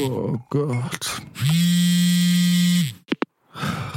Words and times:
Oh 0.00 0.38
Gott. 0.50 1.20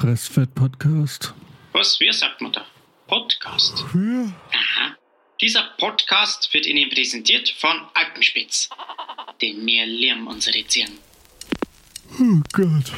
Restfett-Podcast. 0.02 1.34
Was, 1.72 2.00
wie 2.00 2.12
sagt 2.12 2.42
man 2.42 2.52
da? 2.52 2.66
Podcast. 3.08 3.86
Ja. 3.94 4.32
Aha. 4.52 4.96
Dieser 5.42 5.64
Podcast 5.78 6.54
wird 6.54 6.66
Ihnen 6.66 6.90
präsentiert 6.90 7.50
von 7.58 7.82
Alpenspitz. 7.94 8.70
Denn 9.42 9.66
wir 9.66 9.86
lieben 9.86 10.28
unsere 10.28 10.64
Tieren. 10.64 10.98
Oh 12.20 12.42
Gott. 12.52 12.92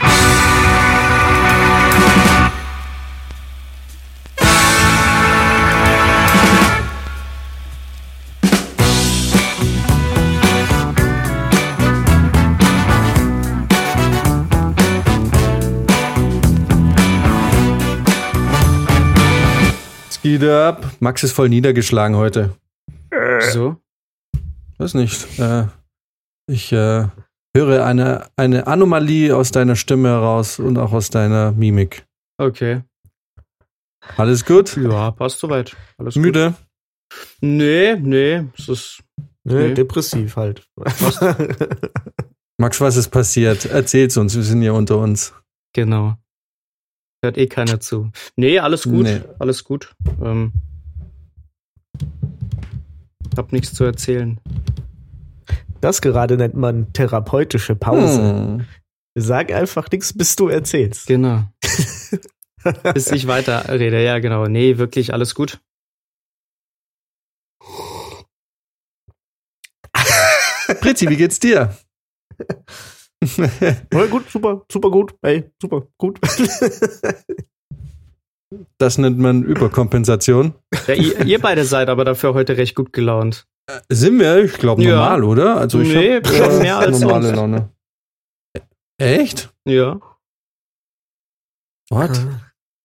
Geht 20.39 20.49
ab. 20.49 20.91
Max 20.99 21.23
ist 21.23 21.31
voll 21.31 21.47
niedergeschlagen 21.47 22.17
heute. 22.17 22.57
So? 23.53 23.77
Weiß 24.77 24.93
nicht. 24.93 25.39
Äh, 25.39 25.67
ich 26.51 26.73
äh, 26.73 27.07
höre 27.55 27.85
eine, 27.85 28.27
eine 28.35 28.67
Anomalie 28.67 29.33
aus 29.33 29.51
deiner 29.51 29.77
Stimme 29.77 30.09
heraus 30.09 30.59
und 30.59 30.77
auch 30.77 30.91
aus 30.91 31.09
deiner 31.09 31.53
Mimik. 31.53 32.05
Okay. 32.37 32.81
Alles 34.17 34.43
gut? 34.43 34.75
Ja, 34.75 35.11
passt 35.11 35.39
soweit. 35.39 35.73
Alles 35.97 36.17
Müde? 36.17 36.47
Gut. 36.47 37.17
Nee, 37.39 37.95
nee, 37.95 38.43
es 38.57 38.67
ist. 38.67 39.03
Ne, 39.45 39.69
Nee. 39.69 39.73
Depressiv 39.73 40.35
halt. 40.35 40.67
Max, 42.57 42.81
was 42.81 42.97
ist 42.97 43.07
passiert? 43.07 43.63
Erzähl's 43.65 44.17
uns, 44.17 44.35
wir 44.35 44.43
sind 44.43 44.63
ja 44.63 44.73
unter 44.73 44.97
uns. 44.97 45.33
Genau. 45.73 46.17
Hört 47.25 47.39
eh 47.39 47.47
keiner 47.47 47.79
zu. 47.79 48.11
Nee, 48.35 48.59
alles 48.59 48.83
gut. 48.83 49.01
Nee. 49.01 49.21
Alles 49.39 49.63
gut. 49.63 49.95
Ähm, 50.21 50.53
hab 53.35 53.51
nichts 53.51 53.73
zu 53.73 53.83
erzählen. 53.83 54.39
Das 55.81 56.01
gerade 56.01 56.37
nennt 56.37 56.53
man 56.53 56.93
therapeutische 56.93 57.75
Pause. 57.75 58.21
Hm. 58.21 58.65
Sag 59.15 59.51
einfach 59.51 59.89
nichts, 59.91 60.15
bis 60.15 60.35
du 60.35 60.49
erzählst. 60.49 61.07
Genau. 61.07 61.45
Bis 62.93 63.11
ich 63.11 63.25
weiter 63.25 63.69
rede. 63.69 64.03
Ja, 64.03 64.19
genau. 64.19 64.45
Nee, 64.45 64.77
wirklich 64.77 65.11
alles 65.11 65.33
gut. 65.33 65.59
Pritzi, 70.79 71.09
wie 71.09 71.17
geht's 71.17 71.39
dir? 71.39 71.75
Ja, 73.93 74.05
gut, 74.07 74.29
super, 74.29 74.65
super 74.71 74.91
gut. 74.91 75.15
Hey, 75.23 75.51
super 75.61 75.87
gut. 75.97 76.19
Das 78.77 78.97
nennt 78.97 79.17
man 79.17 79.43
Überkompensation. 79.43 80.53
Ja, 80.87 80.93
ihr, 80.93 81.25
ihr 81.25 81.39
beide 81.41 81.65
seid 81.65 81.89
aber 81.89 82.05
dafür 82.05 82.33
heute 82.33 82.55
recht 82.57 82.75
gut 82.75 82.93
gelaunt. 82.93 83.47
Sind 83.89 84.19
wir? 84.19 84.43
Ich 84.45 84.53
glaube 84.53 84.83
Ja. 84.83 84.91
normal, 84.95 85.23
oder? 85.23 85.57
Also 85.57 85.81
ich 85.81 85.89
Nee, 85.93 86.17
hab, 86.17 86.27
schon 86.27 86.59
mehr 86.59 86.77
als 86.77 86.99
normale 86.99 87.25
sonst. 87.25 87.35
Laune. 87.35 87.69
Echt? 88.97 89.51
Ja. 89.67 89.99
What? 91.89 92.11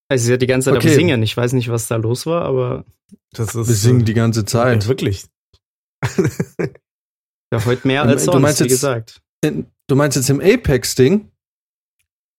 Also 0.08 0.24
sie 0.24 0.32
hat 0.32 0.42
die 0.42 0.46
ganze 0.46 0.70
Zeit 0.70 0.78
Okay. 0.78 0.88
am 0.88 0.94
Singen. 0.94 1.22
Ich 1.22 1.36
weiß 1.36 1.52
nicht, 1.52 1.68
was 1.68 1.86
da 1.86 1.96
los 1.96 2.26
war, 2.26 2.42
aber 2.46 2.84
Das 3.32 3.54
ist 3.54 3.68
Wir 3.68 3.74
singen 3.74 4.04
die 4.04 4.14
ganze 4.14 4.40
Ja, 4.40 4.46
Zeit. 4.46 4.88
wirklich. 4.88 5.26
ja, 7.52 7.64
heute 7.64 7.86
mehr 7.86 8.02
Du 8.04 8.08
als 8.10 8.26
meinst 8.26 8.58
sonst, 8.58 8.60
wie 8.60 8.64
jetzt- 8.64 8.70
gesagt. 8.70 9.20
In, 9.44 9.66
du 9.90 9.96
meinst 9.96 10.16
jetzt 10.16 10.30
im 10.30 10.40
Apex-Ding? 10.40 11.30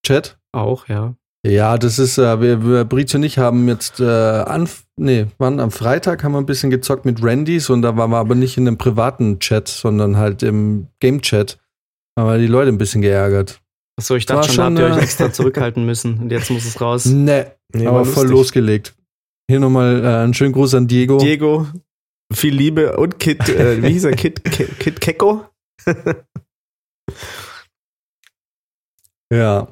Chat? 0.06 0.40
Auch, 0.52 0.88
ja. 0.88 1.16
Ja, 1.46 1.78
das 1.78 1.98
ist, 1.98 2.18
äh, 2.20 2.40
wir, 2.40 2.64
wir 2.64 2.86
Brizio 2.86 3.18
und 3.18 3.24
ich 3.24 3.40
haben 3.40 3.68
jetzt 3.68 4.00
äh, 4.00 4.06
an, 4.06 4.70
nee, 4.96 5.26
wann 5.40 5.60
am 5.60 5.72
Freitag 5.72 6.24
haben 6.24 6.34
wir 6.34 6.38
ein 6.38 6.46
bisschen 6.46 6.70
gezockt 6.70 7.04
mit 7.04 7.24
Randys 7.24 7.70
und 7.72 7.82
da 7.82 7.98
waren 7.98 8.12
wir 8.12 8.18
aber 8.18 8.36
nicht 8.36 8.58
in 8.58 8.68
einem 8.68 8.78
privaten 8.78 9.40
Chat, 9.40 9.68
sondern 9.68 10.18
halt 10.18 10.44
im 10.44 10.88
Game-Chat. 11.00 11.58
Haben 12.18 12.30
wir 12.30 12.38
die 12.38 12.48
Leute 12.48 12.70
ein 12.70 12.78
bisschen 12.78 13.02
geärgert. 13.02 13.60
Achso, 13.98 14.16
ich 14.16 14.28
dachte 14.28 14.52
schon, 14.52 14.58
da 14.58 14.64
schon, 14.64 14.78
habt 14.78 14.80
ihr 14.80 14.96
euch 14.96 15.02
äh, 15.02 15.04
extra 15.04 15.34
zurückhalten 15.34 15.84
müssen 15.84 16.20
und 16.20 16.32
jetzt 16.32 16.52
muss 16.52 16.66
es 16.66 16.80
raus. 16.80 17.06
Nee, 17.12 17.46
Nee, 17.74 17.88
aber 17.88 18.06
voll 18.06 18.24
lustig. 18.26 18.38
losgelegt. 18.38 18.96
Hier 19.50 19.60
nochmal 19.60 20.04
äh, 20.04 20.08
einen 20.08 20.34
schönen 20.34 20.54
Gruß 20.54 20.76
an 20.76 20.88
Diego. 20.88 21.18
Diego, 21.18 21.68
viel 22.32 22.54
Liebe 22.54 22.98
und 22.98 23.20
Kit, 23.20 23.50
äh, 23.50 23.82
wie 23.82 23.90
hieß 23.94 24.06
er? 24.06 24.12
Kit, 24.12 24.44
Kit, 24.44 24.80
Kit 24.80 25.02
Kecko? 25.02 25.46
Ja. 29.32 29.68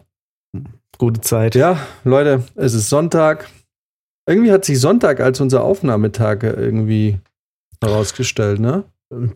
Gute 0.98 1.22
Zeit. 1.22 1.56
Ja, 1.56 1.80
Leute, 2.04 2.44
es 2.56 2.74
ist 2.74 2.90
Sonntag. 2.90 3.50
Irgendwie 4.28 4.52
hat 4.52 4.66
sich 4.66 4.80
Sonntag 4.80 5.20
als 5.22 5.40
unser 5.42 5.64
Aufnahmetag 5.64 6.44
irgendwie 6.44 7.20
herausgestellt, 7.82 8.60
ne? 8.60 8.84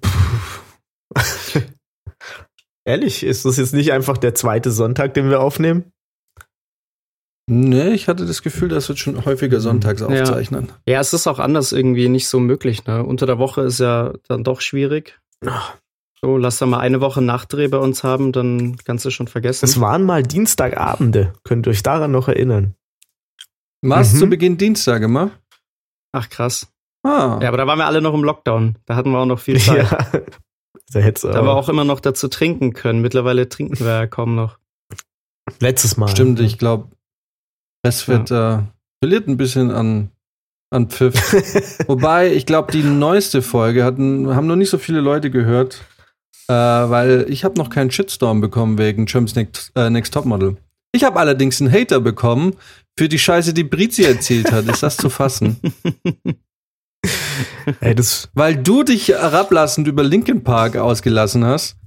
Ehrlich, 2.86 3.24
ist 3.24 3.46
das 3.46 3.58
jetzt 3.58 3.74
nicht 3.74 3.92
einfach 3.94 4.18
der 4.18 4.36
zweite 4.36 4.72
Sonntag, 4.72 5.14
den 5.14 5.30
wir 5.30 5.40
aufnehmen? 5.40 5.92
Nee, 7.50 7.90
ich 7.90 8.08
hatte 8.08 8.26
das 8.26 8.42
Gefühl, 8.42 8.70
dass 8.70 8.88
wir 8.90 8.96
schon 8.98 9.26
häufiger 9.26 9.60
sonntags 9.60 10.02
Ja. 10.02 10.08
aufzeichnen. 10.08 10.72
Ja, 10.88 11.00
es 11.00 11.14
ist 11.14 11.28
auch 11.28 11.40
anders 11.40 11.72
irgendwie 11.72 12.08
nicht 12.10 12.28
so 12.28 12.40
möglich. 12.40 12.86
Ne? 12.86 13.04
Unter 13.04 13.26
der 13.26 13.38
Woche 13.38 13.62
ist 13.62 13.80
ja 13.80 14.14
dann 14.28 14.44
doch 14.44 14.62
schwierig. 14.62 15.20
So, 16.24 16.38
lass 16.38 16.58
da 16.58 16.66
mal 16.66 16.80
eine 16.80 17.02
Woche 17.02 17.22
Nachtdreh 17.22 17.68
bei 17.68 17.78
uns 17.80 18.04
haben, 18.06 18.32
dann 18.32 18.78
kannst 18.86 19.04
du 19.04 19.10
schon 19.10 19.28
vergessen. 19.28 19.66
Es 19.66 19.82
waren 19.82 20.04
mal 20.04 20.24
Dienstagabende. 20.24 21.34
Könnt 21.44 21.68
ihr 21.68 21.72
euch 21.72 21.84
daran 21.84 22.12
noch 22.12 22.30
erinnern? 22.30 22.76
Was 23.82 24.14
Mhm. 24.14 24.18
zu 24.20 24.28
Beginn 24.30 24.58
Dienstag 24.58 25.02
immer? 25.02 25.32
Ach 26.14 26.30
krass. 26.30 26.70
Ah. 27.06 27.40
Ja, 27.42 27.50
aber 27.50 27.58
da 27.58 27.68
waren 27.68 27.78
wir 27.78 27.86
alle 27.88 28.02
noch 28.02 28.14
im 28.14 28.24
Lockdown. 28.24 28.78
Da 28.86 28.96
hatten 28.96 29.12
wir 29.12 29.20
auch 29.20 29.26
noch 29.26 29.40
viel 29.40 29.60
Zeit. 29.60 29.92
Ja. 29.92 30.22
Da 30.94 31.00
hätt's 31.00 31.22
Da 31.24 31.44
wir 31.44 31.52
auch 31.54 31.68
immer 31.68 31.84
noch 31.84 32.00
dazu 32.00 32.30
trinken 32.30 32.72
können. 32.74 33.02
Mittlerweile 33.02 33.50
trinken 33.50 33.80
wir 33.80 33.88
ja 33.88 34.08
kaum 34.08 34.36
noch. 34.36 34.60
letztes 35.60 35.98
Mal. 35.98 36.08
Stimmt, 36.08 36.40
ich 36.40 36.58
glaube, 36.58 36.90
es 37.82 38.08
wird 38.08 38.32
äh, 38.32 38.60
verliert 39.04 39.28
ein 39.28 39.36
bisschen 39.36 39.72
an, 39.72 40.12
an 40.70 40.90
Pfiff. 40.90 41.16
Wobei, 41.88 42.32
ich 42.32 42.46
glaube, 42.46 42.72
die 42.72 42.84
neueste 42.84 43.42
Folge 43.42 43.84
hatten, 43.84 44.34
haben 44.36 44.48
noch 44.48 44.56
nicht 44.56 44.70
so 44.70 44.78
viele 44.78 45.02
Leute 45.02 45.30
gehört, 45.32 45.84
äh, 46.48 46.54
weil 46.54 47.26
ich 47.30 47.44
habe 47.44 47.58
noch 47.58 47.70
keinen 47.70 47.92
Shitstorm 47.92 48.42
bekommen 48.42 48.78
wegen 48.78 49.06
Germ's 49.06 49.36
Next, 49.36 49.72
äh, 49.76 49.90
Next 49.90 50.14
Topmodel. 50.14 50.58
Ich 50.92 51.04
habe 51.04 51.20
allerdings 51.20 51.60
einen 51.60 51.72
Hater 51.72 52.00
bekommen 52.00 52.56
für 52.98 53.10
die 53.10 53.20
Scheiße, 53.20 53.54
die 53.54 53.64
Brizi 53.64 54.04
erzählt 54.04 54.52
hat. 54.52 54.66
Ist 54.66 54.84
das 54.84 54.98
zu 54.98 55.10
fassen? 55.10 55.58
Ey, 57.82 57.96
das, 57.96 58.30
Weil 58.34 58.56
du 58.56 58.84
dich 58.84 59.10
herablassend 59.10 59.88
über 59.88 60.04
Linkin 60.04 60.44
Park 60.44 60.78
ausgelassen 60.78 61.46
hast, 61.46 61.78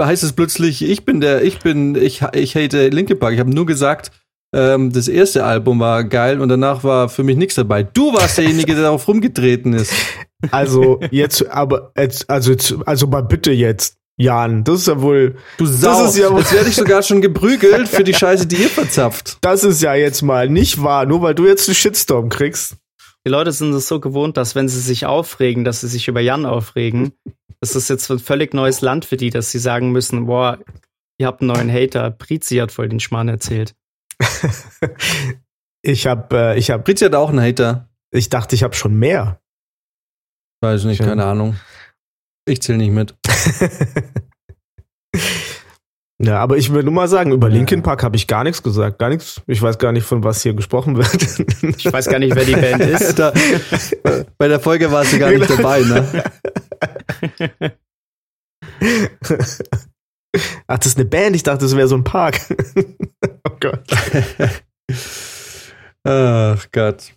heißt 0.00 0.22
es 0.22 0.32
plötzlich, 0.32 0.82
ich 0.82 1.04
bin 1.04 1.20
der, 1.20 1.42
ich 1.42 1.60
bin, 1.60 1.94
ich, 1.94 2.22
ich 2.32 2.56
hate 2.56 2.88
Linkin 2.88 3.18
Park. 3.18 3.34
Ich 3.34 3.40
habe 3.40 3.50
nur 3.50 3.66
gesagt, 3.66 4.10
ähm, 4.52 4.92
das 4.92 5.08
erste 5.08 5.44
Album 5.44 5.78
war 5.78 6.04
geil 6.04 6.40
und 6.40 6.48
danach 6.48 6.82
war 6.82 7.08
für 7.08 7.22
mich 7.22 7.36
nichts 7.36 7.54
dabei. 7.54 7.82
Du 7.82 8.12
warst 8.12 8.38
derjenige, 8.38 8.74
der 8.74 8.84
darauf 8.84 9.06
rumgetreten 9.06 9.74
ist. 9.74 9.92
also 10.50 11.00
jetzt, 11.10 11.46
aber 11.48 11.92
jetzt, 11.96 12.28
also 12.30 12.52
jetzt, 12.52 12.74
also 12.86 13.06
mal 13.06 13.22
bitte 13.22 13.52
jetzt, 13.52 13.96
Jan, 14.16 14.64
das 14.64 14.80
ist 14.80 14.86
ja 14.88 15.00
wohl, 15.00 15.36
Du 15.56 15.64
Sau. 15.66 16.04
ist 16.04 16.16
ja 16.18 16.30
wohl- 16.30 16.40
Jetzt 16.40 16.52
werde 16.52 16.68
ich 16.68 16.76
sogar 16.76 17.02
schon 17.02 17.20
geprügelt 17.22 17.88
für 17.88 18.04
die 18.04 18.12
Scheiße, 18.14 18.46
die 18.46 18.56
ihr 18.56 18.68
verzapft. 18.68 19.38
das 19.40 19.64
ist 19.64 19.80
ja 19.80 19.94
jetzt 19.94 20.22
mal 20.22 20.48
nicht 20.48 20.82
wahr, 20.82 21.06
nur 21.06 21.22
weil 21.22 21.34
du 21.34 21.46
jetzt 21.46 21.68
einen 21.68 21.74
Shitstorm 21.74 22.28
kriegst. 22.28 22.76
Die 23.26 23.30
Leute 23.30 23.52
sind 23.52 23.72
es 23.74 23.88
so 23.88 23.98
gewohnt, 24.00 24.36
dass 24.36 24.54
wenn 24.54 24.68
sie 24.68 24.80
sich 24.80 25.06
aufregen, 25.06 25.64
dass 25.64 25.80
sie 25.80 25.88
sich 25.88 26.08
über 26.08 26.20
Jan 26.20 26.46
aufregen. 26.46 27.12
Das 27.60 27.76
ist 27.76 27.88
jetzt 27.90 28.10
ein 28.10 28.18
völlig 28.18 28.54
neues 28.54 28.80
Land 28.80 29.04
für 29.04 29.16
die, 29.18 29.28
dass 29.30 29.50
sie 29.50 29.58
sagen 29.58 29.92
müssen, 29.92 30.24
boah, 30.26 30.58
ihr 31.18 31.26
habt 31.26 31.42
einen 31.42 31.48
neuen 31.52 31.70
Hater. 31.70 32.10
Prizi 32.10 32.56
hat 32.56 32.72
voll 32.72 32.88
den 32.88 33.00
Schmarrn 33.00 33.28
erzählt. 33.28 33.74
Ich 35.82 36.06
hab, 36.06 36.32
äh, 36.34 36.56
ich 36.58 36.70
hab, 36.70 36.84
Brizi 36.84 37.06
hat 37.06 37.14
auch 37.14 37.30
einen 37.30 37.40
Hater. 37.40 37.88
ich 38.12 38.28
dachte, 38.28 38.54
ich 38.54 38.62
hab 38.62 38.76
schon 38.76 38.94
mehr. 38.98 39.40
Weiß 40.60 40.84
nicht, 40.84 40.98
Tja. 40.98 41.06
keine 41.06 41.24
Ahnung. 41.24 41.56
Ich 42.46 42.60
zähle 42.62 42.78
nicht 42.78 42.92
mit. 42.92 43.14
Ja, 46.22 46.36
aber 46.40 46.58
ich 46.58 46.70
will 46.70 46.82
nur 46.82 46.92
mal 46.92 47.08
sagen, 47.08 47.32
über 47.32 47.48
Ja. 47.48 47.54
Linkin 47.54 47.82
Park 47.82 48.02
habe 48.02 48.14
ich 48.14 48.26
gar 48.26 48.44
nichts 48.44 48.62
gesagt, 48.62 48.98
gar 48.98 49.08
nichts. 49.08 49.40
Ich 49.46 49.62
weiß 49.62 49.78
gar 49.78 49.90
nicht, 49.90 50.04
von 50.04 50.22
was 50.22 50.42
hier 50.42 50.52
gesprochen 50.52 50.98
wird. 50.98 51.08
Ich 51.78 51.90
weiß 51.90 52.08
gar 52.10 52.18
nicht, 52.18 52.34
wer 52.34 52.44
die 52.44 52.52
Band 52.52 52.82
ist. 52.82 53.18
Da, 53.18 53.32
bei 54.36 54.48
der 54.48 54.60
Folge 54.60 54.92
warst 54.92 55.14
du 55.14 55.18
gar 55.18 55.30
nicht 55.30 55.48
dabei, 55.48 55.80
ne? 55.80 56.24
Ach, 60.66 60.76
das 60.78 60.86
ist 60.88 60.98
eine 60.98 61.06
Band. 61.06 61.36
Ich 61.36 61.42
dachte, 61.42 61.64
das 61.64 61.74
wäre 61.74 61.88
so 61.88 61.96
ein 61.96 62.04
Park. 62.04 62.38
oh 63.48 63.56
Gott. 63.58 63.82
Ach 66.04 66.66
Gott. 66.70 67.12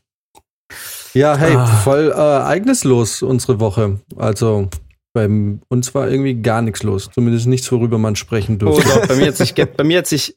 Ja, 1.14 1.38
hey, 1.38 1.56
Ah. 1.56 1.66
voll 1.66 2.12
äh, 2.12 2.20
ereignislos 2.20 3.22
unsere 3.22 3.60
Woche. 3.60 4.00
Also, 4.16 4.70
Bei 5.16 5.28
uns 5.70 5.94
war 5.94 6.10
irgendwie 6.10 6.34
gar 6.42 6.64
nichts 6.64 6.82
los. 6.82 7.08
Zumindest 7.14 7.46
nichts, 7.46 7.72
worüber 7.72 8.00
man 8.00 8.16
sprechen 8.16 8.56
Oh 8.56 8.66
durfte. 8.66 8.90
doch, 9.00 9.08
bei 9.08 9.16
mir 9.16 9.28
hat 9.28 9.36
sich, 9.38 9.54
bei 9.78 9.84
mir 9.84 10.00
hat 10.00 10.08
sich 10.08 10.36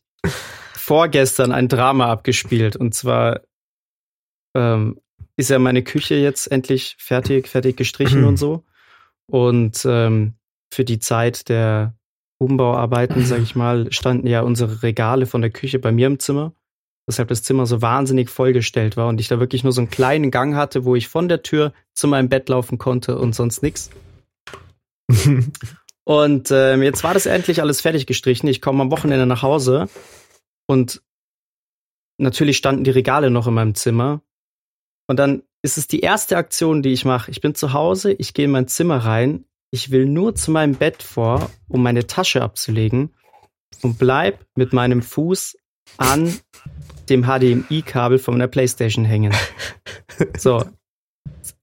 vorgestern 0.74 1.50
ein 1.50 1.68
Drama 1.68 2.08
abgespielt. 2.10 2.76
Und 2.76 2.92
zwar 2.94 3.40
ähm, 4.54 5.00
ist 5.38 5.48
ja 5.48 5.58
meine 5.58 5.82
Küche 5.82 6.16
jetzt 6.16 6.50
endlich 6.52 6.96
fertig, 6.98 7.48
fertig 7.48 7.78
gestrichen 7.78 8.24
und 8.24 8.36
so. 8.38 8.64
Und 9.30 9.82
ähm, 9.88 10.34
für 10.70 10.84
die 10.84 10.98
Zeit 10.98 11.48
der 11.48 11.94
Umbauarbeiten, 12.38 13.24
sag 13.24 13.40
ich 13.40 13.56
mal, 13.56 13.90
standen 13.92 14.26
ja 14.26 14.42
unsere 14.42 14.82
Regale 14.82 15.24
von 15.24 15.40
der 15.40 15.50
Küche 15.50 15.78
bei 15.78 15.90
mir 15.90 16.06
im 16.06 16.18
Zimmer. 16.18 16.52
Weshalb 17.06 17.28
das 17.28 17.42
Zimmer 17.42 17.66
so 17.66 17.82
wahnsinnig 17.82 18.30
vollgestellt 18.30 18.96
war 18.96 19.08
und 19.08 19.20
ich 19.20 19.28
da 19.28 19.38
wirklich 19.38 19.62
nur 19.62 19.72
so 19.72 19.80
einen 19.80 19.90
kleinen 19.90 20.30
Gang 20.30 20.56
hatte, 20.56 20.84
wo 20.84 20.96
ich 20.96 21.08
von 21.08 21.28
der 21.28 21.42
Tür 21.42 21.72
zu 21.94 22.08
meinem 22.08 22.28
Bett 22.28 22.48
laufen 22.48 22.78
konnte 22.78 23.16
und 23.18 23.34
sonst 23.34 23.62
nichts. 23.62 23.90
Und 26.08 26.52
ähm, 26.52 26.84
jetzt 26.84 27.02
war 27.02 27.14
das 27.14 27.26
endlich 27.26 27.60
alles 27.60 27.80
fertig 27.80 28.06
gestrichen. 28.06 28.46
Ich 28.46 28.62
komme 28.62 28.80
am 28.80 28.92
Wochenende 28.92 29.26
nach 29.26 29.42
Hause 29.42 29.88
und 30.68 31.02
natürlich 32.16 32.58
standen 32.58 32.84
die 32.84 32.90
Regale 32.90 33.28
noch 33.28 33.48
in 33.48 33.54
meinem 33.54 33.74
Zimmer. 33.74 34.22
Und 35.08 35.18
dann 35.18 35.42
ist 35.62 35.78
es 35.78 35.88
die 35.88 36.00
erste 36.00 36.36
Aktion, 36.36 36.82
die 36.82 36.92
ich 36.92 37.04
mache. 37.04 37.32
Ich 37.32 37.40
bin 37.40 37.56
zu 37.56 37.72
Hause, 37.72 38.12
ich 38.12 38.34
gehe 38.34 38.44
in 38.44 38.52
mein 38.52 38.68
Zimmer 38.68 38.98
rein, 38.98 39.46
ich 39.72 39.90
will 39.90 40.06
nur 40.06 40.36
zu 40.36 40.52
meinem 40.52 40.76
Bett 40.76 41.02
vor, 41.02 41.50
um 41.68 41.82
meine 41.82 42.06
Tasche 42.06 42.40
abzulegen 42.40 43.12
und 43.82 43.98
bleib 43.98 44.46
mit 44.54 44.72
meinem 44.72 45.02
Fuß 45.02 45.56
an 45.96 46.38
dem 47.10 47.24
HDMI-Kabel 47.24 48.18
von 48.18 48.34
meiner 48.34 48.48
Playstation 48.48 49.04
hängen. 49.04 49.34
So. 50.38 50.64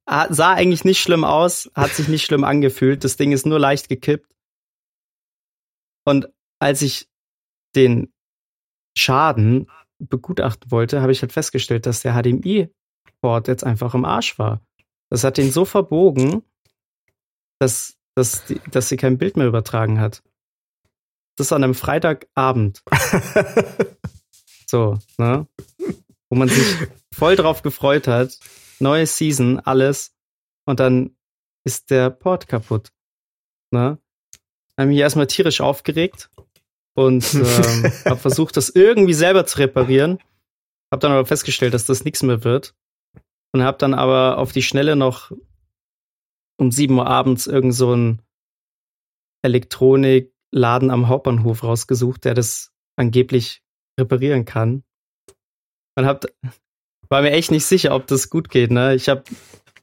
Ah, 0.05 0.31
Sah 0.31 0.53
eigentlich 0.53 0.85
nicht 0.85 1.01
schlimm 1.01 1.23
aus, 1.23 1.71
hat 1.73 1.89
sich 1.91 2.07
nicht 2.07 2.23
schlimm 2.23 2.43
angefühlt. 2.43 3.03
Das 3.03 3.17
Ding 3.17 3.31
ist 3.31 3.47
nur 3.47 3.57
leicht 3.57 3.89
gekippt. 3.89 4.31
Und 6.05 6.29
als 6.59 6.83
ich 6.83 7.09
den 7.75 8.13
Schaden 8.95 9.71
begutachten 9.97 10.69
wollte, 10.71 11.01
habe 11.01 11.11
ich 11.11 11.21
halt 11.21 11.31
festgestellt, 11.31 11.85
dass 11.85 12.01
der 12.01 12.13
HDMI-Port 12.13 13.47
jetzt 13.47 13.63
einfach 13.63 13.95
im 13.95 14.05
Arsch 14.05 14.37
war. 14.37 14.61
Das 15.09 15.23
hat 15.23 15.37
den 15.37 15.51
so 15.51 15.65
verbogen, 15.65 16.43
dass, 17.59 17.97
dass, 18.15 18.45
die, 18.45 18.59
dass 18.71 18.89
sie 18.89 18.97
kein 18.97 19.17
Bild 19.17 19.37
mehr 19.37 19.47
übertragen 19.47 19.99
hat. 19.99 20.21
Das 21.37 21.51
an 21.51 21.63
einem 21.63 21.75
Freitagabend. 21.75 22.83
So, 24.73 24.97
ne? 25.19 25.45
Wo 26.31 26.35
man 26.35 26.49
sich 26.49 26.87
voll 27.13 27.35
drauf 27.35 27.61
gefreut 27.61 28.07
hat. 28.07 28.39
Neue 28.79 29.05
Season, 29.05 29.59
alles. 29.59 30.15
Und 30.65 30.79
dann 30.79 31.15
ist 31.63 31.91
der 31.91 32.09
Port 32.09 32.47
kaputt. 32.47 32.91
Ne? 33.69 33.99
Haben 34.75 34.87
mich 34.87 34.97
erstmal 34.97 35.27
tierisch 35.27 35.61
aufgeregt 35.61 36.31
und 36.95 37.33
ähm, 37.35 37.83
habe 38.05 38.17
versucht, 38.17 38.57
das 38.57 38.69
irgendwie 38.69 39.13
selber 39.13 39.45
zu 39.45 39.59
reparieren. 39.59 40.17
Hab 40.91 41.01
dann 41.01 41.11
aber 41.11 41.27
festgestellt, 41.27 41.75
dass 41.75 41.85
das 41.85 42.03
nichts 42.03 42.23
mehr 42.23 42.43
wird. 42.43 42.73
Und 43.51 43.61
hab 43.61 43.77
dann 43.77 43.93
aber 43.93 44.39
auf 44.39 44.53
die 44.53 44.63
Schnelle 44.63 44.95
noch 44.95 45.31
um 46.57 46.71
7 46.71 46.97
Uhr 46.97 47.05
abends 47.05 47.45
irgend 47.45 47.75
so 47.75 47.91
einen 47.91 48.23
Elektronikladen 49.43 50.89
am 50.89 51.09
Hauptbahnhof 51.09 51.61
rausgesucht, 51.63 52.25
der 52.25 52.33
das 52.33 52.71
angeblich 52.95 53.63
reparieren 53.99 54.45
kann. 54.45 54.83
Und 55.95 56.05
hab, 56.05 56.25
war 57.09 57.21
mir 57.21 57.31
echt 57.31 57.51
nicht 57.51 57.65
sicher, 57.65 57.93
ob 57.93 58.07
das 58.07 58.29
gut 58.29 58.49
geht. 58.49 58.71
Ne? 58.71 58.95
Ich 58.95 59.09
habe 59.09 59.23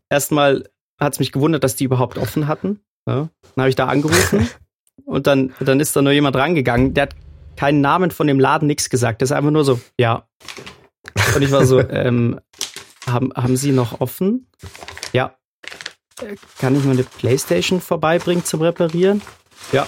erstmal 0.08 0.68
hat 1.00 1.14
es 1.14 1.18
mich 1.18 1.32
gewundert, 1.32 1.64
dass 1.64 1.76
die 1.76 1.84
überhaupt 1.84 2.18
offen 2.18 2.46
hatten. 2.46 2.80
Ja? 3.08 3.30
Dann 3.54 3.62
habe 3.62 3.68
ich 3.70 3.76
da 3.76 3.86
angerufen 3.86 4.48
und 5.04 5.26
dann, 5.26 5.54
dann 5.60 5.80
ist 5.80 5.96
da 5.96 6.02
nur 6.02 6.12
jemand 6.12 6.36
rangegangen, 6.36 6.94
der 6.94 7.02
hat 7.02 7.16
keinen 7.56 7.80
Namen 7.80 8.10
von 8.10 8.26
dem 8.26 8.38
Laden, 8.38 8.66
nichts 8.66 8.90
gesagt. 8.90 9.20
Der 9.20 9.24
ist 9.24 9.32
einfach 9.32 9.50
nur 9.50 9.64
so, 9.64 9.80
ja. 9.98 10.28
Und 11.34 11.42
ich 11.42 11.50
war 11.50 11.64
so, 11.64 11.80
ähm, 11.90 12.40
haben, 13.06 13.32
haben 13.34 13.56
Sie 13.56 13.72
noch 13.72 14.00
offen? 14.00 14.46
Ja. 15.12 15.34
Kann 16.58 16.76
ich 16.76 16.84
mal 16.84 16.92
eine 16.92 17.02
Playstation 17.04 17.80
vorbeibringen 17.80 18.44
zum 18.44 18.60
Reparieren? 18.60 19.22
Ja. 19.72 19.86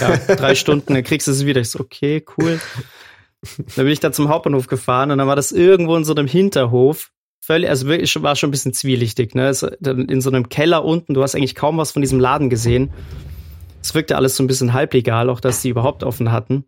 Ja, 0.00 0.16
drei 0.34 0.54
Stunden, 0.54 0.94
dann 0.94 1.04
kriegst 1.04 1.26
du 1.26 1.30
es 1.30 1.46
wieder. 1.46 1.60
Ich 1.60 1.70
so, 1.70 1.80
okay, 1.80 2.24
cool. 2.36 2.60
Dann 3.42 3.84
bin 3.84 3.88
ich 3.88 4.00
da 4.00 4.12
zum 4.12 4.28
Hauptbahnhof 4.28 4.66
gefahren 4.66 5.10
und 5.10 5.18
dann 5.18 5.28
war 5.28 5.36
das 5.36 5.52
irgendwo 5.52 5.96
in 5.96 6.04
so 6.04 6.14
einem 6.14 6.26
Hinterhof. 6.26 7.10
Völlig, 7.40 7.70
also 7.70 7.86
wirklich, 7.86 8.20
war 8.22 8.34
schon 8.34 8.48
ein 8.48 8.50
bisschen 8.50 8.72
zwielichtig, 8.72 9.34
ne? 9.34 9.52
Dann 9.80 10.08
In 10.08 10.20
so 10.20 10.30
einem 10.30 10.48
Keller 10.48 10.84
unten, 10.84 11.14
du 11.14 11.22
hast 11.22 11.34
eigentlich 11.34 11.54
kaum 11.54 11.78
was 11.78 11.92
von 11.92 12.02
diesem 12.02 12.18
Laden 12.18 12.50
gesehen. 12.50 12.92
Es 13.82 13.94
wirkte 13.94 14.16
alles 14.16 14.36
so 14.36 14.42
ein 14.42 14.48
bisschen 14.48 14.72
halblegal, 14.72 15.30
auch 15.30 15.38
dass 15.38 15.62
die 15.62 15.68
überhaupt 15.68 16.02
offen 16.02 16.32
hatten. 16.32 16.64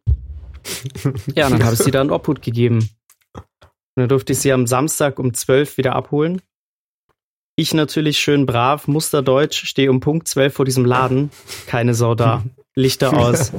Ja, 1.34 1.46
und 1.46 1.52
dann 1.52 1.64
habe 1.64 1.74
ich 1.74 1.80
sie 1.80 1.90
da 1.90 2.00
in 2.00 2.10
Obhut 2.10 2.42
gegeben. 2.42 2.88
Und 3.34 4.02
dann 4.02 4.08
durfte 4.08 4.32
ich 4.32 4.38
sie 4.38 4.52
am 4.52 4.66
Samstag 4.68 5.18
um 5.18 5.34
12 5.34 5.78
wieder 5.78 5.96
abholen. 5.96 6.40
Ich 7.56 7.74
natürlich 7.74 8.20
schön 8.20 8.46
brav, 8.46 8.86
musterdeutsch, 8.86 9.64
stehe 9.66 9.90
um 9.90 9.98
Punkt 9.98 10.28
12 10.28 10.54
vor 10.54 10.64
diesem 10.64 10.84
Laden. 10.84 11.30
Keine 11.66 11.94
Sau 11.94 12.14
da. 12.14 12.44
Lichter 12.76 13.16
aus. 13.16 13.52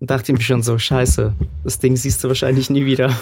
Und 0.00 0.10
dachte 0.10 0.32
ich 0.32 0.38
mir 0.38 0.44
schon 0.44 0.62
so, 0.62 0.78
scheiße, 0.78 1.34
das 1.64 1.78
Ding 1.78 1.96
siehst 1.96 2.22
du 2.24 2.28
wahrscheinlich 2.28 2.70
nie 2.70 2.86
wieder. 2.86 3.14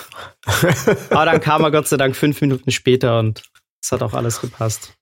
Aber 1.10 1.24
dann 1.26 1.40
kam 1.40 1.62
er 1.62 1.70
Gott 1.70 1.88
sei 1.88 1.96
Dank 1.96 2.14
fünf 2.16 2.40
Minuten 2.40 2.70
später 2.70 3.18
und 3.18 3.42
es 3.82 3.90
hat 3.92 4.02
auch 4.02 4.14
alles 4.14 4.40
gepasst. 4.40 4.94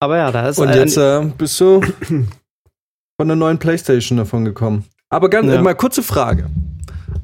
Aber 0.00 0.16
ja, 0.16 0.30
da 0.30 0.48
ist 0.48 0.58
Und 0.58 0.68
ein- 0.68 0.78
jetzt 0.78 0.96
äh, 0.96 1.24
bist 1.36 1.58
du 1.60 1.80
von 1.82 3.26
der 3.28 3.36
neuen 3.36 3.58
Playstation 3.58 4.18
davon 4.18 4.44
gekommen. 4.44 4.84
Aber 5.10 5.28
ganz 5.28 5.50
Ja. 5.52 5.60
mal 5.62 5.74
kurze 5.74 6.02
Frage. 6.02 6.48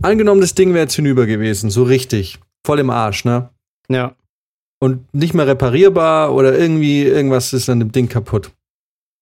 Angenommen, 0.02 0.40
das 0.40 0.54
Ding 0.54 0.70
wäre 0.74 0.84
jetzt 0.84 0.96
hinüber 0.96 1.26
gewesen, 1.26 1.70
so 1.70 1.82
richtig, 1.84 2.38
voll 2.66 2.78
im 2.80 2.90
Arsch, 2.90 3.24
ne? 3.24 3.50
ja. 3.88 4.14
Und 4.80 5.14
nicht 5.14 5.32
mehr 5.32 5.46
reparierbar 5.46 6.34
oder 6.34 6.58
irgendwie 6.58 7.04
irgendwas 7.04 7.54
ist 7.54 7.70
an 7.70 7.78
dem 7.78 7.92
Ding 7.92 8.08
kaputt. 8.08 8.50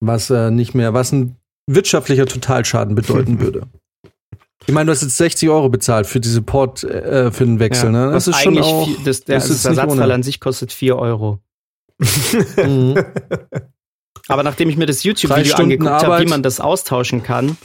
Was 0.00 0.28
äh, 0.30 0.50
nicht 0.50 0.74
mehr, 0.74 0.92
was 0.92 1.12
ein 1.12 1.36
wirtschaftlicher 1.66 2.26
Totalschaden 2.26 2.94
bedeuten 2.94 3.40
würde. 3.40 3.62
Ich 4.66 4.72
meine, 4.72 4.86
du 4.86 4.92
hast 4.92 5.02
jetzt 5.02 5.16
60 5.16 5.48
Euro 5.48 5.68
bezahlt 5.68 6.06
für 6.06 6.20
diese 6.20 6.40
Port, 6.40 6.84
äh, 6.84 7.32
für 7.32 7.44
den 7.44 7.58
Wechsel, 7.58 7.92
ja. 7.92 8.06
ne? 8.06 8.12
Das 8.12 8.28
ist 8.28 8.40
schon 8.40 8.56
auch. 8.58 8.86
viel, 8.86 8.96
das, 9.04 9.24
der, 9.24 9.34
das 9.34 9.50
ist 9.50 9.64
das 9.64 9.76
Ersatzteil 9.76 10.12
an 10.12 10.22
sich 10.22 10.38
kostet 10.38 10.72
4 10.72 10.96
Euro. 10.96 11.40
Mhm. 12.56 13.04
Aber 14.28 14.44
nachdem 14.44 14.68
ich 14.68 14.76
mir 14.76 14.86
das 14.86 15.02
YouTube-Video 15.02 15.56
angeguckt 15.56 15.90
habe, 15.90 16.24
wie 16.24 16.28
man 16.28 16.44
das 16.44 16.60
austauschen 16.60 17.24
kann, 17.24 17.56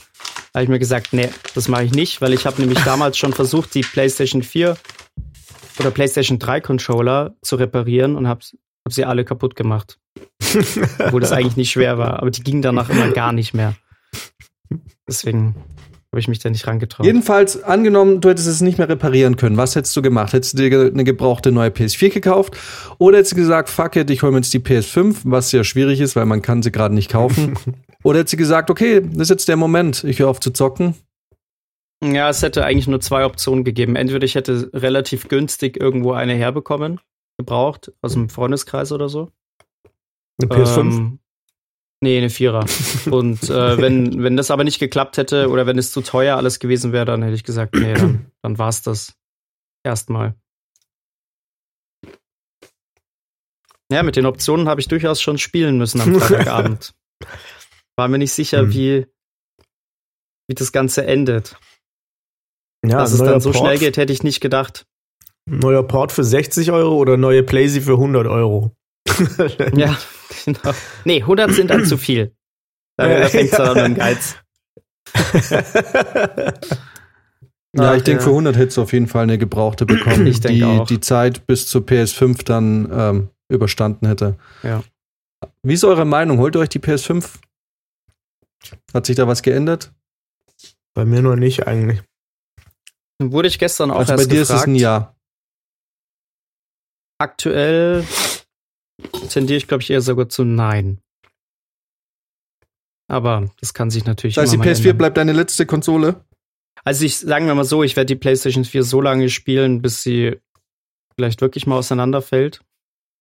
habe 0.52 0.64
ich 0.64 0.68
mir 0.68 0.78
gesagt, 0.78 1.12
nee, 1.12 1.28
das 1.54 1.68
mache 1.68 1.84
ich 1.84 1.92
nicht, 1.92 2.20
weil 2.20 2.32
ich 2.32 2.46
habe 2.46 2.60
nämlich 2.60 2.82
damals 2.82 3.16
schon 3.16 3.32
versucht, 3.32 3.74
die 3.74 3.82
PlayStation 3.82 4.42
4 4.42 4.76
oder 5.78 5.90
PlayStation 5.90 6.38
3 6.38 6.60
Controller 6.60 7.36
zu 7.42 7.56
reparieren 7.56 8.16
und 8.16 8.26
habe 8.26 8.40
hab 8.84 8.92
sie 8.92 9.04
alle 9.04 9.24
kaputt 9.24 9.54
gemacht. 9.54 9.98
Obwohl 10.98 11.20
das 11.20 11.32
eigentlich 11.32 11.56
nicht 11.56 11.70
schwer 11.70 11.96
war, 11.96 12.20
aber 12.20 12.30
die 12.30 12.42
gingen 12.42 12.62
danach 12.62 12.90
immer 12.90 13.08
gar 13.10 13.32
nicht 13.32 13.54
mehr. 13.54 13.76
Deswegen 15.08 15.54
habe 16.12 16.20
ich 16.20 16.28
mich 16.28 16.38
da 16.38 16.48
nicht 16.48 16.66
rangetraut. 16.66 17.04
Jedenfalls, 17.04 17.62
angenommen, 17.62 18.20
du 18.20 18.30
hättest 18.30 18.48
es 18.48 18.60
nicht 18.60 18.78
mehr 18.78 18.88
reparieren 18.88 19.36
können. 19.36 19.56
Was 19.56 19.76
hättest 19.76 19.94
du 19.96 20.02
gemacht? 20.02 20.32
Hättest 20.32 20.58
du 20.58 20.68
dir 20.68 20.86
eine 20.86 21.04
gebrauchte 21.04 21.52
neue 21.52 21.68
PS4 21.68 22.10
gekauft? 22.10 22.56
Oder 22.98 23.18
hättest 23.18 23.32
du 23.32 23.36
gesagt, 23.36 23.68
fuck 23.68 23.96
it, 23.96 24.10
ich 24.10 24.22
hole 24.22 24.32
mir 24.32 24.38
jetzt 24.38 24.54
die 24.54 24.60
PS5, 24.60 25.16
was 25.24 25.52
ja 25.52 25.64
schwierig 25.64 26.00
ist, 26.00 26.16
weil 26.16 26.24
man 26.24 26.40
kann 26.40 26.62
sie 26.62 26.72
gerade 26.72 26.94
nicht 26.94 27.10
kaufen. 27.10 27.54
Oder 28.04 28.20
hättest 28.20 28.34
du 28.34 28.36
gesagt, 28.38 28.70
okay, 28.70 29.02
das 29.02 29.22
ist 29.22 29.30
jetzt 29.30 29.48
der 29.48 29.56
Moment, 29.56 30.04
ich 30.04 30.20
höre 30.20 30.28
auf 30.28 30.40
zu 30.40 30.50
zocken. 30.50 30.94
Ja, 32.02 32.28
es 32.28 32.42
hätte 32.42 32.64
eigentlich 32.64 32.86
nur 32.86 33.00
zwei 33.00 33.24
Optionen 33.24 33.64
gegeben. 33.64 33.96
Entweder 33.96 34.24
ich 34.24 34.36
hätte 34.36 34.70
relativ 34.72 35.28
günstig 35.28 35.78
irgendwo 35.78 36.12
eine 36.12 36.34
herbekommen, 36.34 37.00
gebraucht, 37.36 37.92
aus 38.02 38.12
dem 38.12 38.28
Freundeskreis 38.28 38.92
oder 38.92 39.08
so. 39.08 39.30
Eine 40.40 40.50
PS5? 40.50 40.78
Ähm, 40.78 41.18
nee, 42.00 42.18
eine 42.18 42.30
Vierer. 42.30 42.64
Und 43.10 43.44
äh, 43.50 43.78
wenn, 43.78 44.22
wenn 44.22 44.36
das 44.36 44.50
aber 44.50 44.64
nicht 44.64 44.78
geklappt 44.78 45.16
hätte 45.16 45.48
oder 45.50 45.66
wenn 45.66 45.78
es 45.78 45.92
zu 45.92 46.00
teuer 46.00 46.36
alles 46.36 46.58
gewesen 46.58 46.92
wäre, 46.92 47.04
dann 47.04 47.22
hätte 47.22 47.34
ich 47.34 47.44
gesagt, 47.44 47.74
nee, 47.74 47.94
dann, 47.94 48.30
dann 48.42 48.58
war's 48.58 48.82
das. 48.82 49.14
Erstmal. 49.84 50.34
Ja, 53.90 54.02
mit 54.02 54.16
den 54.16 54.26
Optionen 54.26 54.68
habe 54.68 54.80
ich 54.80 54.88
durchaus 54.88 55.20
schon 55.22 55.38
spielen 55.38 55.78
müssen 55.78 56.00
am 56.00 56.14
Freitagabend. 56.20 56.94
War 57.96 58.08
mir 58.08 58.18
nicht 58.18 58.32
sicher, 58.32 58.60
Hm. 58.62 58.72
wie, 58.72 59.06
wie 60.46 60.54
das 60.54 60.72
Ganze 60.72 61.06
endet. 61.06 61.56
ja, 62.84 62.98
Dass 62.98 63.12
es 63.12 63.18
dann 63.18 63.40
so 63.40 63.50
Port, 63.50 63.62
schnell 63.64 63.78
geht, 63.78 63.96
hätte 63.96 64.12
ich 64.12 64.22
nicht 64.22 64.40
gedacht. 64.40 64.86
Neuer 65.46 65.82
Port 65.86 66.12
für 66.12 66.24
60 66.24 66.70
Euro 66.72 66.96
oder 66.96 67.16
neue 67.16 67.42
Playsee 67.42 67.80
für 67.80 67.94
100 67.94 68.26
Euro? 68.26 68.76
Ja, 69.76 69.96
genau. 70.44 70.72
Nee, 71.04 71.20
100 71.22 71.52
sind 71.52 71.70
dann 71.70 71.84
zu 71.86 71.96
viel. 71.98 72.34
Da, 72.96 73.28
fängt 73.28 73.52
es 73.52 73.58
Ja. 73.58 73.74
dann 73.74 73.78
an 73.78 73.90
mit 73.92 73.98
Geiz. 74.00 74.36
Ja, 77.76 77.90
Ach, 77.92 77.96
ich 77.96 78.02
denke, 78.02 78.20
ja. 78.20 78.24
für 78.24 78.30
100 78.30 78.56
hättest 78.56 78.76
du 78.78 78.82
auf 78.82 78.92
jeden 78.92 79.06
Fall 79.08 79.24
eine 79.24 79.36
gebrauchte 79.38 79.84
bekommen, 79.86 80.26
Ich 80.26 80.40
die 80.40 80.64
auch. 80.64 80.86
die 80.86 81.00
Zeit 81.00 81.46
bis 81.46 81.66
zur 81.68 81.82
PS5 81.82 82.42
dann 82.44 82.88
ähm, 82.90 83.30
überstanden 83.48 84.06
hätte. 84.06 84.36
Ja. 84.62 84.82
Wie 85.62 85.74
ist 85.74 85.84
eure 85.84 86.04
Meinung? 86.06 86.38
Holt 86.38 86.56
ihr 86.56 86.60
euch 86.60 86.70
die 86.70 86.80
PS5? 86.80 87.38
Hat 88.94 89.06
sich 89.06 89.16
da 89.16 89.28
was 89.28 89.42
geändert? 89.42 89.92
Bei 90.94 91.04
mir 91.04 91.22
noch 91.22 91.36
nicht 91.36 91.66
eigentlich. 91.68 92.02
Wurde 93.20 93.48
ich 93.48 93.58
gestern 93.58 93.90
auch 93.90 93.98
also 93.98 94.14
bei 94.14 94.18
erst 94.22 94.32
dir 94.32 94.38
gefragt. 94.40 94.56
ist 94.56 94.62
es 94.62 94.66
ein 94.66 94.74
Ja. 94.74 95.14
Aktuell 97.18 98.04
tendiere 99.30 99.58
ich, 99.58 99.68
glaube 99.68 99.82
ich, 99.82 99.90
eher 99.90 100.00
sogar 100.00 100.28
zu 100.28 100.44
Nein. 100.44 101.00
Aber 103.08 103.50
das 103.60 103.72
kann 103.72 103.90
sich 103.90 104.04
natürlich 104.04 104.34
Das 104.34 104.42
heißt, 104.42 104.52
die 104.52 104.56
immer 104.56 104.64
mal 104.66 104.72
PS4 104.72 104.78
ändern. 104.78 104.98
bleibt 104.98 105.16
deine 105.16 105.32
letzte 105.32 105.66
Konsole? 105.66 106.24
Also 106.84 107.04
ich 107.04 107.18
sagen 107.18 107.46
wir 107.46 107.54
mal 107.54 107.64
so, 107.64 107.82
ich 107.82 107.96
werde 107.96 108.06
die 108.06 108.16
PlayStation 108.16 108.64
4 108.64 108.82
so 108.82 109.00
lange 109.00 109.30
spielen, 109.30 109.82
bis 109.82 110.02
sie 110.02 110.36
vielleicht 111.14 111.40
wirklich 111.40 111.66
mal 111.66 111.76
auseinanderfällt. 111.76 112.60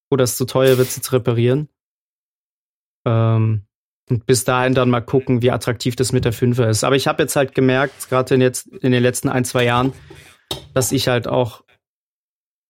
Oder 0.10 0.24
es 0.24 0.38
zu 0.38 0.46
teuer 0.46 0.78
wird, 0.78 0.90
sie 0.90 1.02
zu 1.02 1.14
reparieren. 1.14 1.70
Ähm, 3.06 3.64
und 4.10 4.26
bis 4.26 4.46
dahin 4.46 4.74
dann 4.74 4.90
mal 4.90 5.02
gucken, 5.02 5.42
wie 5.42 5.52
attraktiv 5.52 5.96
das 5.96 6.14
mit 6.14 6.24
der 6.24 6.34
5er 6.34 6.70
ist. 6.70 6.84
Aber 6.84 6.96
ich 6.96 7.08
habe 7.08 7.24
jetzt 7.24 7.36
halt 7.36 7.54
gemerkt, 7.54 8.10
gerade 8.10 8.36
in, 8.36 8.42
jetzt, 8.42 8.68
in 8.68 8.92
den 8.92 9.04
letzten 9.04 9.28
ein, 9.28 9.44
zwei 9.44 9.66
Jahren, 9.66 9.92
dass 10.74 10.94
ich 10.94 11.08
halt 11.08 11.28
auch 11.28 11.64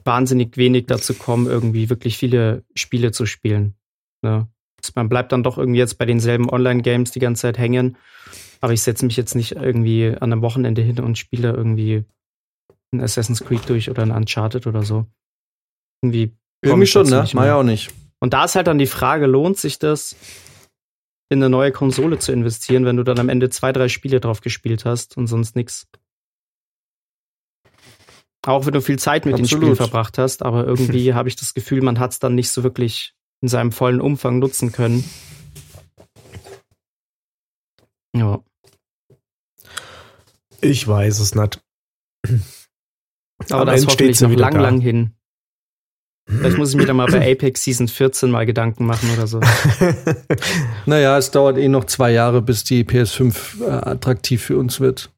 wahnsinnig 0.08 0.58
wenig 0.58 0.88
dazu 0.88 1.14
komme, 1.14 1.50
irgendwie 1.50 1.90
wirklich 1.90 2.18
viele 2.18 2.64
Spiele 2.74 3.12
zu 3.12 3.28
spielen. 3.28 3.76
Ne? 4.24 4.48
Also 4.80 4.94
Man 4.96 5.10
bleibt 5.10 5.32
dann 5.32 5.44
doch 5.44 5.60
irgendwie 5.60 5.80
jetzt 5.80 6.00
bei 6.00 6.06
denselben 6.06 6.50
Online-Games 6.50 7.12
die 7.12 7.20
ganze 7.20 7.44
Zeit 7.44 7.60
hängen. 7.60 7.98
Aber 8.62 8.74
ich 8.74 8.82
setze 8.82 9.06
mich 9.06 9.18
jetzt 9.18 9.36
nicht 9.36 9.52
irgendwie 9.52 10.08
an 10.08 10.32
einem 10.32 10.42
Wochenende 10.42 10.82
hin 10.82 11.00
und 11.00 11.18
spiele 11.18 11.52
irgendwie 11.52 12.06
ein 12.92 13.02
Assassin's 13.02 13.44
Creed 13.44 13.70
durch 13.70 13.90
oder 13.90 14.02
ein 14.02 14.12
Uncharted 14.12 14.66
oder 14.66 14.82
so. 14.82 15.06
Irgendwie. 16.02 16.36
Irgendwie 16.64 16.86
ich 16.86 16.92
schon, 16.92 17.08
ne? 17.08 17.28
Mach 17.34 17.46
ja 17.46 17.56
auch 17.56 17.64
nicht. 17.64 17.92
Und 18.20 18.34
da 18.34 18.46
ist 18.46 18.56
halt 18.56 18.66
dann 18.66 18.80
die 18.80 18.88
Frage, 18.88 19.28
lohnt 19.28 19.58
sich 19.58 19.78
das, 19.78 20.16
in 21.30 21.40
eine 21.40 21.50
neue 21.50 21.72
Konsole 21.72 22.20
zu 22.20 22.32
investieren, 22.32 22.86
wenn 22.86 22.98
du 22.98 23.04
dann 23.04 23.20
am 23.20 23.30
Ende 23.30 23.50
zwei, 23.50 23.72
drei 23.72 23.90
Spiele 23.90 24.20
drauf 24.20 24.42
gespielt 24.42 24.86
hast 24.86 25.18
und 25.18 25.28
sonst 25.28 25.56
nix? 25.56 25.88
Auch 28.46 28.66
wenn 28.66 28.74
du 28.74 28.82
viel 28.82 29.00
Zeit 29.00 29.26
mit 29.26 29.38
den 29.38 29.44
Absolut. 29.46 29.64
Spielen 29.64 29.76
verbracht 29.76 30.18
hast, 30.18 30.44
aber 30.44 30.66
irgendwie 30.66 31.14
habe 31.16 31.30
ich 31.30 31.36
das 31.36 31.54
Gefühl, 31.54 31.82
man 31.82 32.00
hat 32.00 32.12
es 32.12 32.20
dann 32.20 32.36
nicht 32.36 32.50
so 32.50 32.64
wirklich 32.64 33.14
in 33.42 33.48
seinem 33.48 33.72
vollen 33.72 34.02
Umfang 34.02 34.40
nutzen 34.40 34.72
können. 34.72 35.04
Ja. 38.16 38.40
Ich 40.62 40.88
weiß 40.88 41.20
es 41.20 41.36
nicht. 41.36 41.62
Aber 43.50 43.62
Am 43.62 43.68
das 43.68 43.82
Ende 43.82 43.94
steht 43.94 44.16
hoffentlich 44.16 44.22
noch 44.22 44.40
lang, 44.40 44.54
da. 44.54 44.62
lang 44.62 44.82
hin. 44.82 45.12
Vielleicht 46.28 46.58
muss 46.58 46.72
ich 46.72 46.76
mir 46.76 46.86
dann 46.86 46.98
mal 46.98 47.08
bei 47.08 47.32
Apex 47.32 47.64
Season 47.64 47.88
14 47.88 48.30
mal 48.30 48.46
Gedanken 48.46 48.86
machen 48.86 49.10
oder 49.14 49.28
so. 49.28 49.40
Naja, 50.86 51.18
es 51.18 51.32
dauert 51.32 51.58
eh 51.58 51.68
noch 51.68 51.86
zwei 51.86 52.12
Jahre, 52.12 52.42
bis 52.42 52.64
die 52.64 52.84
PS5 52.84 53.62
äh, 53.62 53.70
attraktiv 53.70 54.42
für 54.42 54.58
uns 54.58 54.80
wird. 54.80 55.12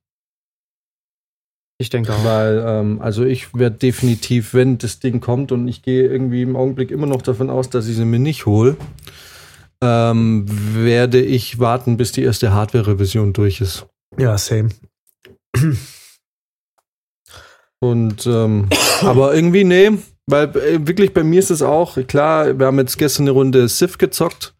Ich 1.81 1.89
denke 1.89 2.13
auch. 2.13 2.23
Weil, 2.25 2.63
ähm, 2.67 3.01
also 3.01 3.23
ich 3.23 3.55
werde 3.55 3.77
definitiv, 3.77 4.53
wenn 4.53 4.77
das 4.77 4.99
Ding 4.99 5.21
kommt 5.21 5.51
und 5.53 5.67
ich 5.67 5.81
gehe 5.81 6.07
irgendwie 6.07 6.41
im 6.41 6.55
Augenblick 6.55 6.91
immer 6.91 7.07
noch 7.07 7.21
davon 7.21 7.49
aus, 7.49 7.69
dass 7.69 7.87
ich 7.87 7.95
sie 7.95 8.05
mir 8.05 8.19
nicht 8.19 8.45
hole, 8.45 8.75
ähm, 9.81 10.45
werde 10.47 11.21
ich 11.21 11.57
warten, 11.59 11.95
bis 11.95 12.11
die 12.11 12.23
erste 12.23 12.53
Hardware-Revision 12.53 13.31
durch 13.31 13.61
ist. 13.61 13.87
ja, 14.17 14.37
same. 14.37 14.69
Und 17.79 18.27
ähm, 18.27 18.67
aber 19.01 19.33
irgendwie, 19.33 19.63
nee, 19.63 19.91
weil 20.27 20.49
äh, 20.57 20.85
wirklich 20.85 21.13
bei 21.13 21.23
mir 21.23 21.39
ist 21.39 21.49
es 21.49 21.61
auch, 21.61 21.97
klar, 22.07 22.59
wir 22.59 22.65
haben 22.65 22.77
jetzt 22.77 22.97
gestern 22.97 23.23
eine 23.23 23.31
Runde 23.31 23.69
Civ 23.69 23.97
gezockt. 23.97 24.53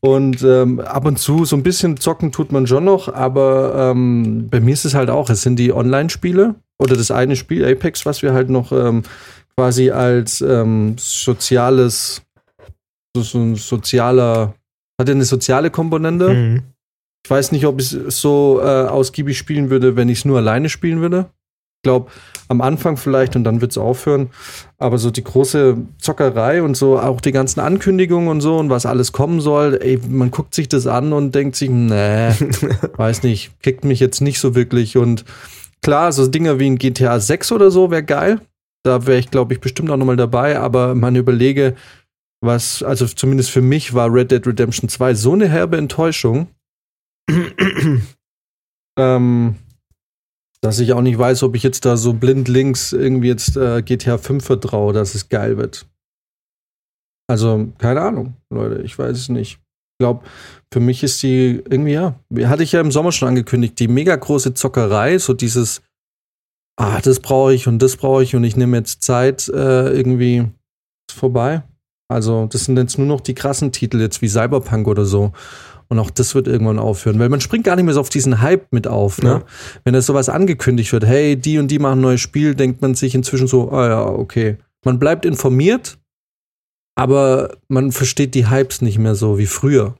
Und 0.00 0.42
ähm, 0.42 0.80
ab 0.80 1.06
und 1.06 1.18
zu 1.18 1.44
so 1.44 1.56
ein 1.56 1.62
bisschen 1.62 1.96
zocken 1.96 2.30
tut 2.30 2.52
man 2.52 2.66
schon 2.66 2.84
noch, 2.84 3.12
aber 3.12 3.90
ähm, 3.90 4.48
bei 4.48 4.60
mir 4.60 4.72
ist 4.72 4.84
es 4.84 4.94
halt 4.94 5.10
auch, 5.10 5.28
es 5.28 5.42
sind 5.42 5.56
die 5.56 5.72
Online-Spiele 5.72 6.54
oder 6.78 6.96
das 6.96 7.10
eine 7.10 7.34
Spiel, 7.34 7.64
Apex, 7.64 8.06
was 8.06 8.22
wir 8.22 8.32
halt 8.32 8.48
noch 8.48 8.70
ähm, 8.70 9.02
quasi 9.56 9.90
als 9.90 10.40
ähm, 10.40 10.94
soziales, 10.98 12.22
so, 13.16 13.22
so 13.22 13.38
ein 13.38 13.56
sozialer, 13.56 14.54
hat 15.00 15.08
ja 15.08 15.14
eine 15.14 15.24
soziale 15.24 15.70
Komponente. 15.70 16.28
Mhm. 16.32 16.62
Ich 17.24 17.30
weiß 17.30 17.50
nicht, 17.50 17.66
ob 17.66 17.80
ich 17.80 17.92
es 17.92 18.20
so 18.20 18.60
äh, 18.62 18.86
ausgiebig 18.86 19.36
spielen 19.36 19.68
würde, 19.68 19.96
wenn 19.96 20.08
ich 20.08 20.18
es 20.18 20.24
nur 20.24 20.38
alleine 20.38 20.68
spielen 20.68 21.00
würde. 21.00 21.26
Ich 21.78 21.82
glaube, 21.84 22.10
am 22.48 22.60
Anfang 22.60 22.96
vielleicht 22.96 23.36
und 23.36 23.44
dann 23.44 23.60
wird 23.60 23.70
es 23.70 23.78
aufhören. 23.78 24.30
Aber 24.78 24.98
so 24.98 25.12
die 25.12 25.22
große 25.22 25.76
Zockerei 25.98 26.62
und 26.62 26.76
so, 26.76 26.98
auch 26.98 27.20
die 27.20 27.30
ganzen 27.30 27.60
Ankündigungen 27.60 28.28
und 28.28 28.40
so 28.40 28.58
und 28.58 28.68
was 28.68 28.84
alles 28.84 29.12
kommen 29.12 29.40
soll, 29.40 29.78
ey, 29.80 30.00
man 30.08 30.32
guckt 30.32 30.54
sich 30.54 30.68
das 30.68 30.88
an 30.88 31.12
und 31.12 31.34
denkt 31.36 31.54
sich, 31.54 31.70
nee, 31.70 32.30
weiß 32.96 33.22
nicht, 33.22 33.52
kriegt 33.62 33.84
mich 33.84 34.00
jetzt 34.00 34.20
nicht 34.20 34.40
so 34.40 34.56
wirklich. 34.56 34.96
Und 34.96 35.24
klar, 35.80 36.10
so 36.10 36.26
Dinger 36.26 36.58
wie 36.58 36.68
ein 36.68 36.78
GTA 36.78 37.20
6 37.20 37.52
oder 37.52 37.70
so 37.70 37.92
wäre 37.92 38.02
geil. 38.02 38.40
Da 38.82 39.06
wäre 39.06 39.18
ich, 39.18 39.30
glaube 39.30 39.54
ich, 39.54 39.60
bestimmt 39.60 39.90
auch 39.90 39.96
nochmal 39.96 40.16
dabei, 40.16 40.58
aber 40.58 40.96
man 40.96 41.14
überlege, 41.14 41.76
was, 42.40 42.82
also 42.82 43.06
zumindest 43.06 43.50
für 43.50 43.62
mich 43.62 43.94
war 43.94 44.12
Red 44.12 44.32
Dead 44.32 44.44
Redemption 44.46 44.88
2 44.88 45.14
so 45.14 45.32
eine 45.32 45.48
herbe 45.48 45.76
Enttäuschung 45.76 46.48
ähm, 48.98 49.56
dass 50.60 50.80
ich 50.80 50.92
auch 50.92 51.02
nicht 51.02 51.18
weiß, 51.18 51.42
ob 51.44 51.54
ich 51.54 51.62
jetzt 51.62 51.84
da 51.84 51.96
so 51.96 52.12
blind 52.12 52.48
links 52.48 52.92
irgendwie 52.92 53.28
jetzt 53.28 53.56
äh, 53.56 53.82
GTA 53.82 54.18
5 54.18 54.44
vertraue, 54.44 54.92
dass 54.92 55.14
es 55.14 55.28
geil 55.28 55.56
wird. 55.56 55.86
Also, 57.30 57.68
keine 57.78 58.00
Ahnung, 58.00 58.34
Leute, 58.50 58.82
ich 58.82 58.98
weiß 58.98 59.16
es 59.16 59.28
nicht. 59.28 59.60
Ich 59.60 60.04
glaube, 60.04 60.24
für 60.72 60.80
mich 60.80 61.02
ist 61.02 61.22
die 61.22 61.62
irgendwie, 61.68 61.92
ja, 61.92 62.18
hatte 62.44 62.62
ich 62.62 62.72
ja 62.72 62.80
im 62.80 62.90
Sommer 62.90 63.12
schon 63.12 63.28
angekündigt, 63.28 63.78
die 63.78 63.88
mega 63.88 64.16
große 64.16 64.54
Zockerei, 64.54 65.18
so 65.18 65.34
dieses, 65.34 65.82
ah, 66.78 67.00
das 67.00 67.20
brauche 67.20 67.52
ich 67.52 67.68
und 67.68 67.80
das 67.80 67.96
brauche 67.96 68.22
ich 68.22 68.34
und 68.34 68.44
ich 68.44 68.56
nehme 68.56 68.78
jetzt 68.78 69.02
Zeit, 69.02 69.48
äh, 69.48 69.90
irgendwie 69.90 70.48
ist 71.10 71.18
vorbei. 71.18 71.62
Also, 72.10 72.46
das 72.46 72.64
sind 72.64 72.78
jetzt 72.78 72.96
nur 72.96 73.06
noch 73.06 73.20
die 73.20 73.34
krassen 73.34 73.72
Titel, 73.72 74.00
jetzt 74.00 74.22
wie 74.22 74.28
Cyberpunk 74.28 74.88
oder 74.88 75.04
so. 75.04 75.32
Und 75.90 75.98
auch 75.98 76.10
das 76.10 76.34
wird 76.34 76.48
irgendwann 76.48 76.78
aufhören, 76.78 77.18
weil 77.18 77.30
man 77.30 77.40
springt 77.40 77.64
gar 77.64 77.74
nicht 77.76 77.84
mehr 77.86 77.94
so 77.94 78.00
auf 78.00 78.10
diesen 78.10 78.42
Hype 78.42 78.72
mit 78.72 78.86
auf. 78.86 79.22
Ne? 79.22 79.28
Ja. 79.28 79.42
Wenn 79.84 79.94
da 79.94 80.02
sowas 80.02 80.28
angekündigt 80.28 80.92
wird, 80.92 81.06
hey, 81.06 81.34
die 81.36 81.58
und 81.58 81.70
die 81.70 81.78
machen 81.78 82.00
ein 82.00 82.02
neues 82.02 82.20
Spiel, 82.20 82.54
denkt 82.54 82.82
man 82.82 82.94
sich 82.94 83.14
inzwischen 83.14 83.46
so, 83.46 83.70
ah 83.72 83.88
ja, 83.88 84.06
okay. 84.06 84.58
Man 84.84 84.98
bleibt 84.98 85.24
informiert, 85.24 85.98
aber 86.94 87.56
man 87.68 87.90
versteht 87.92 88.34
die 88.34 88.50
Hypes 88.50 88.82
nicht 88.82 88.98
mehr 88.98 89.14
so 89.14 89.38
wie 89.38 89.46
früher. 89.46 89.96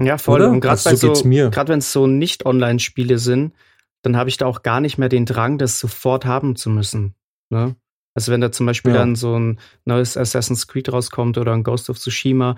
Ja, 0.00 0.18
voll. 0.18 0.40
Oder? 0.40 0.50
Und 0.50 0.60
gerade 0.60 0.72
Also 0.72 0.96
so 0.96 1.14
so, 1.14 1.24
wenn 1.24 1.78
es 1.78 1.92
so 1.92 2.06
nicht 2.06 2.46
Online-Spiele 2.46 3.18
sind, 3.18 3.54
dann 4.02 4.16
habe 4.16 4.28
ich 4.28 4.36
da 4.36 4.46
auch 4.46 4.62
gar 4.62 4.80
nicht 4.80 4.98
mehr 4.98 5.08
den 5.08 5.24
Drang, 5.24 5.56
das 5.56 5.78
sofort 5.78 6.26
haben 6.26 6.56
zu 6.56 6.68
müssen. 6.68 7.14
Ne? 7.50 7.76
Also 8.14 8.30
wenn 8.30 8.40
da 8.40 8.52
zum 8.52 8.66
Beispiel 8.66 8.92
Ja. 8.92 8.98
dann 8.98 9.16
so 9.16 9.38
ein 9.38 9.58
neues 9.84 10.16
Assassin's 10.16 10.66
Creed 10.66 10.92
rauskommt 10.92 11.38
oder 11.38 11.52
ein 11.52 11.64
Ghost 11.64 11.88
of 11.90 11.98
Tsushima, 11.98 12.56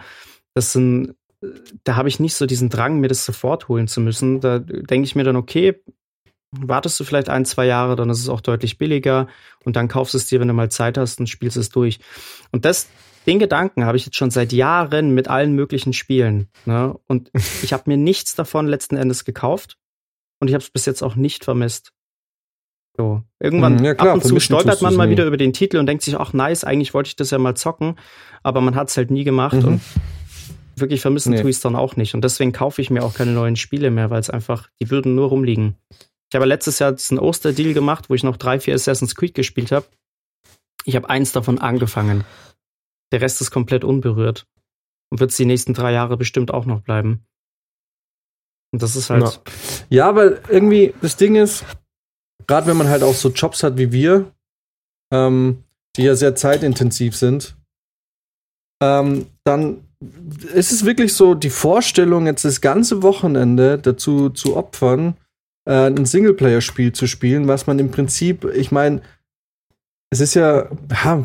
das 0.55 0.73
sind, 0.73 1.14
da 1.85 1.97
habe 1.97 2.09
ich 2.09 2.21
nicht 2.21 2.35
so 2.35 2.47
diesen 2.47 2.69
Drang, 2.69 3.00
mir 3.00 3.09
das 3.09 3.25
sofort 3.25 3.69
holen 3.69 3.88
zu 3.88 4.00
müssen. 4.00 4.41
Da 4.41 4.59
denke 4.59 5.05
ich 5.07 5.15
mir 5.15 5.25
dann, 5.25 5.37
okay, 5.37 5.81
wartest 6.53 6.99
du 7.00 7.05
vielleicht 7.05 7.29
ein, 7.29 7.45
zwei 7.45 7.67
Jahre, 7.67 7.97
dann 7.97 8.09
ist 8.11 8.21
es 8.21 8.29
auch 8.29 8.41
deutlich 8.41 8.79
billiger 8.79 9.26
und 9.65 9.76
dann 9.76 9.88
kaufst 9.88 10.15
du 10.15 10.19
es 10.19 10.26
dir, 10.26 10.41
wenn 10.41 10.49
du 10.49 10.55
mal 10.55 10.71
Zeit 10.71 10.97
hast 10.97 11.21
und 11.21 11.29
spielst 11.29 11.57
es 11.57 11.69
durch. 11.71 11.99
Und 12.53 12.65
das, 12.65 12.88
den 13.26 13.38
Gedanken 13.38 13.85
habe 13.85 13.97
ich 13.97 14.07
jetzt 14.07 14.17
schon 14.17 14.31
seit 14.31 14.53
Jahren 14.53 15.12
mit 15.15 15.29
allen 15.29 15.53
möglichen 15.53 15.93
Spielen. 15.93 16.49
Ne? 16.65 16.97
Und 17.09 17.31
ich 17.62 17.73
habe 17.73 17.85
mir 17.87 17.97
nichts 17.97 18.35
davon 18.35 18.67
letzten 18.69 18.97
Endes 18.97 19.25
gekauft 19.25 19.76
und 20.41 20.49
ich 20.49 20.55
habe 20.55 20.62
es 20.62 20.71
bis 20.71 20.87
jetzt 20.87 21.03
auch 21.03 21.17
nicht 21.17 21.45
vermisst. 21.45 21.93
So. 22.97 23.23
Irgendwann 23.41 23.75
Mhm, 23.76 23.85
ja, 23.85 23.95
klar, 23.95 24.11
ab 24.11 24.15
und 24.15 24.25
zu 24.25 24.41
stolpert 24.41 24.81
man 24.81 24.95
mal 24.95 25.05
nie. 25.07 25.12
wieder 25.12 25.26
über 25.26 25.37
den 25.37 25.53
Titel 25.53 25.76
und 25.76 25.85
denkt 25.87 26.03
sich, 26.03 26.17
ach 26.19 26.33
nice, 26.33 26.65
eigentlich 26.65 26.95
wollte 26.95 27.09
ich 27.09 27.17
das 27.17 27.31
ja 27.31 27.37
mal 27.38 27.55
zocken, 27.55 27.99
aber 28.43 28.62
man 28.62 28.75
hat 28.75 28.88
es 28.88 28.97
halt 28.97 29.11
nie 29.11 29.25
gemacht 29.25 29.57
Mhm. 29.57 29.65
und 29.67 29.81
wirklich 30.78 31.00
vermissen 31.00 31.33
Nee. 31.33 31.40
tue 31.40 31.50
ich 31.50 31.56
es 31.56 31.62
dann 31.62 31.76
auch 31.76 31.97
nicht. 31.97 32.14
Und 32.14 32.23
deswegen 32.23 32.52
kaufe 32.52 32.83
ich 32.83 32.90
mir 32.90 33.02
auch 33.02 33.14
keine 33.14 33.33
neuen 33.33 33.56
Spiele 33.56 33.90
mehr, 33.90 34.11
weil 34.11 34.21
es 34.21 34.30
einfach, 34.30 34.68
die 34.80 34.90
würden 34.90 35.14
nur 35.14 35.28
rumliegen. 35.28 35.76
Ich 36.30 36.35
habe 36.35 36.45
letztes 36.45 36.78
Jahr 36.78 36.92
diesen 36.92 37.18
Osterdeal 37.18 37.73
gemacht, 37.73 38.11
wo 38.11 38.14
ich 38.14 38.23
noch 38.23 38.37
drei, 38.37 38.59
vier 38.61 38.75
Assassin's 38.75 39.14
Creed 39.14 39.35
gespielt 39.35 39.73
habe. 39.73 39.87
Ich 40.85 40.97
habe 40.97 41.09
eins 41.09 41.33
davon 41.33 41.59
angefangen. 41.59 42.25
Der 43.12 43.21
Rest 43.21 43.40
ist 43.40 43.50
komplett 43.50 43.85
unberührt. 43.85 44.47
Und 45.11 45.21
wird 45.21 45.30
es 45.30 45.37
die 45.37 45.45
nächsten 45.47 45.73
drei 45.73 45.92
Jahre 45.92 46.16
bestimmt 46.16 46.50
auch 46.52 46.66
noch 46.66 46.80
bleiben. 46.80 47.25
Und 48.73 48.83
das 48.83 48.97
ist 48.97 49.09
halt. 49.09 49.40
Ja, 49.88 50.14
weil 50.16 50.42
irgendwie 50.49 50.92
das 51.00 51.16
Ding 51.16 51.37
ist, 51.37 51.64
gerade 52.47 52.66
wenn 52.66 52.76
man 52.76 52.88
halt 52.88 53.02
auch 53.04 53.14
so 53.14 53.30
Jobs 53.30 53.62
hat 53.62 53.78
wie 53.78 53.92
wir, 53.92 54.33
ähm, 55.12 55.62
die 55.97 56.02
ja 56.02 56.16
sehr 56.16 56.35
zeitintensiv 56.35 57.16
sind, 57.16 57.56
ähm, 58.83 59.26
dann 59.45 59.86
ist 60.53 60.73
es 60.73 60.85
wirklich 60.85 61.15
so 61.15 61.35
die 61.35 61.50
Vorstellung, 61.50 62.26
jetzt 62.26 62.45
das 62.45 62.61
ganze 62.61 63.03
Wochenende 63.03 63.79
dazu 63.79 64.31
zu 64.31 64.57
opfern, 64.57 65.17
äh, 65.67 65.87
ein 65.87 66.05
Singleplayer-Spiel 66.05 66.93
zu 66.93 67.07
spielen, 67.07 67.49
was 67.49 67.67
man 67.67 67.79
im 67.79 67.91
Prinzip, 67.91 68.45
ich 68.45 68.71
meine, 68.71 69.00
es 70.11 70.21
ist 70.21 70.35
ja, 70.35 70.69
ja 70.91 71.23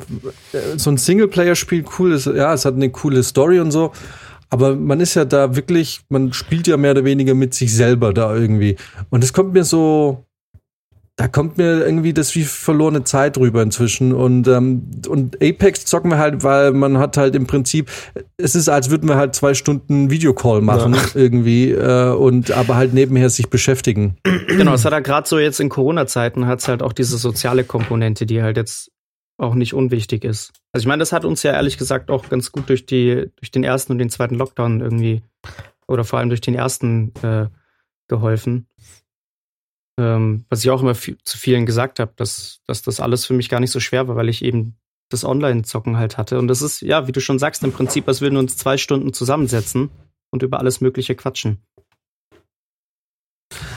so 0.77 0.89
ein 0.89 0.97
Singleplayer-Spiel 0.97 1.85
cool 1.99 2.13
ist, 2.13 2.25
ja, 2.25 2.53
es 2.53 2.65
hat 2.65 2.75
eine 2.75 2.89
coole 2.89 3.23
Story 3.23 3.59
und 3.59 3.71
so. 3.71 3.91
Aber 4.49 4.75
man 4.75 4.99
ist 4.99 5.15
ja 5.15 5.23
da 5.23 5.55
wirklich, 5.55 6.01
man 6.09 6.33
spielt 6.33 6.67
ja 6.67 6.75
mehr 6.75 6.91
oder 6.91 7.05
weniger 7.05 7.33
mit 7.33 7.53
sich 7.53 7.73
selber 7.73 8.13
da 8.13 8.35
irgendwie. 8.35 8.75
Und 9.09 9.23
es 9.23 9.31
kommt 9.31 9.53
mir 9.53 9.63
so, 9.63 10.25
da 11.17 11.27
kommt 11.27 11.57
mir 11.57 11.85
irgendwie 11.85 12.13
das 12.13 12.33
wie 12.35 12.43
verlorene 12.43 13.03
Zeit 13.03 13.37
rüber 13.37 13.61
inzwischen. 13.61 14.13
Und, 14.13 14.47
ähm, 14.47 14.89
und 15.07 15.35
Apex 15.41 15.85
zocken 15.85 16.09
wir 16.09 16.17
halt, 16.17 16.43
weil 16.43 16.71
man 16.71 16.97
hat 16.97 17.17
halt 17.17 17.35
im 17.35 17.47
Prinzip, 17.47 17.91
es 18.37 18.55
ist, 18.55 18.69
als 18.69 18.89
würden 18.89 19.07
wir 19.07 19.17
halt 19.17 19.35
zwei 19.35 19.53
Stunden 19.53 20.09
Videocall 20.09 20.61
machen 20.61 20.93
ja. 20.93 21.01
irgendwie 21.13 21.71
äh, 21.71 22.11
und 22.13 22.51
aber 22.51 22.75
halt 22.75 22.93
nebenher 22.93 23.29
sich 23.29 23.49
beschäftigen. 23.49 24.17
Genau, 24.47 24.73
es 24.73 24.85
hat 24.85 24.93
ja 24.93 24.99
gerade 24.99 25.27
so 25.27 25.37
jetzt 25.37 25.59
in 25.59 25.69
Corona-Zeiten 25.69 26.45
hat 26.45 26.59
es 26.59 26.67
halt 26.67 26.81
auch 26.81 26.93
diese 26.93 27.17
soziale 27.17 27.63
Komponente, 27.63 28.25
die 28.25 28.41
halt 28.41 28.57
jetzt 28.57 28.91
auch 29.37 29.55
nicht 29.55 29.73
unwichtig 29.73 30.23
ist. 30.23 30.53
Also 30.71 30.83
ich 30.83 30.87
meine, 30.87 30.99
das 30.99 31.11
hat 31.11 31.25
uns 31.25 31.43
ja 31.43 31.51
ehrlich 31.53 31.77
gesagt 31.77 32.09
auch 32.09 32.29
ganz 32.29 32.51
gut 32.51 32.69
durch 32.69 32.85
die, 32.85 33.29
durch 33.37 33.51
den 33.51 33.63
ersten 33.63 33.91
und 33.91 33.97
den 33.97 34.09
zweiten 34.09 34.35
Lockdown 34.35 34.81
irgendwie, 34.81 35.23
oder 35.87 36.03
vor 36.03 36.19
allem 36.19 36.29
durch 36.29 36.41
den 36.41 36.55
ersten 36.55 37.11
äh, 37.23 37.47
geholfen. 38.07 38.67
Ähm, 39.99 40.45
was 40.49 40.63
ich 40.63 40.69
auch 40.69 40.81
immer 40.81 40.95
zu 40.95 41.37
vielen 41.37 41.65
gesagt 41.65 41.99
habe, 41.99 42.13
dass, 42.15 42.61
dass 42.65 42.81
das 42.81 42.99
alles 42.99 43.25
für 43.25 43.33
mich 43.33 43.49
gar 43.49 43.59
nicht 43.59 43.71
so 43.71 43.79
schwer 43.79 44.07
war, 44.07 44.15
weil 44.15 44.29
ich 44.29 44.43
eben 44.43 44.77
das 45.09 45.25
Online-Zocken 45.25 45.97
halt 45.97 46.17
hatte. 46.17 46.39
Und 46.39 46.47
das 46.47 46.61
ist, 46.61 46.81
ja, 46.81 47.07
wie 47.07 47.11
du 47.11 47.19
schon 47.19 47.39
sagst, 47.39 47.63
im 47.63 47.73
Prinzip, 47.73 48.07
als 48.07 48.21
würden 48.21 48.35
wir 48.35 48.39
uns 48.39 48.57
zwei 48.57 48.77
Stunden 48.77 49.13
zusammensetzen 49.13 49.89
und 50.31 50.43
über 50.43 50.59
alles 50.59 50.81
Mögliche 50.81 51.15
quatschen. 51.15 51.59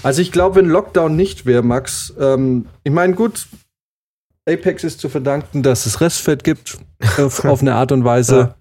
Also 0.03 0.23
ich 0.23 0.31
glaube, 0.31 0.57
wenn 0.57 0.69
Lockdown 0.69 1.17
nicht 1.17 1.47
wäre, 1.47 1.63
Max, 1.63 2.15
ähm, 2.19 2.67
ich 2.85 2.93
meine, 2.93 3.15
gut, 3.15 3.49
Apex 4.49 4.85
ist 4.85 5.01
zu 5.01 5.09
verdanken, 5.09 5.63
dass 5.63 5.87
es 5.87 6.01
Restfett 6.01 6.45
gibt, 6.45 6.79
auf, 7.19 7.45
auf 7.45 7.61
eine 7.61 7.75
Art 7.75 7.93
und 7.93 8.05
Weise. 8.05 8.37
Ja. 8.37 8.55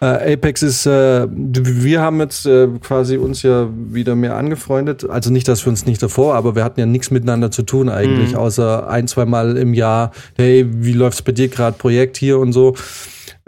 Äh, 0.00 0.34
Apex 0.34 0.62
ist, 0.62 0.86
äh, 0.86 1.26
wir 1.30 2.00
haben 2.02 2.20
jetzt 2.20 2.46
äh, 2.46 2.68
quasi 2.80 3.16
uns 3.16 3.42
ja 3.42 3.68
wieder 3.72 4.14
mehr 4.14 4.36
angefreundet. 4.36 5.08
Also 5.08 5.30
nicht, 5.30 5.48
dass 5.48 5.64
wir 5.64 5.70
uns 5.70 5.86
nicht 5.86 6.02
davor, 6.02 6.34
aber 6.34 6.54
wir 6.54 6.64
hatten 6.64 6.80
ja 6.80 6.86
nichts 6.86 7.10
miteinander 7.10 7.50
zu 7.50 7.62
tun 7.62 7.88
eigentlich, 7.88 8.32
mhm. 8.32 8.38
außer 8.38 8.88
ein, 8.88 9.08
zwei 9.08 9.24
Mal 9.24 9.56
im 9.56 9.74
Jahr, 9.74 10.12
hey, 10.36 10.66
wie 10.68 10.92
läuft's 10.92 11.22
bei 11.22 11.32
dir 11.32 11.48
gerade, 11.48 11.78
Projekt 11.78 12.16
hier 12.16 12.38
und 12.38 12.52
so. 12.52 12.74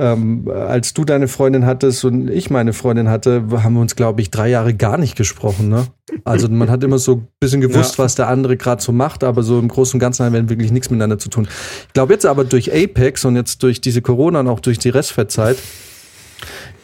Ähm, 0.00 0.49
als 0.49 0.95
du 0.95 1.05
deine 1.05 1.26
Freundin 1.26 1.67
hattest 1.67 2.05
und 2.05 2.31
ich 2.31 2.50
meine 2.50 2.73
Freundin 2.73 3.09
hatte, 3.09 3.43
haben 3.64 3.75
wir 3.75 3.81
uns, 3.81 3.97
glaube 3.97 4.21
ich, 4.21 4.31
drei 4.31 4.49
Jahre 4.49 4.73
gar 4.73 4.97
nicht 4.97 5.17
gesprochen. 5.17 5.69
Ne? 5.69 5.88
Also 6.25 6.49
man 6.49 6.71
hat 6.71 6.85
immer 6.85 6.99
so 6.99 7.17
ein 7.17 7.28
bisschen 7.40 7.61
gewusst, 7.61 7.99
ja. 7.99 8.05
was 8.05 8.14
der 8.14 8.28
andere 8.28 8.57
gerade 8.57 8.81
so 8.81 8.93
macht, 8.93 9.25
aber 9.25 9.43
so 9.43 9.59
im 9.59 9.67
Großen 9.67 9.95
und 9.97 10.00
Ganzen 10.00 10.25
haben 10.25 10.35
wir 10.35 10.49
wirklich 10.49 10.71
nichts 10.71 10.88
miteinander 10.90 11.19
zu 11.19 11.28
tun. 11.28 11.49
Ich 11.88 11.93
glaube 11.95 12.12
jetzt 12.12 12.26
aber 12.26 12.45
durch 12.45 12.73
Apex 12.73 13.25
und 13.25 13.35
jetzt 13.35 13.61
durch 13.64 13.81
diese 13.81 14.00
Corona 14.00 14.38
und 14.38 14.47
auch 14.47 14.61
durch 14.61 14.78
die 14.78 14.88
Restfettzeit, 14.88 15.57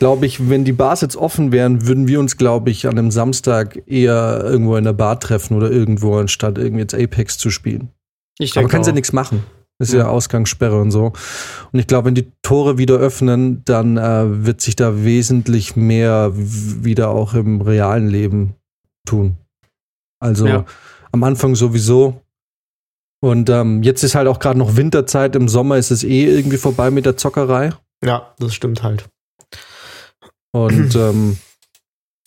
glaube 0.04 0.26
ich, 0.26 0.50
wenn 0.50 0.66
die 0.66 0.74
Bars 0.74 1.00
jetzt 1.00 1.16
offen 1.16 1.50
wären, 1.50 1.86
würden 1.86 2.06
wir 2.06 2.20
uns, 2.20 2.36
glaube 2.36 2.68
ich, 2.68 2.86
an 2.86 2.98
einem 2.98 3.10
Samstag 3.10 3.84
eher 3.86 4.38
irgendwo 4.44 4.76
in 4.76 4.84
der 4.84 4.92
Bar 4.92 5.18
treffen 5.18 5.56
oder 5.56 5.70
irgendwo, 5.70 6.18
anstatt 6.18 6.58
irgendwie 6.58 6.82
jetzt 6.82 6.94
Apex 6.94 7.38
zu 7.38 7.48
spielen. 7.48 7.88
Ich 8.38 8.54
aber 8.58 8.68
können 8.68 8.84
sie 8.84 8.90
ja 8.90 8.94
nichts 8.94 9.14
machen. 9.14 9.44
ist 9.78 9.94
ja. 9.94 10.00
ja 10.00 10.08
Ausgangssperre 10.08 10.78
und 10.78 10.90
so. 10.90 11.14
Und 11.72 11.78
ich 11.78 11.86
glaube, 11.86 12.08
wenn 12.08 12.14
die 12.14 12.30
Tore 12.42 12.76
wieder 12.76 12.96
öffnen, 12.96 13.62
dann 13.64 13.96
äh, 13.96 14.44
wird 14.44 14.60
sich 14.60 14.76
da 14.76 15.04
wesentlich 15.04 15.74
mehr 15.74 16.32
wieder 16.34 17.08
auch 17.08 17.32
im 17.32 17.62
realen 17.62 18.08
Leben 18.08 18.56
tun. 19.08 19.38
Also 20.20 20.46
ja. 20.46 20.66
am 21.12 21.24
Anfang 21.24 21.54
sowieso. 21.54 22.20
Und 23.22 23.48
ähm, 23.48 23.82
jetzt 23.82 24.04
ist 24.04 24.14
halt 24.14 24.28
auch 24.28 24.38
gerade 24.38 24.58
noch 24.58 24.76
Winterzeit. 24.76 25.34
Im 25.34 25.48
Sommer 25.48 25.78
ist 25.78 25.90
es 25.90 26.04
eh 26.04 26.26
irgendwie 26.26 26.58
vorbei 26.58 26.90
mit 26.90 27.06
der 27.06 27.16
Zockerei. 27.16 27.70
Ja, 28.04 28.34
das 28.38 28.54
stimmt 28.54 28.82
halt. 28.82 29.08
Und 30.54 30.94
ähm, 30.96 31.36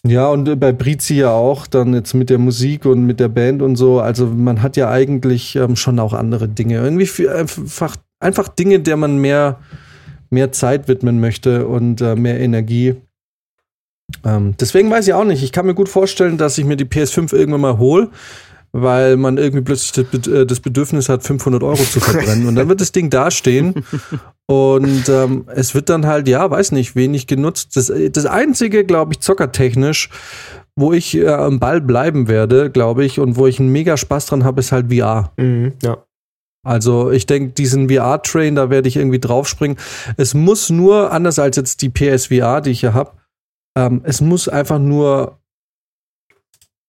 ja, 0.06 0.28
und 0.28 0.60
bei 0.60 0.72
Brizi 0.74 1.16
ja 1.16 1.32
auch, 1.32 1.66
dann 1.66 1.94
jetzt 1.94 2.14
mit 2.14 2.30
der 2.30 2.38
Musik 2.38 2.86
und 2.86 3.06
mit 3.06 3.20
der 3.20 3.30
Band 3.30 3.62
und 3.62 3.78
so. 3.78 4.00
Also 4.00 4.28
man 4.28 4.62
hat 4.62 4.78
ja 4.78 4.90
eigentlich 4.90 5.56
ähm, 5.56 5.76
schon 5.76 6.00
auch 6.00 6.14
andere 6.14 6.48
Dinge. 6.48 6.78
Irgendwie 6.78 7.28
einfach, 7.30 7.96
einfach 8.20 8.48
Dinge, 8.50 8.80
der 8.80 8.98
man 8.98 9.18
mehr, 9.18 9.60
mehr 10.30 10.52
Zeit 10.52 10.88
widmen 10.88 11.20
möchte 11.20 11.68
und 11.68 12.02
äh, 12.02 12.16
mehr 12.16 12.40
Energie. 12.40 12.96
Ähm, 14.24 14.56
deswegen 14.60 14.90
weiß 14.92 15.08
ich 15.08 15.14
auch 15.14 15.26
nicht. 15.26 15.44
Ich 15.44 15.52
kann 15.52 15.66
mir 15.66 15.76
gut 15.76 15.90
vorstellen, 15.90 16.38
dass 16.38 16.58
ich 16.58 16.66
mir 16.66 16.78
die 16.78 16.86
PS5 16.86 17.34
irgendwann 17.34 17.62
mal 17.62 17.78
hole 17.78 18.10
weil 18.80 19.18
man 19.18 19.38
irgendwie 19.38 19.64
plötzlich 19.64 20.06
äh, 20.28 20.46
das 20.46 20.60
Bedürfnis 20.60 21.10
hat, 21.10 21.24
500 21.24 21.64
Euro 21.64 21.84
zu 21.84 22.00
verbrennen. 22.00 22.48
Und 22.48 22.56
dann 22.56 22.70
wird 22.70 22.80
das 22.80 22.92
Ding 22.92 23.10
dastehen 23.10 23.84
und 24.46 25.10
ähm, 25.10 25.46
es 25.48 25.74
wird 25.74 25.90
dann 25.90 26.06
halt, 26.06 26.28
ja, 26.28 26.50
weiß 26.50 26.72
nicht, 26.74 26.96
wenig 26.96 27.26
genutzt. 27.26 27.76
Das, 27.76 27.92
das 28.12 28.26
Einzige, 28.28 28.86
glaube 28.86 29.14
ich, 29.14 29.20
zockertechnisch, 29.20 30.10
wo 30.76 30.94
ich 30.94 31.18
äh, 31.18 31.28
am 31.28 31.60
Ball 31.60 31.82
bleiben 31.82 32.28
werde, 32.28 32.70
glaube 32.70 33.04
ich, 33.04 33.20
und 33.20 33.36
wo 33.36 33.48
ich 33.48 33.60
einen 33.60 33.72
mega 33.72 33.98
Spaß 33.98 34.28
dran 34.28 34.44
habe, 34.44 34.60
ist 34.60 34.72
halt 34.72 34.94
VR. 34.94 35.32
Mhm, 35.38 35.74
ja. 35.82 35.98
Also 36.64 37.10
ich 37.12 37.26
denke, 37.26 37.54
diesen 37.54 37.90
VR-Train, 37.90 38.56
da 38.56 38.70
werde 38.70 38.90
ich 38.90 38.98
irgendwie 38.98 39.20
draufspringen. 39.20 39.78
Es 40.18 40.36
muss 40.36 40.70
nur, 40.70 41.12
anders 41.12 41.40
als 41.40 41.56
jetzt 41.56 41.82
die 41.82 41.90
PSVR, 41.90 42.62
die 42.62 42.72
ich 42.72 42.84
ja 42.84 42.94
habe, 42.94 43.14
ähm, 43.76 44.02
es 44.04 44.22
muss 44.22 44.48
einfach 44.48 44.78
nur 44.78 45.37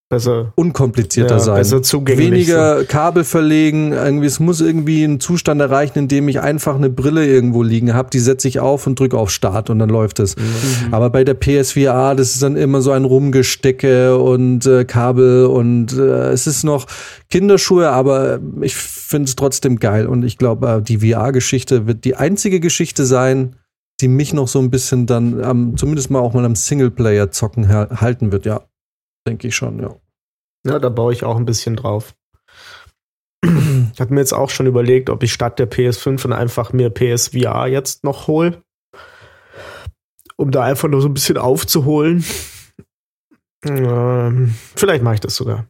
besser 0.08 0.52
unkomplizierter 0.54 1.34
ja, 1.34 1.38
sein. 1.38 1.56
Besser 1.56 1.82
zugänglich 1.82 2.30
Weniger 2.30 2.78
sein. 2.78 2.88
Kabel 2.88 3.24
verlegen, 3.24 3.92
irgendwie 3.92 4.26
es 4.26 4.40
muss 4.40 4.60
irgendwie 4.60 5.04
einen 5.04 5.20
Zustand 5.20 5.60
erreichen, 5.60 5.98
in 5.98 6.08
dem 6.08 6.28
ich 6.28 6.40
einfach 6.40 6.76
eine 6.76 6.88
Brille 6.88 7.26
irgendwo 7.26 7.62
liegen 7.62 7.92
habe, 7.92 8.08
die 8.10 8.18
setze 8.18 8.48
ich 8.48 8.58
auf 8.58 8.86
und 8.86 8.98
drücke 8.98 9.18
auf 9.18 9.30
Start 9.30 9.68
und 9.68 9.78
dann 9.78 9.90
läuft 9.90 10.18
es. 10.18 10.36
Mhm. 10.36 10.94
Aber 10.94 11.10
bei 11.10 11.24
der 11.24 11.34
PSVR, 11.34 12.14
das 12.14 12.34
ist 12.34 12.42
dann 12.42 12.56
immer 12.56 12.80
so 12.80 12.90
ein 12.92 13.04
Rumgestecke 13.04 14.16
und 14.16 14.64
äh, 14.64 14.86
Kabel 14.86 15.46
und 15.46 15.92
äh, 15.92 16.30
es 16.30 16.46
ist 16.46 16.64
noch 16.64 16.86
Kinderschuhe, 17.28 17.90
aber 17.90 18.40
ich 18.62 18.74
finde 18.76 19.28
es 19.28 19.36
trotzdem 19.36 19.78
geil 19.78 20.06
und 20.06 20.22
ich 20.22 20.38
glaube, 20.38 20.68
äh, 20.68 20.82
die 20.82 20.98
VR-Geschichte 20.98 21.86
wird 21.86 22.04
die 22.04 22.16
einzige 22.16 22.60
Geschichte 22.60 23.04
sein, 23.04 23.56
die 24.00 24.08
mich 24.08 24.32
noch 24.32 24.48
so 24.48 24.58
ein 24.58 24.70
bisschen 24.70 25.06
dann 25.06 25.42
ähm, 25.44 25.76
zumindest 25.76 26.10
mal 26.10 26.20
auch 26.20 26.32
mal 26.32 26.46
am 26.46 26.54
Singleplayer 26.54 27.30
zocken 27.30 27.68
halten 27.68 28.32
wird, 28.32 28.46
ja 28.46 28.62
denke 29.28 29.48
ich 29.48 29.56
schon, 29.56 29.80
ja. 29.80 29.94
Ja, 30.66 30.78
da 30.78 30.88
baue 30.88 31.12
ich 31.12 31.24
auch 31.24 31.36
ein 31.36 31.44
bisschen 31.44 31.76
drauf. 31.76 32.14
Ich 33.92 34.00
hatte 34.00 34.12
mir 34.12 34.20
jetzt 34.20 34.34
auch 34.34 34.50
schon 34.50 34.66
überlegt, 34.66 35.10
ob 35.10 35.22
ich 35.22 35.32
statt 35.32 35.58
der 35.58 35.70
PS5 35.70 36.22
dann 36.22 36.32
einfach 36.32 36.72
mir 36.72 36.90
PSVR 36.90 37.66
jetzt 37.68 38.04
noch 38.04 38.26
hole. 38.26 38.62
Um 40.36 40.50
da 40.50 40.62
einfach 40.62 40.88
nur 40.88 41.00
so 41.00 41.08
ein 41.08 41.14
bisschen 41.14 41.36
aufzuholen. 41.36 42.24
Ähm, 43.64 44.54
vielleicht 44.76 45.02
mache 45.02 45.14
ich 45.14 45.20
das 45.20 45.34
sogar. 45.34 45.66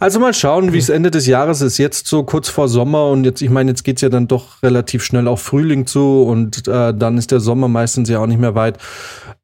Also 0.00 0.20
mal 0.20 0.32
schauen, 0.32 0.72
wie 0.72 0.78
es 0.78 0.88
Ende 0.88 1.10
des 1.10 1.26
Jahres 1.26 1.60
ist. 1.60 1.78
Jetzt 1.78 2.06
so 2.06 2.22
kurz 2.22 2.48
vor 2.48 2.68
Sommer 2.68 3.08
und 3.10 3.24
jetzt, 3.24 3.42
ich 3.42 3.50
meine, 3.50 3.70
jetzt 3.70 3.82
geht 3.82 3.96
es 3.96 4.02
ja 4.02 4.08
dann 4.08 4.28
doch 4.28 4.62
relativ 4.62 5.02
schnell 5.02 5.26
auf 5.26 5.42
Frühling 5.42 5.86
zu 5.86 6.22
und 6.22 6.68
äh, 6.68 6.94
dann 6.94 7.18
ist 7.18 7.32
der 7.32 7.40
Sommer 7.40 7.68
meistens 7.68 8.08
ja 8.08 8.20
auch 8.20 8.26
nicht 8.26 8.40
mehr 8.40 8.54
weit. 8.54 8.78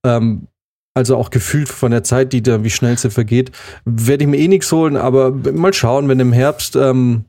Ähm, 0.05 0.49
also 0.95 1.17
auch 1.17 1.31
gefühlt 1.31 1.69
von 1.69 1.91
der 1.91 2.05
Zeit, 2.05 2.33
die 2.33 2.43
da, 2.43 2.63
wie 2.63 2.71
schnell 2.71 2.97
sie 2.97 3.11
vergeht, 3.11 3.51
werde 3.85 4.25
ich 4.25 4.31
mir 4.31 4.39
eh 4.39 4.49
nichts 4.49 4.71
holen, 4.71 4.97
aber 4.97 5.33
mal 5.33 5.75
schauen, 5.75 6.09
wenn 6.09 6.21
im 6.21 6.33
Herbst, 6.33 6.77
ähm, 6.77 7.25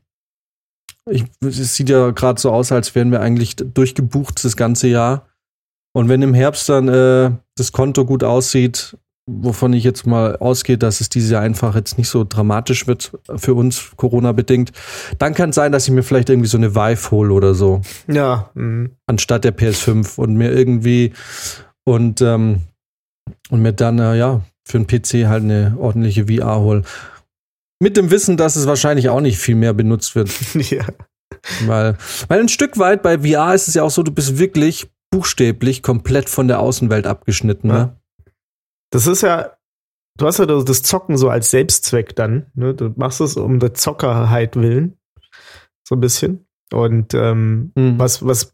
ich, 1.10 1.24
es 1.44 1.74
sieht 1.74 1.88
ja 1.88 2.10
gerade 2.10 2.40
so 2.40 2.52
aus, 2.52 2.72
als 2.72 2.94
wären 2.94 3.10
wir 3.10 3.20
eigentlich 3.20 3.56
durchgebucht 3.56 4.44
das 4.44 4.56
ganze 4.56 4.88
Jahr. 4.88 5.28
Und 5.92 6.08
wenn 6.08 6.22
im 6.22 6.34
Herbst 6.34 6.68
dann 6.68 6.88
äh, 6.88 7.30
das 7.56 7.72
Konto 7.72 8.04
gut 8.04 8.22
aussieht, 8.22 8.96
wovon 9.28 9.72
ich 9.72 9.82
jetzt 9.82 10.06
mal 10.06 10.36
ausgehe, 10.36 10.78
dass 10.78 11.00
es 11.00 11.08
dieses 11.08 11.30
Jahr 11.30 11.42
einfach 11.42 11.74
jetzt 11.74 11.98
nicht 11.98 12.08
so 12.08 12.24
dramatisch 12.24 12.86
wird 12.86 13.12
für 13.36 13.54
uns, 13.54 13.92
Corona-bedingt, 13.96 14.72
dann 15.18 15.34
kann 15.34 15.50
es 15.50 15.56
sein, 15.56 15.72
dass 15.72 15.88
ich 15.88 15.92
mir 15.92 16.02
vielleicht 16.02 16.28
irgendwie 16.28 16.48
so 16.48 16.58
eine 16.58 16.74
Vive 16.74 17.10
hole 17.10 17.32
oder 17.32 17.54
so. 17.54 17.80
Ja. 18.06 18.50
Mh. 18.54 18.90
Anstatt 19.06 19.44
der 19.44 19.56
PS5 19.56 20.18
und 20.18 20.34
mir 20.34 20.52
irgendwie 20.52 21.12
und 21.84 22.20
ähm, 22.20 22.62
und 23.50 23.62
mir 23.62 23.72
dann, 23.72 23.98
äh, 23.98 24.16
ja, 24.16 24.42
für 24.64 24.78
einen 24.78 24.86
PC 24.86 25.28
halt 25.28 25.44
eine 25.44 25.76
ordentliche 25.78 26.26
VR 26.26 26.60
holen. 26.60 26.84
Mit 27.80 27.96
dem 27.96 28.10
Wissen, 28.10 28.36
dass 28.36 28.56
es 28.56 28.66
wahrscheinlich 28.66 29.08
auch 29.08 29.20
nicht 29.20 29.38
viel 29.38 29.54
mehr 29.54 29.72
benutzt 29.72 30.14
wird. 30.14 30.30
ja. 30.54 30.84
Weil, 31.66 31.96
weil 32.28 32.40
ein 32.40 32.48
Stück 32.48 32.78
weit 32.78 33.02
bei 33.02 33.18
VR 33.20 33.54
ist 33.54 33.68
es 33.68 33.74
ja 33.74 33.82
auch 33.82 33.90
so, 33.90 34.02
du 34.02 34.12
bist 34.12 34.38
wirklich 34.38 34.90
buchstäblich 35.10 35.82
komplett 35.82 36.28
von 36.28 36.48
der 36.48 36.60
Außenwelt 36.60 37.06
abgeschnitten. 37.06 37.68
Ja. 37.68 37.74
Ne? 37.74 37.96
Das 38.90 39.06
ist 39.06 39.22
ja, 39.22 39.56
du 40.16 40.26
hast 40.26 40.38
ja 40.38 40.46
das 40.46 40.82
Zocken 40.82 41.16
so 41.16 41.28
als 41.28 41.50
Selbstzweck 41.50 42.16
dann. 42.16 42.46
Ne? 42.54 42.74
Du 42.74 42.92
machst 42.96 43.20
es 43.20 43.36
um 43.36 43.60
der 43.60 43.74
Zockerheit 43.74 44.56
willen. 44.56 44.96
So 45.86 45.94
ein 45.96 46.00
bisschen. 46.00 46.46
Und 46.72 47.14
ähm, 47.14 47.72
mhm. 47.76 47.98
was, 47.98 48.24
was 48.26 48.50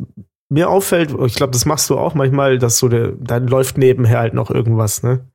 mir 0.52 0.68
auffällt, 0.68 1.14
ich 1.26 1.34
glaube, 1.34 1.52
das 1.52 1.64
machst 1.64 1.88
du 1.90 1.98
auch 1.98 2.14
manchmal, 2.14 2.58
dass 2.58 2.78
so 2.78 2.88
der, 2.88 3.12
dann 3.12 3.48
läuft 3.48 3.78
nebenher 3.78 4.18
halt 4.18 4.34
noch 4.34 4.50
irgendwas, 4.50 5.02
ne? 5.02 5.26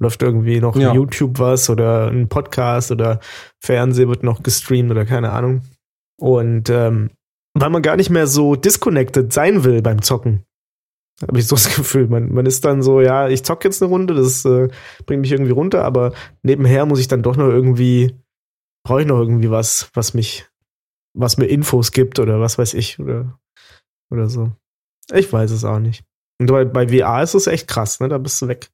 Läuft 0.00 0.22
irgendwie 0.22 0.60
noch 0.60 0.74
ja. 0.76 0.94
YouTube 0.94 1.38
was 1.38 1.70
oder 1.70 2.08
ein 2.08 2.28
Podcast 2.28 2.90
oder 2.90 3.20
Fernsehen 3.62 4.08
wird 4.08 4.24
noch 4.24 4.42
gestreamt 4.42 4.90
oder 4.90 5.04
keine 5.04 5.30
Ahnung. 5.30 5.62
Und 6.18 6.70
ähm, 6.70 7.10
weil 7.54 7.70
man 7.70 7.82
gar 7.82 7.96
nicht 7.96 8.10
mehr 8.10 8.26
so 8.26 8.56
disconnected 8.56 9.32
sein 9.32 9.62
will 9.64 9.82
beim 9.82 10.02
Zocken. 10.02 10.44
Habe 11.20 11.38
ich 11.38 11.46
so 11.46 11.54
das 11.54 11.76
Gefühl. 11.76 12.08
Man, 12.08 12.32
man 12.32 12.46
ist 12.46 12.64
dann 12.64 12.82
so, 12.82 13.00
ja, 13.00 13.28
ich 13.28 13.44
zocke 13.44 13.68
jetzt 13.68 13.82
eine 13.82 13.90
Runde, 13.90 14.14
das 14.14 14.44
äh, 14.44 14.68
bringt 15.06 15.20
mich 15.20 15.32
irgendwie 15.32 15.52
runter, 15.52 15.84
aber 15.84 16.14
nebenher 16.42 16.86
muss 16.86 16.98
ich 16.98 17.08
dann 17.08 17.22
doch 17.22 17.36
noch 17.36 17.48
irgendwie, 17.48 18.16
brauche 18.84 19.02
ich 19.02 19.06
noch 19.06 19.18
irgendwie 19.18 19.50
was, 19.50 19.90
was 19.94 20.14
mich, 20.14 20.48
was 21.14 21.36
mir 21.36 21.46
Infos 21.46 21.92
gibt 21.92 22.18
oder 22.18 22.40
was 22.40 22.58
weiß 22.58 22.74
ich 22.74 22.98
oder, 22.98 23.38
oder 24.10 24.28
so. 24.28 24.52
Ich 25.12 25.32
weiß 25.32 25.50
es 25.50 25.64
auch 25.64 25.78
nicht. 25.78 26.04
Und 26.40 26.46
bei, 26.46 26.64
bei 26.64 26.88
VR 26.88 27.22
ist 27.22 27.34
es 27.34 27.46
echt 27.46 27.68
krass, 27.68 28.00
ne? 28.00 28.08
Da 28.08 28.18
bist 28.18 28.40
du 28.42 28.48
weg. 28.48 28.70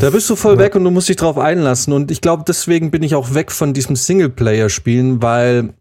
Da 0.00 0.10
bist 0.10 0.28
du 0.28 0.36
voll 0.36 0.54
ja. 0.54 0.60
weg 0.60 0.74
und 0.74 0.84
du 0.84 0.90
musst 0.90 1.08
dich 1.08 1.16
drauf 1.16 1.38
einlassen. 1.38 1.92
Und 1.92 2.10
ich 2.10 2.20
glaube, 2.20 2.44
deswegen 2.46 2.90
bin 2.90 3.02
ich 3.02 3.14
auch 3.14 3.34
weg 3.34 3.52
von 3.52 3.72
diesem 3.72 3.96
Singleplayer-Spielen, 3.96 5.22
weil 5.22 5.74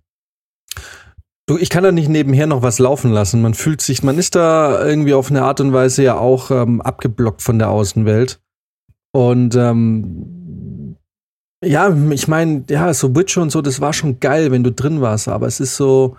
du, 1.47 1.57
ich 1.57 1.69
kann 1.69 1.83
da 1.83 1.91
nicht 1.91 2.09
nebenher 2.09 2.47
noch 2.47 2.61
was 2.61 2.79
laufen 2.79 3.11
lassen. 3.11 3.41
Man 3.41 3.53
fühlt 3.53 3.81
sich, 3.81 4.03
man 4.03 4.17
ist 4.17 4.35
da 4.35 4.85
irgendwie 4.85 5.13
auf 5.13 5.29
eine 5.29 5.43
Art 5.43 5.59
und 5.59 5.73
Weise 5.73 6.03
ja 6.03 6.17
auch 6.17 6.51
ähm, 6.51 6.81
abgeblockt 6.81 7.41
von 7.41 7.59
der 7.59 7.69
Außenwelt. 7.69 8.41
Und 9.11 9.55
ähm, 9.55 10.97
ja, 11.63 11.95
ich 12.11 12.27
meine, 12.27 12.63
ja, 12.69 12.93
so 12.93 13.15
Witcher 13.15 13.41
und 13.41 13.51
so, 13.51 13.61
das 13.61 13.79
war 13.79 13.93
schon 13.93 14.19
geil, 14.19 14.51
wenn 14.51 14.63
du 14.63 14.71
drin 14.71 15.01
warst, 15.01 15.27
aber 15.27 15.47
es 15.47 15.59
ist 15.59 15.77
so, 15.77 16.17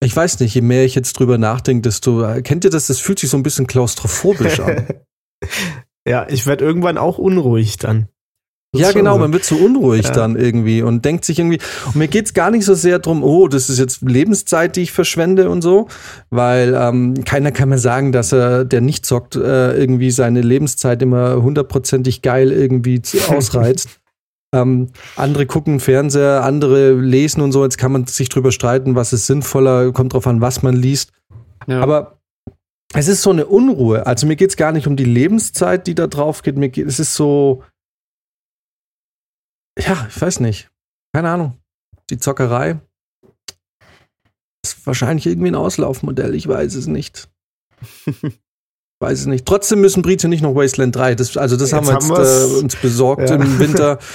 ich 0.00 0.14
weiß 0.14 0.40
nicht, 0.40 0.54
je 0.54 0.60
mehr 0.60 0.84
ich 0.84 0.94
jetzt 0.94 1.14
drüber 1.14 1.38
nachdenke, 1.38 1.82
desto, 1.82 2.26
kennt 2.42 2.64
ihr 2.64 2.70
das, 2.70 2.86
das 2.88 2.98
fühlt 2.98 3.18
sich 3.18 3.30
so 3.30 3.36
ein 3.36 3.42
bisschen 3.42 3.66
klaustrophobisch 3.66 4.60
an. 4.60 4.86
Ja, 6.06 6.26
ich 6.28 6.46
werde 6.46 6.64
irgendwann 6.64 6.98
auch 6.98 7.16
unruhig 7.16 7.78
dann. 7.78 8.08
Ja, 8.74 8.90
genau, 8.90 9.18
man 9.18 9.32
wird 9.32 9.44
so 9.44 9.54
unruhig 9.54 10.04
ja. 10.04 10.10
dann 10.10 10.34
irgendwie 10.34 10.82
und 10.82 11.04
denkt 11.04 11.24
sich 11.24 11.38
irgendwie, 11.38 11.60
und 11.86 11.94
mir 11.94 12.08
geht's 12.08 12.34
gar 12.34 12.50
nicht 12.50 12.64
so 12.64 12.74
sehr 12.74 12.98
drum, 12.98 13.22
oh, 13.22 13.46
das 13.46 13.70
ist 13.70 13.78
jetzt 13.78 14.02
Lebenszeit, 14.02 14.74
die 14.74 14.82
ich 14.82 14.92
verschwende 14.92 15.48
und 15.48 15.62
so, 15.62 15.86
weil 16.30 16.74
ähm, 16.76 17.22
keiner 17.24 17.52
kann 17.52 17.68
mir 17.68 17.78
sagen, 17.78 18.10
dass 18.10 18.32
er, 18.32 18.64
der 18.64 18.80
nicht 18.80 19.06
zockt, 19.06 19.36
äh, 19.36 19.76
irgendwie 19.76 20.10
seine 20.10 20.40
Lebenszeit 20.40 21.00
immer 21.02 21.40
hundertprozentig 21.40 22.20
geil 22.20 22.50
irgendwie 22.50 23.00
ausreizt. 23.28 23.88
Ähm, 24.54 24.90
andere 25.16 25.46
gucken 25.46 25.80
Fernseher, 25.80 26.44
andere 26.44 26.92
lesen 26.92 27.40
und 27.40 27.52
so, 27.52 27.64
jetzt 27.64 27.78
kann 27.78 27.92
man 27.92 28.06
sich 28.06 28.28
drüber 28.28 28.52
streiten, 28.52 28.94
was 28.94 29.12
ist 29.12 29.26
sinnvoller, 29.26 29.92
kommt 29.92 30.12
drauf 30.12 30.26
an, 30.26 30.40
was 30.40 30.62
man 30.62 30.74
liest. 30.74 31.12
Ja. 31.66 31.80
Aber 31.80 32.18
es 32.94 33.08
ist 33.08 33.22
so 33.22 33.30
eine 33.30 33.46
Unruhe. 33.46 34.06
Also 34.06 34.26
mir 34.26 34.36
geht 34.36 34.50
es 34.50 34.56
gar 34.56 34.72
nicht 34.72 34.86
um 34.86 34.96
die 34.96 35.04
Lebenszeit, 35.04 35.86
die 35.86 35.94
da 35.94 36.06
drauf 36.06 36.42
geht. 36.42 36.56
Mir 36.56 36.68
geht, 36.68 36.86
es 36.86 37.00
ist 37.00 37.14
so, 37.14 37.64
ja, 39.78 40.06
ich 40.08 40.20
weiß 40.20 40.40
nicht. 40.40 40.70
Keine 41.12 41.30
Ahnung. 41.30 41.58
Die 42.10 42.18
Zockerei 42.18 42.80
ist 44.64 44.86
wahrscheinlich 44.86 45.26
irgendwie 45.26 45.50
ein 45.50 45.56
Auslaufmodell. 45.56 46.34
Ich 46.34 46.46
weiß 46.46 46.74
es 46.74 46.86
nicht. 46.86 47.28
weiß 49.00 49.20
es 49.20 49.26
nicht. 49.26 49.46
Trotzdem 49.46 49.80
müssen 49.80 50.02
Brite 50.02 50.28
nicht 50.28 50.42
noch 50.42 50.54
Wasteland 50.54 50.94
3. 50.94 51.14
Das, 51.16 51.36
also 51.36 51.56
das 51.56 51.70
jetzt 51.70 51.76
haben 51.76 51.86
wir 51.86 51.94
jetzt 51.94 52.10
haben 52.10 52.56
äh, 52.56 52.62
uns 52.62 52.76
besorgt 52.76 53.28
ja. 53.28 53.36
im 53.36 53.58
Winter. 53.58 53.98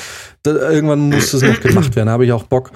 Da, 0.43 0.52
irgendwann 0.71 1.10
muss 1.10 1.32
das 1.32 1.41
noch 1.41 1.60
gemacht 1.60 1.95
werden. 1.95 2.08
Da 2.08 2.13
habe 2.13 2.25
ich 2.25 2.32
auch 2.32 2.43
Bock. 2.43 2.71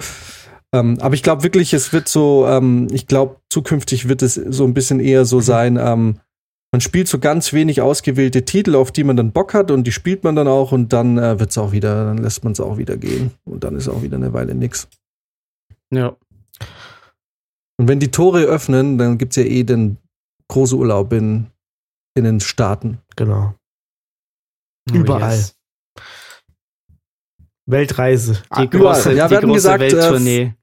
Ähm, 0.72 0.98
aber 1.00 1.14
ich 1.14 1.22
glaube 1.22 1.44
wirklich, 1.44 1.72
es 1.72 1.92
wird 1.92 2.08
so, 2.08 2.46
ähm, 2.48 2.88
ich 2.90 3.06
glaube, 3.06 3.36
zukünftig 3.48 4.08
wird 4.08 4.22
es 4.22 4.34
so 4.34 4.64
ein 4.64 4.74
bisschen 4.74 5.00
eher 5.00 5.24
so 5.24 5.40
sein, 5.40 5.78
ähm, 5.80 6.20
man 6.74 6.80
spielt 6.80 7.06
so 7.06 7.20
ganz 7.20 7.52
wenig 7.52 7.80
ausgewählte 7.80 8.44
Titel, 8.44 8.74
auf 8.74 8.90
die 8.90 9.04
man 9.04 9.16
dann 9.16 9.30
Bock 9.30 9.54
hat 9.54 9.70
und 9.70 9.86
die 9.86 9.92
spielt 9.92 10.24
man 10.24 10.34
dann 10.34 10.48
auch 10.48 10.72
und 10.72 10.92
dann 10.92 11.18
äh, 11.18 11.38
wird 11.38 11.50
es 11.50 11.58
auch 11.58 11.70
wieder, 11.70 12.06
dann 12.06 12.18
lässt 12.18 12.42
man 12.42 12.52
es 12.52 12.58
auch 12.58 12.78
wieder 12.78 12.96
gehen 12.96 13.30
und 13.44 13.62
dann 13.62 13.76
ist 13.76 13.86
auch 13.86 14.02
wieder 14.02 14.16
eine 14.16 14.32
Weile 14.32 14.56
nix. 14.56 14.88
Ja. 15.92 16.16
Und 17.76 17.86
wenn 17.86 18.00
die 18.00 18.10
Tore 18.10 18.42
öffnen, 18.42 18.98
dann 18.98 19.18
gibt 19.18 19.36
es 19.36 19.44
ja 19.44 19.48
eh 19.48 19.62
den 19.62 19.98
großen 20.48 20.76
Urlaub 20.76 21.12
in, 21.12 21.46
in 22.16 22.24
den 22.24 22.40
Staaten. 22.40 22.98
Genau. 23.14 23.54
Oh, 24.90 24.94
Überall. 24.96 25.36
Yes. 25.36 25.56
Weltreise. 27.66 28.42
Die 28.58 28.68
große, 28.68 29.12
ja, 29.14 29.30
wir 29.30 29.40
die 29.40 29.46
große 29.46 29.54
gesagt, 29.54 29.82
äh, 29.82 29.92
Welttournee. 29.92 30.54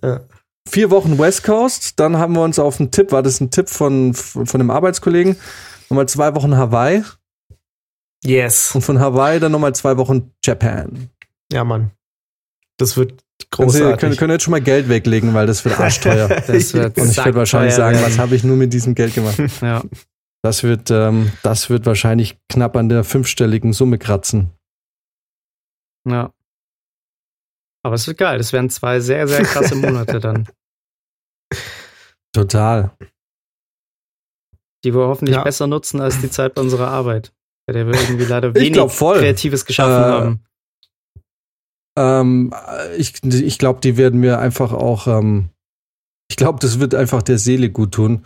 Äh, 0.00 0.20
vier 0.68 0.90
Wochen 0.90 1.18
West 1.18 1.44
Coast, 1.44 1.98
dann 1.98 2.16
haben 2.16 2.34
wir 2.34 2.42
uns 2.42 2.58
auf 2.58 2.78
einen 2.78 2.90
Tipp, 2.90 3.12
war 3.12 3.22
das 3.22 3.40
ein 3.40 3.50
Tipp 3.50 3.68
von, 3.68 4.14
von, 4.14 4.46
einem 4.54 4.70
Arbeitskollegen, 4.70 5.36
nochmal 5.88 6.08
zwei 6.08 6.34
Wochen 6.34 6.56
Hawaii. 6.56 7.02
Yes. 8.24 8.74
Und 8.74 8.82
von 8.82 9.00
Hawaii 9.00 9.40
dann 9.40 9.52
nochmal 9.52 9.74
zwei 9.74 9.96
Wochen 9.96 10.32
Japan. 10.44 11.10
Ja, 11.52 11.64
Mann. 11.64 11.90
Das 12.76 12.96
wird 12.96 13.22
großartig. 13.50 13.88
Sie 13.88 13.96
können, 13.96 14.16
können 14.16 14.32
jetzt 14.32 14.44
schon 14.44 14.52
mal 14.52 14.60
Geld 14.60 14.88
weglegen, 14.88 15.34
weil 15.34 15.46
das 15.46 15.64
wird 15.64 15.78
arschteuer. 15.80 16.28
das 16.28 16.74
wird 16.74 16.98
Und 16.98 17.10
ich 17.10 17.16
werde 17.16 17.34
wahrscheinlich 17.34 17.74
sagen, 17.74 17.98
was 18.02 18.18
habe 18.18 18.36
ich 18.36 18.44
nur 18.44 18.56
mit 18.56 18.72
diesem 18.72 18.94
Geld 18.94 19.14
gemacht? 19.14 19.38
ja. 19.60 19.82
Das 20.42 20.62
wird, 20.62 20.90
ähm, 20.90 21.32
das 21.42 21.68
wird 21.68 21.84
wahrscheinlich 21.84 22.38
knapp 22.48 22.76
an 22.76 22.88
der 22.88 23.04
fünfstelligen 23.04 23.74
Summe 23.74 23.98
kratzen. 23.98 24.50
Ja. 26.08 26.32
Aber 27.82 27.94
es 27.94 28.06
wird 28.06 28.18
geil. 28.18 28.38
Das 28.38 28.52
wären 28.52 28.70
zwei 28.70 29.00
sehr, 29.00 29.26
sehr 29.26 29.42
krasse 29.42 29.74
Monate 29.74 30.20
dann. 30.20 30.48
Total. 32.32 32.92
Die 34.84 34.94
wir 34.94 35.08
hoffentlich 35.08 35.36
ja. 35.36 35.44
besser 35.44 35.66
nutzen 35.66 36.00
als 36.00 36.20
die 36.20 36.30
Zeit 36.30 36.54
bei 36.54 36.62
unserer 36.62 36.88
Arbeit. 36.88 37.32
Bei 37.66 37.72
der 37.72 37.86
wir 37.86 37.94
irgendwie 37.94 38.24
leider 38.24 38.54
wenig 38.54 38.72
Kreatives 38.72 39.64
geschaffen 39.66 40.02
äh, 40.02 40.06
haben. 40.06 40.44
Ähm, 41.98 42.54
ich 42.96 43.22
ich 43.22 43.58
glaube, 43.58 43.80
die 43.80 43.96
werden 43.96 44.22
wir 44.22 44.38
einfach 44.38 44.72
auch 44.72 45.06
ähm, 45.06 45.50
ich 46.30 46.36
glaube, 46.36 46.60
das 46.60 46.78
wird 46.78 46.94
einfach 46.94 47.22
der 47.22 47.38
Seele 47.38 47.70
gut 47.70 47.90
tun. 47.90 48.22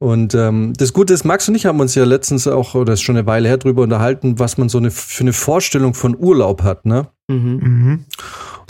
Und 0.00 0.34
ähm, 0.34 0.72
das 0.76 0.92
Gute 0.92 1.14
ist, 1.14 1.24
Max 1.24 1.48
und 1.48 1.54
ich 1.54 1.66
haben 1.66 1.78
uns 1.78 1.94
ja 1.94 2.04
letztens 2.04 2.48
auch, 2.48 2.74
oder 2.74 2.94
ist 2.94 3.02
schon 3.02 3.16
eine 3.16 3.26
Weile 3.28 3.48
her, 3.48 3.58
drüber 3.58 3.82
unterhalten, 3.82 4.40
was 4.40 4.58
man 4.58 4.68
so 4.68 4.78
eine, 4.78 4.90
für 4.90 5.22
eine 5.22 5.32
Vorstellung 5.32 5.94
von 5.94 6.16
Urlaub 6.18 6.62
hat, 6.62 6.84
ne? 6.84 7.06
Mhm. 7.28 7.60
mhm. 7.62 8.04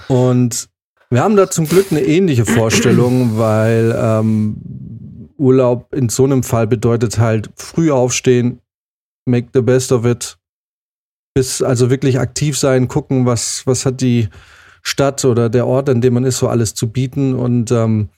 Und 0.09 0.69
wir 1.09 1.23
haben 1.23 1.35
da 1.35 1.49
zum 1.49 1.67
Glück 1.67 1.87
eine 1.93 2.03
ähnliche 2.03 2.45
Vorstellung, 2.45 3.39
weil 3.39 3.97
ähm, 3.99 4.57
Urlaub 5.39 5.95
in 5.95 6.11
so 6.11 6.25
einem 6.25 6.43
Fall 6.43 6.67
bedeutet 6.67 7.19
halt 7.19 7.49
früh 7.57 7.91
aufstehen, 7.91 8.61
make 9.25 9.49
the 9.55 9.63
best 9.63 9.93
of 9.93 10.05
it, 10.05 10.37
bis 11.33 11.63
also 11.63 11.89
wirklich 11.89 12.21
aktiv 12.21 12.59
sein, 12.59 12.89
gucken, 12.89 13.25
was, 13.25 13.63
was 13.65 13.87
hat 13.87 14.03
die 14.03 14.29
Stadt 14.83 15.25
oder 15.25 15.49
der 15.49 15.67
Ort, 15.67 15.89
an 15.89 16.03
dem 16.03 16.13
man 16.13 16.25
ist, 16.25 16.37
so 16.37 16.49
alles 16.49 16.75
zu 16.75 16.91
bieten 16.91 17.35
und 17.35 17.71
ähm, 17.71 18.11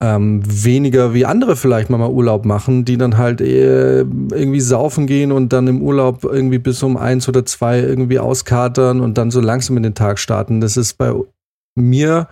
ähm, 0.00 0.42
weniger 0.44 1.12
wie 1.12 1.26
andere 1.26 1.56
vielleicht 1.56 1.90
mal, 1.90 1.98
mal 1.98 2.10
Urlaub 2.10 2.44
machen, 2.44 2.84
die 2.84 2.96
dann 2.96 3.18
halt 3.18 3.40
äh, 3.40 4.00
irgendwie 4.00 4.60
saufen 4.60 5.06
gehen 5.06 5.32
und 5.32 5.52
dann 5.52 5.66
im 5.66 5.82
Urlaub 5.82 6.24
irgendwie 6.24 6.58
bis 6.58 6.82
um 6.82 6.96
eins 6.96 7.28
oder 7.28 7.44
zwei 7.44 7.80
irgendwie 7.80 8.20
auskatern 8.20 9.00
und 9.00 9.18
dann 9.18 9.30
so 9.30 9.40
langsam 9.40 9.76
in 9.76 9.82
den 9.82 9.94
Tag 9.94 10.20
starten. 10.20 10.60
Das 10.60 10.76
ist 10.76 10.94
bei 10.94 11.12
mir 11.74 12.28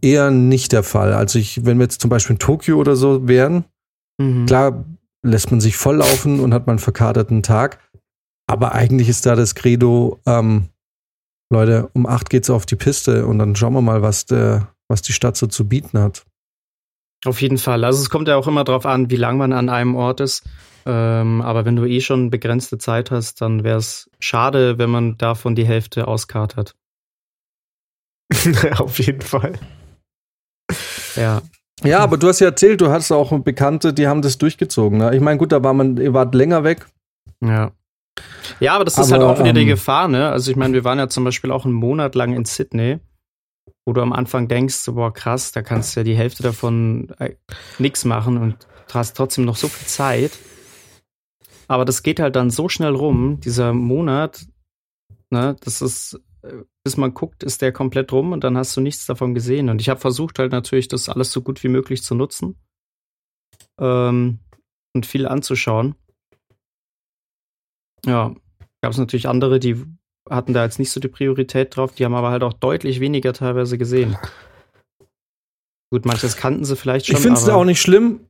eher 0.00 0.32
nicht 0.32 0.72
der 0.72 0.82
Fall. 0.82 1.12
Also 1.12 1.38
ich, 1.38 1.64
wenn 1.64 1.78
wir 1.78 1.84
jetzt 1.84 2.00
zum 2.00 2.10
Beispiel 2.10 2.34
in 2.34 2.40
Tokio 2.40 2.78
oder 2.78 2.96
so 2.96 3.28
wären, 3.28 3.64
mhm. 4.18 4.46
klar 4.46 4.84
lässt 5.24 5.52
man 5.52 5.60
sich 5.60 5.76
volllaufen 5.76 6.40
und 6.40 6.52
hat 6.52 6.66
man 6.66 6.74
einen 6.74 6.78
verkaterten 6.80 7.44
Tag. 7.44 7.78
Aber 8.48 8.72
eigentlich 8.72 9.08
ist 9.08 9.24
da 9.24 9.36
das 9.36 9.54
Credo, 9.54 10.20
ähm, 10.26 10.68
Leute, 11.52 11.90
um 11.92 12.06
acht 12.06 12.28
geht's 12.28 12.50
auf 12.50 12.66
die 12.66 12.76
Piste 12.76 13.26
und 13.26 13.38
dann 13.38 13.54
schauen 13.54 13.74
wir 13.74 13.82
mal, 13.82 14.02
was 14.02 14.26
der, 14.26 14.68
was 14.88 15.02
die 15.02 15.12
Stadt 15.12 15.36
so 15.36 15.46
zu 15.46 15.68
bieten 15.68 15.98
hat. 15.98 16.24
Auf 17.24 17.40
jeden 17.40 17.58
Fall. 17.58 17.84
Also 17.84 18.00
es 18.00 18.10
kommt 18.10 18.28
ja 18.28 18.36
auch 18.36 18.48
immer 18.48 18.64
darauf 18.64 18.86
an, 18.86 19.10
wie 19.10 19.16
lang 19.16 19.38
man 19.38 19.52
an 19.52 19.68
einem 19.68 19.94
Ort 19.94 20.20
ist. 20.20 20.44
Ähm, 20.84 21.40
aber 21.40 21.64
wenn 21.64 21.76
du 21.76 21.84
eh 21.84 22.00
schon 22.00 22.30
begrenzte 22.30 22.78
Zeit 22.78 23.10
hast, 23.12 23.40
dann 23.40 23.62
wäre 23.62 23.78
es 23.78 24.10
schade, 24.18 24.78
wenn 24.78 24.90
man 24.90 25.16
davon 25.16 25.54
die 25.54 25.66
Hälfte 25.66 26.08
auskatert. 26.08 26.74
Auf 28.78 28.98
jeden 28.98 29.20
Fall. 29.20 29.52
Ja. 31.14 31.42
Ja, 31.84 31.98
aber 32.00 32.16
du 32.16 32.28
hast 32.28 32.40
ja 32.40 32.48
erzählt, 32.48 32.80
du 32.80 32.88
hast 32.88 33.10
auch 33.10 33.36
Bekannte, 33.40 33.92
die 33.92 34.06
haben 34.06 34.22
das 34.22 34.38
durchgezogen. 34.38 34.98
Ne? 34.98 35.14
Ich 35.14 35.20
meine, 35.20 35.38
gut, 35.38 35.52
da 35.52 35.62
war 35.62 35.74
man, 35.74 35.96
ihr 35.96 36.14
wart 36.14 36.34
länger 36.34 36.64
weg. 36.64 36.86
Ja. 37.40 37.72
Ja, 38.60 38.74
aber 38.74 38.84
das 38.84 38.98
ist 38.98 39.12
aber, 39.12 39.26
halt 39.26 39.36
auch 39.36 39.40
wieder 39.40 39.50
ähm, 39.50 39.56
die 39.56 39.66
Gefahr, 39.66 40.06
ne? 40.06 40.30
Also 40.30 40.50
ich 40.50 40.56
meine, 40.56 40.74
wir 40.74 40.84
waren 40.84 40.98
ja 40.98 41.08
zum 41.08 41.24
Beispiel 41.24 41.50
auch 41.50 41.64
einen 41.64 41.74
Monat 41.74 42.14
lang 42.14 42.34
in 42.34 42.44
Sydney 42.44 42.98
wo 43.84 43.92
du 43.92 44.00
am 44.00 44.12
Anfang 44.12 44.48
denkst, 44.48 44.86
boah, 44.86 45.12
krass, 45.12 45.52
da 45.52 45.62
kannst 45.62 45.94
du 45.94 46.00
ja 46.00 46.04
die 46.04 46.16
Hälfte 46.16 46.42
davon 46.42 47.10
äh, 47.18 47.34
nichts 47.78 48.04
machen 48.04 48.38
und 48.38 48.66
hast 48.92 49.16
trotzdem 49.16 49.44
noch 49.44 49.56
so 49.56 49.68
viel 49.68 49.86
Zeit. 49.86 50.38
Aber 51.68 51.84
das 51.84 52.02
geht 52.02 52.20
halt 52.20 52.36
dann 52.36 52.50
so 52.50 52.68
schnell 52.68 52.94
rum, 52.94 53.40
dieser 53.40 53.72
Monat, 53.72 54.46
ne, 55.30 55.56
das 55.64 55.82
ist, 55.82 56.20
äh, 56.42 56.62
bis 56.84 56.96
man 56.96 57.14
guckt, 57.14 57.42
ist 57.42 57.62
der 57.62 57.72
komplett 57.72 58.12
rum 58.12 58.32
und 58.32 58.44
dann 58.44 58.56
hast 58.56 58.76
du 58.76 58.80
nichts 58.80 59.06
davon 59.06 59.34
gesehen. 59.34 59.68
Und 59.68 59.80
ich 59.80 59.88
habe 59.88 60.00
versucht 60.00 60.38
halt 60.38 60.52
natürlich, 60.52 60.88
das 60.88 61.08
alles 61.08 61.32
so 61.32 61.42
gut 61.42 61.62
wie 61.64 61.68
möglich 61.68 62.02
zu 62.02 62.14
nutzen 62.14 62.58
ähm, 63.80 64.40
und 64.94 65.06
viel 65.06 65.26
anzuschauen. 65.26 65.94
Ja, 68.04 68.34
gab 68.82 68.92
es 68.92 68.98
natürlich 68.98 69.28
andere, 69.28 69.60
die 69.60 69.84
hatten 70.30 70.52
da 70.52 70.64
jetzt 70.64 70.78
nicht 70.78 70.90
so 70.90 71.00
die 71.00 71.08
Priorität 71.08 71.76
drauf, 71.76 71.92
die 71.92 72.04
haben 72.04 72.14
aber 72.14 72.30
halt 72.30 72.42
auch 72.42 72.52
deutlich 72.52 73.00
weniger 73.00 73.32
teilweise 73.32 73.78
gesehen. 73.78 74.16
Gut, 75.92 76.06
manches 76.06 76.36
kannten 76.36 76.64
sie 76.64 76.76
vielleicht 76.76 77.06
schon. 77.06 77.16
Ich 77.16 77.22
finde 77.22 77.38
es 77.38 77.48
auch 77.48 77.64
nicht 77.64 77.80
schlimm. 77.80 78.20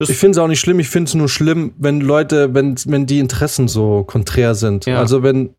Ich 0.00 0.16
finde 0.16 0.32
es 0.32 0.38
auch 0.38 0.46
nicht 0.46 0.60
schlimm. 0.60 0.78
Ich 0.78 0.88
finde 0.88 1.08
es 1.08 1.14
nur 1.14 1.28
schlimm, 1.28 1.72
wenn 1.76 2.00
Leute, 2.00 2.54
wenn, 2.54 2.76
wenn 2.86 3.06
die 3.06 3.18
Interessen 3.18 3.66
so 3.66 4.04
konträr 4.04 4.54
sind. 4.54 4.86
Ja. 4.86 4.98
Also 4.98 5.24
wenn 5.24 5.54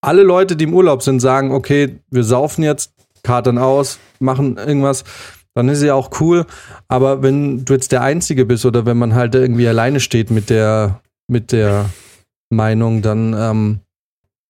alle 0.00 0.24
Leute, 0.24 0.56
die 0.56 0.64
im 0.64 0.74
Urlaub 0.74 1.02
sind, 1.02 1.20
sagen, 1.20 1.52
okay, 1.52 2.00
wir 2.10 2.24
saufen 2.24 2.64
jetzt, 2.64 2.92
karten 3.22 3.56
aus, 3.56 4.00
machen 4.18 4.56
irgendwas, 4.56 5.04
dann 5.54 5.68
ist 5.68 5.82
ja 5.82 5.94
auch 5.94 6.20
cool. 6.20 6.44
Aber 6.88 7.22
wenn 7.22 7.64
du 7.64 7.72
jetzt 7.72 7.92
der 7.92 8.02
Einzige 8.02 8.44
bist 8.44 8.66
oder 8.66 8.84
wenn 8.84 8.98
man 8.98 9.14
halt 9.14 9.36
irgendwie 9.36 9.68
alleine 9.68 10.00
steht 10.00 10.32
mit 10.32 10.50
der, 10.50 11.00
mit 11.28 11.52
der 11.52 11.88
Meinung, 12.50 13.00
dann 13.00 13.32
ähm, 13.32 13.80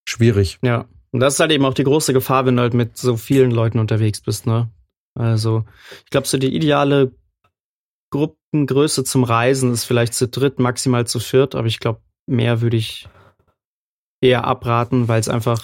schwierig. 0.04 0.58
Ja. 0.62 0.86
Und 1.12 1.20
das 1.20 1.34
ist 1.34 1.40
halt 1.40 1.52
eben 1.52 1.64
auch 1.64 1.74
die 1.74 1.84
große 1.84 2.12
Gefahr, 2.12 2.44
wenn 2.46 2.56
du 2.56 2.62
halt 2.62 2.74
mit 2.74 2.96
so 2.96 3.16
vielen 3.16 3.50
Leuten 3.50 3.78
unterwegs 3.78 4.20
bist, 4.20 4.46
ne? 4.46 4.70
Also, 5.14 5.64
ich 6.04 6.10
glaube, 6.10 6.26
so 6.26 6.38
die 6.38 6.54
ideale 6.54 7.12
Gruppengröße 8.10 9.04
zum 9.04 9.22
Reisen 9.22 9.72
ist 9.72 9.84
vielleicht 9.84 10.14
zu 10.14 10.28
dritt, 10.28 10.58
maximal 10.58 11.06
zu 11.06 11.20
viert, 11.20 11.54
aber 11.54 11.68
ich 11.68 11.78
glaube, 11.78 12.00
mehr 12.26 12.60
würde 12.60 12.76
ich 12.76 13.08
eher 14.20 14.44
abraten, 14.44 15.06
weil 15.06 15.20
es 15.20 15.28
einfach 15.28 15.62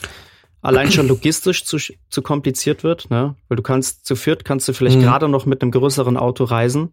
allein 0.63 0.93
schon 0.93 1.09
logistisch 1.09 1.65
zu, 1.65 1.79
zu 1.79 2.23
kompliziert 2.23 2.85
wird, 2.85 3.11
ne? 3.11 3.35
Weil 3.49 3.57
du 3.57 3.63
kannst 3.63 4.07
zu 4.07 4.17
viert 4.17 4.45
kannst 4.45 4.69
du 4.69 4.73
vielleicht 4.73 4.99
mhm. 4.99 5.03
gerade 5.03 5.29
noch 5.29 5.47
mit 5.47 5.63
einem 5.63 5.71
größeren 5.71 6.17
Auto 6.17 6.45
reisen. 6.45 6.93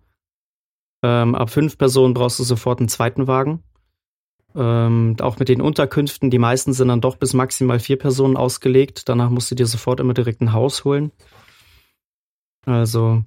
Ähm, 1.04 1.36
ab 1.36 1.50
fünf 1.50 1.78
Personen 1.78 2.14
brauchst 2.14 2.40
du 2.40 2.44
sofort 2.44 2.80
einen 2.80 2.90
zweiten 2.90 3.28
Wagen. 3.28 3.64
Ähm, 4.56 5.16
auch 5.20 5.40
mit 5.40 5.50
den 5.50 5.62
Unterkünften, 5.62 6.30
die 6.30 6.40
meisten 6.40 6.74
sind 6.74 6.88
dann 6.88 7.02
doch 7.02 7.18
bis 7.18 7.34
maximal 7.34 7.80
vier 7.80 7.98
Personen 7.98 8.38
ausgelegt. 8.38 9.08
Danach 9.08 9.30
musst 9.30 9.52
du 9.52 9.56
dir 9.56 9.68
sofort 9.68 10.00
immer 10.00 10.14
direkt 10.14 10.42
ein 10.42 10.54
Haus 10.54 10.84
holen. 10.84 11.12
Also, 12.66 13.24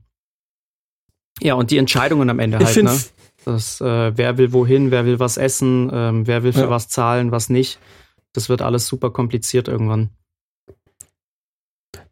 ja, 1.40 1.54
und 1.54 1.70
die 1.70 1.78
Entscheidungen 1.78 2.28
am 2.28 2.38
Ende 2.38 2.58
halt, 2.58 2.82
ne? 2.82 2.98
Das, 3.44 3.80
äh, 3.80 4.16
wer 4.16 4.36
will 4.36 4.52
wohin, 4.52 4.90
wer 4.90 5.06
will 5.06 5.18
was 5.18 5.38
essen, 5.38 5.90
ähm, 5.92 6.26
wer 6.26 6.42
will 6.42 6.52
für 6.52 6.60
ja. 6.60 6.70
was 6.70 6.88
zahlen, 6.88 7.32
was 7.32 7.48
nicht. 7.48 7.78
Das 8.34 8.48
wird 8.48 8.60
alles 8.60 8.86
super 8.86 9.10
kompliziert 9.10 9.66
irgendwann. 9.66 10.10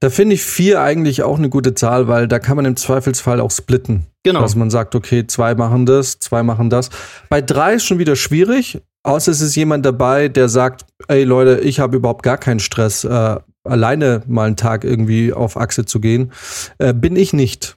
Da 0.00 0.10
finde 0.10 0.34
ich 0.34 0.44
vier 0.44 0.80
eigentlich 0.80 1.22
auch 1.22 1.38
eine 1.38 1.48
gute 1.48 1.74
Zahl, 1.74 2.06
weil 2.06 2.28
da 2.28 2.38
kann 2.38 2.56
man 2.56 2.64
im 2.64 2.76
Zweifelsfall 2.76 3.40
auch 3.40 3.50
splitten. 3.50 4.06
Genau. 4.22 4.40
Dass 4.40 4.54
man 4.54 4.70
sagt, 4.70 4.94
okay, 4.94 5.26
zwei 5.26 5.54
machen 5.54 5.86
das, 5.86 6.18
zwei 6.18 6.42
machen 6.42 6.70
das. 6.70 6.90
Bei 7.28 7.40
drei 7.40 7.74
ist 7.74 7.84
schon 7.84 7.98
wieder 7.98 8.14
schwierig, 8.14 8.80
außer 9.02 9.32
es 9.32 9.40
ist 9.40 9.56
jemand 9.56 9.84
dabei, 9.84 10.28
der 10.28 10.48
sagt, 10.48 10.86
ey 11.08 11.24
Leute, 11.24 11.60
ich 11.60 11.80
habe 11.80 11.96
überhaupt 11.96 12.22
gar 12.22 12.38
keinen 12.38 12.60
Stress. 12.60 13.04
Äh, 13.04 13.36
alleine 13.64 14.22
mal 14.26 14.46
einen 14.46 14.56
Tag 14.56 14.84
irgendwie 14.84 15.32
auf 15.32 15.56
Achse 15.56 15.84
zu 15.84 16.00
gehen. 16.00 16.32
Äh, 16.78 16.94
bin 16.94 17.16
ich 17.16 17.32
nicht. 17.32 17.76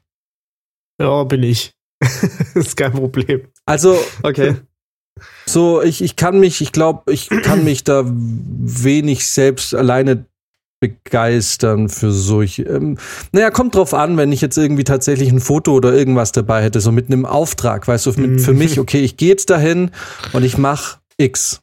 Ja, 1.02 1.24
bin 1.24 1.44
ich. 1.44 1.74
ist 2.54 2.78
kein 2.78 2.94
Problem. 2.94 3.48
Also, 3.66 3.98
okay. 4.24 4.56
So, 5.46 5.82
ich, 5.82 6.02
ich 6.02 6.16
kann 6.16 6.40
mich, 6.40 6.62
ich 6.62 6.72
glaube, 6.72 7.12
ich 7.12 7.30
kann 7.30 7.64
mich 7.64 7.84
da 7.84 8.04
wenig 8.06 9.28
selbst 9.28 9.76
alleine 9.76 10.26
begeistern 10.82 11.88
für 11.88 12.12
solche. 12.12 12.64
Ähm, 12.64 12.98
naja, 13.32 13.52
kommt 13.52 13.76
drauf 13.76 13.94
an, 13.94 14.18
wenn 14.18 14.32
ich 14.32 14.42
jetzt 14.42 14.58
irgendwie 14.58 14.84
tatsächlich 14.84 15.32
ein 15.32 15.40
Foto 15.40 15.74
oder 15.74 15.94
irgendwas 15.94 16.34
dabei 16.34 16.64
hätte, 16.64 16.82
so 16.82 16.92
mit 16.92 17.08
einem 17.08 17.26
Auftrag, 17.26 17.88
weißt 17.88 18.08
du, 18.08 18.14
mit, 18.20 18.42
für 18.42 18.54
mich, 18.54 18.80
okay, 18.80 19.00
ich 19.00 19.16
gehe 19.16 19.30
jetzt 19.30 19.50
dahin 19.50 19.92
und 20.34 20.44
ich 20.44 20.58
mache 20.58 20.98
X. 21.18 21.62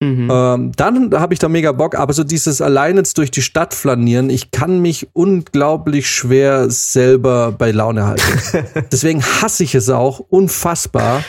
Mhm. 0.00 0.28
Ähm, 0.30 0.72
dann 0.76 1.14
habe 1.14 1.34
ich 1.34 1.40
da 1.40 1.48
mega 1.48 1.72
Bock, 1.72 1.96
aber 1.96 2.12
so 2.12 2.22
dieses 2.24 2.60
alleine 2.60 3.02
durch 3.02 3.30
die 3.30 3.42
Stadt 3.42 3.74
flanieren, 3.74 4.28
ich 4.28 4.50
kann 4.50 4.80
mich 4.80 5.08
unglaublich 5.12 6.10
schwer 6.10 6.70
selber 6.70 7.52
bei 7.52 7.70
Laune 7.70 8.06
halten. 8.06 8.86
Deswegen 8.92 9.22
hasse 9.22 9.64
ich 9.64 9.74
es 9.74 9.88
auch 9.88 10.18
unfassbar. 10.18 11.24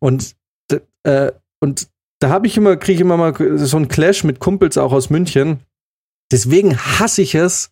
Und, 0.00 0.34
äh, 1.04 1.32
und 1.60 1.88
da 2.20 2.28
habe 2.28 2.46
ich 2.46 2.56
immer, 2.56 2.76
kriege 2.76 2.96
ich 2.96 3.00
immer 3.00 3.16
mal 3.16 3.34
so 3.56 3.76
einen 3.76 3.88
Clash 3.88 4.24
mit 4.24 4.40
Kumpels 4.40 4.78
auch 4.78 4.92
aus 4.92 5.10
München. 5.10 5.60
Deswegen 6.30 6.76
hasse 6.76 7.22
ich 7.22 7.34
es 7.34 7.70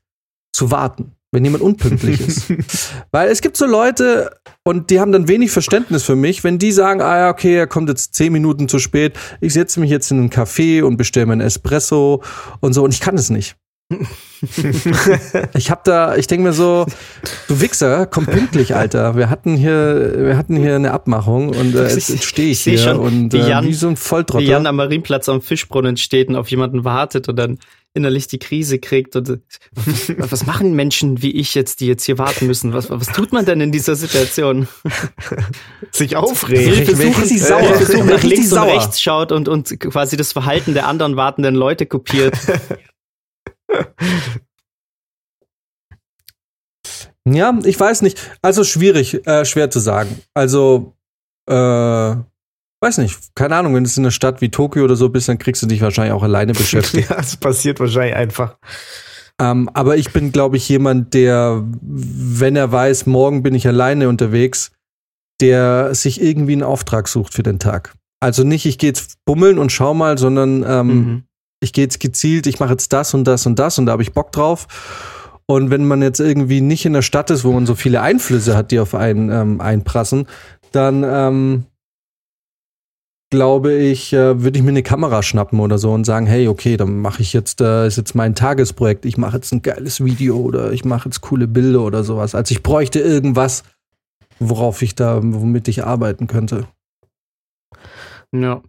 zu 0.53 0.71
warten 0.71 1.15
wenn 1.31 1.45
jemand 1.45 1.63
unpünktlich 1.63 2.21
ist. 2.21 2.53
Weil 3.11 3.29
es 3.29 3.41
gibt 3.41 3.57
so 3.57 3.67
Leute, 3.67 4.31
und 4.65 4.91
die 4.91 5.01
haben 5.01 5.13
dann 5.13 5.29
wenig 5.29 5.51
Verständnis 5.51 6.03
für 6.05 6.17
mich, 6.17 6.43
wenn 6.43 6.59
die 6.59 6.73
sagen, 6.73 7.01
ah 7.03 7.19
ja, 7.19 7.31
okay, 7.31 7.55
er 7.55 7.67
kommt 7.67 7.89
jetzt 7.89 8.15
zehn 8.15 8.33
Minuten 8.33 8.69
zu 8.69 8.79
spät, 8.79 9.15
ich 9.41 9.53
setze 9.53 9.81
mich 9.81 9.91
jetzt 9.91 10.11
in 10.11 10.19
einen 10.19 10.31
Café 10.31 10.83
und 10.83 10.97
bestelle 10.97 11.27
mir 11.27 11.33
einen 11.33 11.43
Espresso 11.43 12.23
und 12.61 12.73
so, 12.73 12.83
und 12.83 12.95
ich 12.95 13.01
kann 13.01 13.17
es 13.17 13.31
nicht. 13.31 13.57
ich 15.55 15.71
hab 15.71 15.83
da, 15.85 16.15
ich 16.17 16.27
denke 16.27 16.45
mir 16.45 16.53
so, 16.53 16.85
du 17.49 17.61
Wichser, 17.61 18.05
komm 18.05 18.27
pünktlich, 18.27 18.77
Alter. 18.77 19.17
Wir 19.17 19.31
hatten 19.31 19.57
hier, 19.57 20.13
wir 20.15 20.37
hatten 20.37 20.57
hier 20.57 20.77
eine 20.77 20.93
Abmachung 20.93 21.49
und 21.49 21.75
äh, 21.75 21.89
jetzt, 21.89 22.11
jetzt 22.11 22.25
stehe 22.25 22.51
ich, 22.51 22.67
ich 22.67 22.83
hier 22.83 23.01
und 23.01 23.33
wie, 23.33 23.39
Jan, 23.39 23.65
äh, 23.65 23.69
wie 23.69 23.73
so 23.73 23.89
ein 23.89 23.97
Volltrottel. 23.97 24.47
Wie 24.47 24.51
Jan 24.51 24.67
am 24.67 24.77
Marienplatz 24.77 25.31
am 25.31 25.41
Fischbrunnen 25.41 25.97
steht 25.97 26.29
und 26.29 26.37
auf 26.37 26.51
jemanden 26.51 26.85
wartet 26.85 27.31
und 27.31 27.37
dann 27.37 27.59
innerlich 27.99 28.29
die 28.29 28.39
Krise 28.39 28.79
kriegt. 28.79 29.17
Und 29.17 29.29
äh, 29.29 29.39
was 30.19 30.47
machen 30.47 30.73
Menschen 30.75 31.21
wie 31.21 31.33
ich 31.33 31.55
jetzt, 31.55 31.81
die 31.81 31.87
jetzt 31.87 32.05
hier 32.05 32.17
warten 32.17 32.47
müssen? 32.47 32.73
Was, 32.73 32.89
was 32.89 33.09
tut 33.09 33.33
man 33.33 33.45
denn 33.45 33.61
in 33.61 33.73
dieser 33.73 33.97
Situation? 33.97 34.69
Sich 35.91 36.17
aufregen. 36.17 36.75
Hilfe 36.75 36.97
suchen, 36.97 37.25
sie 37.25 37.39
sauer. 37.39 37.77
Hilfe 37.77 38.05
nach 38.05 38.23
links 38.23 38.53
und 38.53 38.63
rechts 38.63 39.01
schaut 39.01 39.33
und, 39.33 39.49
und 39.49 39.79
quasi 39.81 40.17
das 40.17 40.33
Verhalten 40.33 40.75
der 40.75 40.87
anderen 40.87 41.17
wartenden 41.17 41.55
Leute 41.55 41.87
kopiert. 41.87 42.35
Ja, 47.31 47.59
ich 47.65 47.79
weiß 47.79 48.01
nicht. 48.03 48.19
Also 48.41 48.65
schwierig, 48.65 49.27
äh, 49.27 49.45
schwer 49.45 49.71
zu 49.71 49.81
sagen. 49.81 50.19
Also, 50.33 50.97
äh, 51.47 52.17
Weiß 52.81 52.99
nicht, 52.99 53.19
keine 53.35 53.57
Ahnung, 53.57 53.75
wenn 53.75 53.85
du 53.85 53.91
in 53.91 54.03
einer 54.05 54.11
Stadt 54.11 54.41
wie 54.41 54.51
Tokio 54.51 54.85
oder 54.85 54.95
so 54.95 55.09
bist, 55.09 55.29
dann 55.29 55.39
kriegst 55.39 55.63
du 55.63 55.67
dich 55.67 55.81
wahrscheinlich 55.81 56.13
auch 56.13 56.23
alleine 56.23 56.53
beschäftigt. 56.55 57.11
ja, 57.11 57.17
es 57.19 57.37
passiert 57.37 57.81
wahrscheinlich 57.81 58.15
einfach. 58.15 58.57
Ähm, 59.41 59.69
aber 59.73 59.97
ich 59.97 60.13
bin, 60.13 60.33
glaube 60.33 60.57
ich, 60.57 60.69
jemand, 60.69 61.15
der, 61.15 61.65
wenn 61.81 62.57
er 62.57 62.71
weiß, 62.73 63.07
morgen 63.07 63.43
bin 63.43 63.55
ich 63.55 63.67
alleine 63.67 64.09
unterwegs, 64.09 64.73
der 65.41 65.95
sich 65.95 66.21
irgendwie 66.21 66.53
einen 66.53 66.65
Auftrag 66.65 67.09
sucht 67.09 67.35
für 67.35 67.45
den 67.45 67.59
Tag. 67.59 67.95
Also 68.21 68.43
nicht, 68.43 68.67
ich 68.67 68.79
gehe 68.79 68.91
jetzt 68.91 69.25
bummeln 69.25 69.59
und 69.59 69.71
schau 69.71 69.95
mal, 69.95 70.19
sondern 70.19 70.65
ähm, 70.67 70.87
mhm. 70.87 71.23
ich 71.61 71.73
gehe 71.73 71.85
jetzt 71.85 72.01
gezielt, 72.01 72.49
ich 72.49 72.59
mache 72.59 72.73
jetzt 72.73 72.93
das 72.93 73.15
und 73.15 73.25
das 73.25 73.47
und 73.47 73.59
das 73.59 73.79
und 73.79 73.87
da 73.87 73.93
habe 73.93 74.03
ich 74.03 74.13
Bock 74.13 74.33
drauf. 74.33 74.67
Und 75.47 75.71
wenn 75.71 75.87
man 75.87 76.03
jetzt 76.03 76.21
irgendwie 76.21 76.61
nicht 76.61 76.85
in 76.85 76.93
der 76.93 77.03
Stadt 77.03 77.31
ist, 77.31 77.45
wo 77.45 77.53
man 77.53 77.65
so 77.65 77.75
viele 77.75 78.03
Einflüsse 78.03 78.57
hat, 78.57 78.71
die 78.71 78.81
auf 78.81 78.95
einen 78.95 79.31
ähm, 79.31 79.61
einprassen, 79.61 80.27
dann 80.73 81.05
ähm, 81.05 81.65
glaube 83.31 83.75
ich, 83.75 84.13
äh, 84.13 84.43
würde 84.43 84.59
ich 84.59 84.65
mir 84.65 84.71
eine 84.71 84.83
Kamera 84.83 85.23
schnappen 85.23 85.61
oder 85.61 85.79
so 85.79 85.93
und 85.93 86.05
sagen, 86.05 86.27
hey, 86.27 86.49
okay, 86.49 86.77
dann 86.77 86.99
mache 87.01 87.23
ich 87.23 87.33
jetzt, 87.33 87.61
äh, 87.61 87.87
ist 87.87 87.97
jetzt 87.97 88.15
mein 88.15 88.35
Tagesprojekt, 88.35 89.05
ich 89.05 89.19
mache 89.19 89.37
jetzt 89.37 89.53
ein 89.53 89.63
geiles 89.63 90.05
Video 90.05 90.39
oder 90.39 90.73
ich 90.73 90.85
mache 90.85 91.09
jetzt 91.09 91.21
coole 91.21 91.47
Bilder 91.47 91.83
oder 91.83 92.05
sowas. 92.05 92.35
Also 92.35 92.53
ich 92.53 92.63
bräuchte 92.63 93.01
irgendwas, 93.01 93.65
worauf 94.39 94.83
ich 94.83 94.95
da, 94.95 95.21
womit 95.23 95.69
ich 95.69 95.85
arbeiten 95.85 96.27
könnte. 96.27 96.67
Ja. 98.35 98.63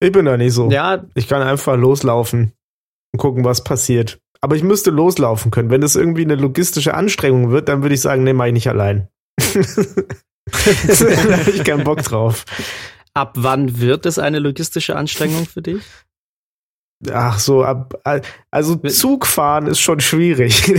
Ich 0.00 0.12
bin 0.12 0.24
da 0.24 0.36
nicht 0.36 0.52
so. 0.52 0.70
Ja. 0.70 1.04
Ich 1.14 1.26
kann 1.28 1.42
einfach 1.42 1.76
loslaufen 1.76 2.52
und 3.12 3.18
gucken, 3.18 3.44
was 3.44 3.64
passiert. 3.64 4.18
Aber 4.40 4.54
ich 4.54 4.62
müsste 4.62 4.90
loslaufen 4.90 5.50
können. 5.50 5.70
Wenn 5.70 5.80
das 5.80 5.96
irgendwie 5.96 6.22
eine 6.22 6.36
logistische 6.36 6.94
Anstrengung 6.94 7.50
wird, 7.50 7.68
dann 7.68 7.82
würde 7.82 7.94
ich 7.94 8.00
sagen, 8.00 8.22
nee, 8.22 8.32
mach 8.32 8.46
ich 8.46 8.52
nicht 8.52 8.68
allein. 8.68 9.08
da 9.40 11.38
habe 11.38 11.50
ich 11.50 11.64
keinen 11.64 11.84
Bock 11.84 12.02
drauf. 12.02 12.44
Ab 13.16 13.32
wann 13.36 13.80
wird 13.80 14.04
es 14.04 14.18
eine 14.18 14.40
logistische 14.40 14.94
Anstrengung 14.94 15.46
für 15.46 15.62
dich? 15.62 15.82
Ach 17.10 17.38
so, 17.38 17.64
ab, 17.64 17.98
also 18.50 18.76
Zugfahren 18.76 19.68
ist 19.68 19.80
schon 19.80 20.00
schwierig. 20.00 20.70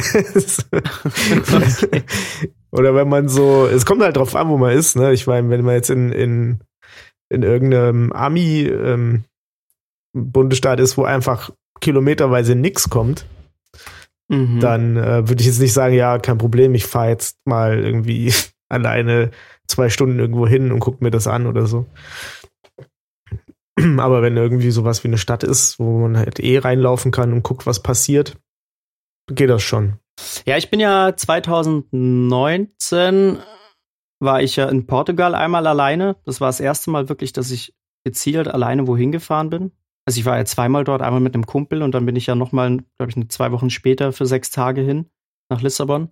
okay. 0.71 2.03
Oder 2.71 2.93
wenn 2.93 3.09
man 3.09 3.27
so, 3.27 3.65
es 3.65 3.87
kommt 3.87 4.03
halt 4.03 4.17
drauf 4.17 4.35
an, 4.35 4.49
wo 4.49 4.57
man 4.57 4.77
ist, 4.77 4.95
ne? 4.95 5.13
Ich 5.13 5.25
meine, 5.25 5.49
wenn 5.49 5.65
man 5.65 5.73
jetzt 5.73 5.89
in, 5.89 6.11
in, 6.11 6.59
in 7.29 7.41
irgendeinem 7.41 8.11
Ami 8.11 8.67
ähm, 8.67 9.23
Bundesstaat 10.13 10.79
ist, 10.79 10.95
wo 10.95 11.05
einfach 11.05 11.49
kilometerweise 11.81 12.53
nichts 12.53 12.91
kommt, 12.91 13.25
mhm. 14.27 14.59
dann 14.59 14.95
äh, 14.95 15.27
würde 15.27 15.41
ich 15.41 15.47
jetzt 15.47 15.59
nicht 15.59 15.73
sagen, 15.73 15.95
ja, 15.95 16.19
kein 16.19 16.37
Problem, 16.37 16.75
ich 16.75 16.85
fahre 16.85 17.09
jetzt 17.09 17.39
mal 17.45 17.79
irgendwie 17.79 18.31
alleine 18.69 19.31
zwei 19.67 19.89
Stunden 19.89 20.19
irgendwo 20.19 20.47
hin 20.47 20.71
und 20.71 20.79
gucke 20.79 21.03
mir 21.03 21.11
das 21.11 21.27
an 21.27 21.45
oder 21.47 21.67
so. 21.67 21.85
Aber 23.97 24.21
wenn 24.21 24.37
irgendwie 24.37 24.71
sowas 24.71 25.03
wie 25.03 25.09
eine 25.09 25.17
Stadt 25.17 25.43
ist, 25.43 25.79
wo 25.79 25.99
man 25.99 26.17
halt 26.17 26.39
eh 26.39 26.59
reinlaufen 26.59 27.11
kann 27.11 27.33
und 27.33 27.43
guckt, 27.43 27.65
was 27.65 27.83
passiert, 27.83 28.37
geht 29.29 29.49
das 29.49 29.63
schon. 29.63 29.99
Ja, 30.45 30.57
ich 30.57 30.69
bin 30.69 30.79
ja 30.79 31.13
2019 31.15 33.39
war 34.19 34.41
ich 34.41 34.55
ja 34.55 34.67
in 34.67 34.87
Portugal 34.87 35.35
einmal 35.35 35.67
alleine. 35.67 36.15
Das 36.25 36.41
war 36.41 36.47
das 36.47 36.59
erste 36.59 36.89
Mal 36.89 37.07
wirklich, 37.07 37.33
dass 37.33 37.51
ich 37.51 37.75
gezielt 38.03 38.47
alleine 38.47 38.87
wohin 38.87 39.11
gefahren 39.11 39.51
bin. 39.51 39.71
Also 40.05 40.19
ich 40.19 40.25
war 40.25 40.37
ja 40.37 40.45
zweimal 40.45 40.85
dort, 40.85 41.01
einmal 41.01 41.19
mit 41.19 41.33
einem 41.35 41.45
Kumpel 41.45 41.83
und 41.83 41.91
dann 41.91 42.05
bin 42.05 42.15
ich 42.15 42.27
ja 42.27 42.35
nochmal, 42.35 42.77
glaube 42.97 43.11
ich, 43.11 43.29
zwei 43.29 43.51
Wochen 43.51 43.69
später 43.69 44.13
für 44.13 44.25
sechs 44.25 44.49
Tage 44.49 44.81
hin 44.81 45.09
nach 45.49 45.61
Lissabon. 45.61 46.09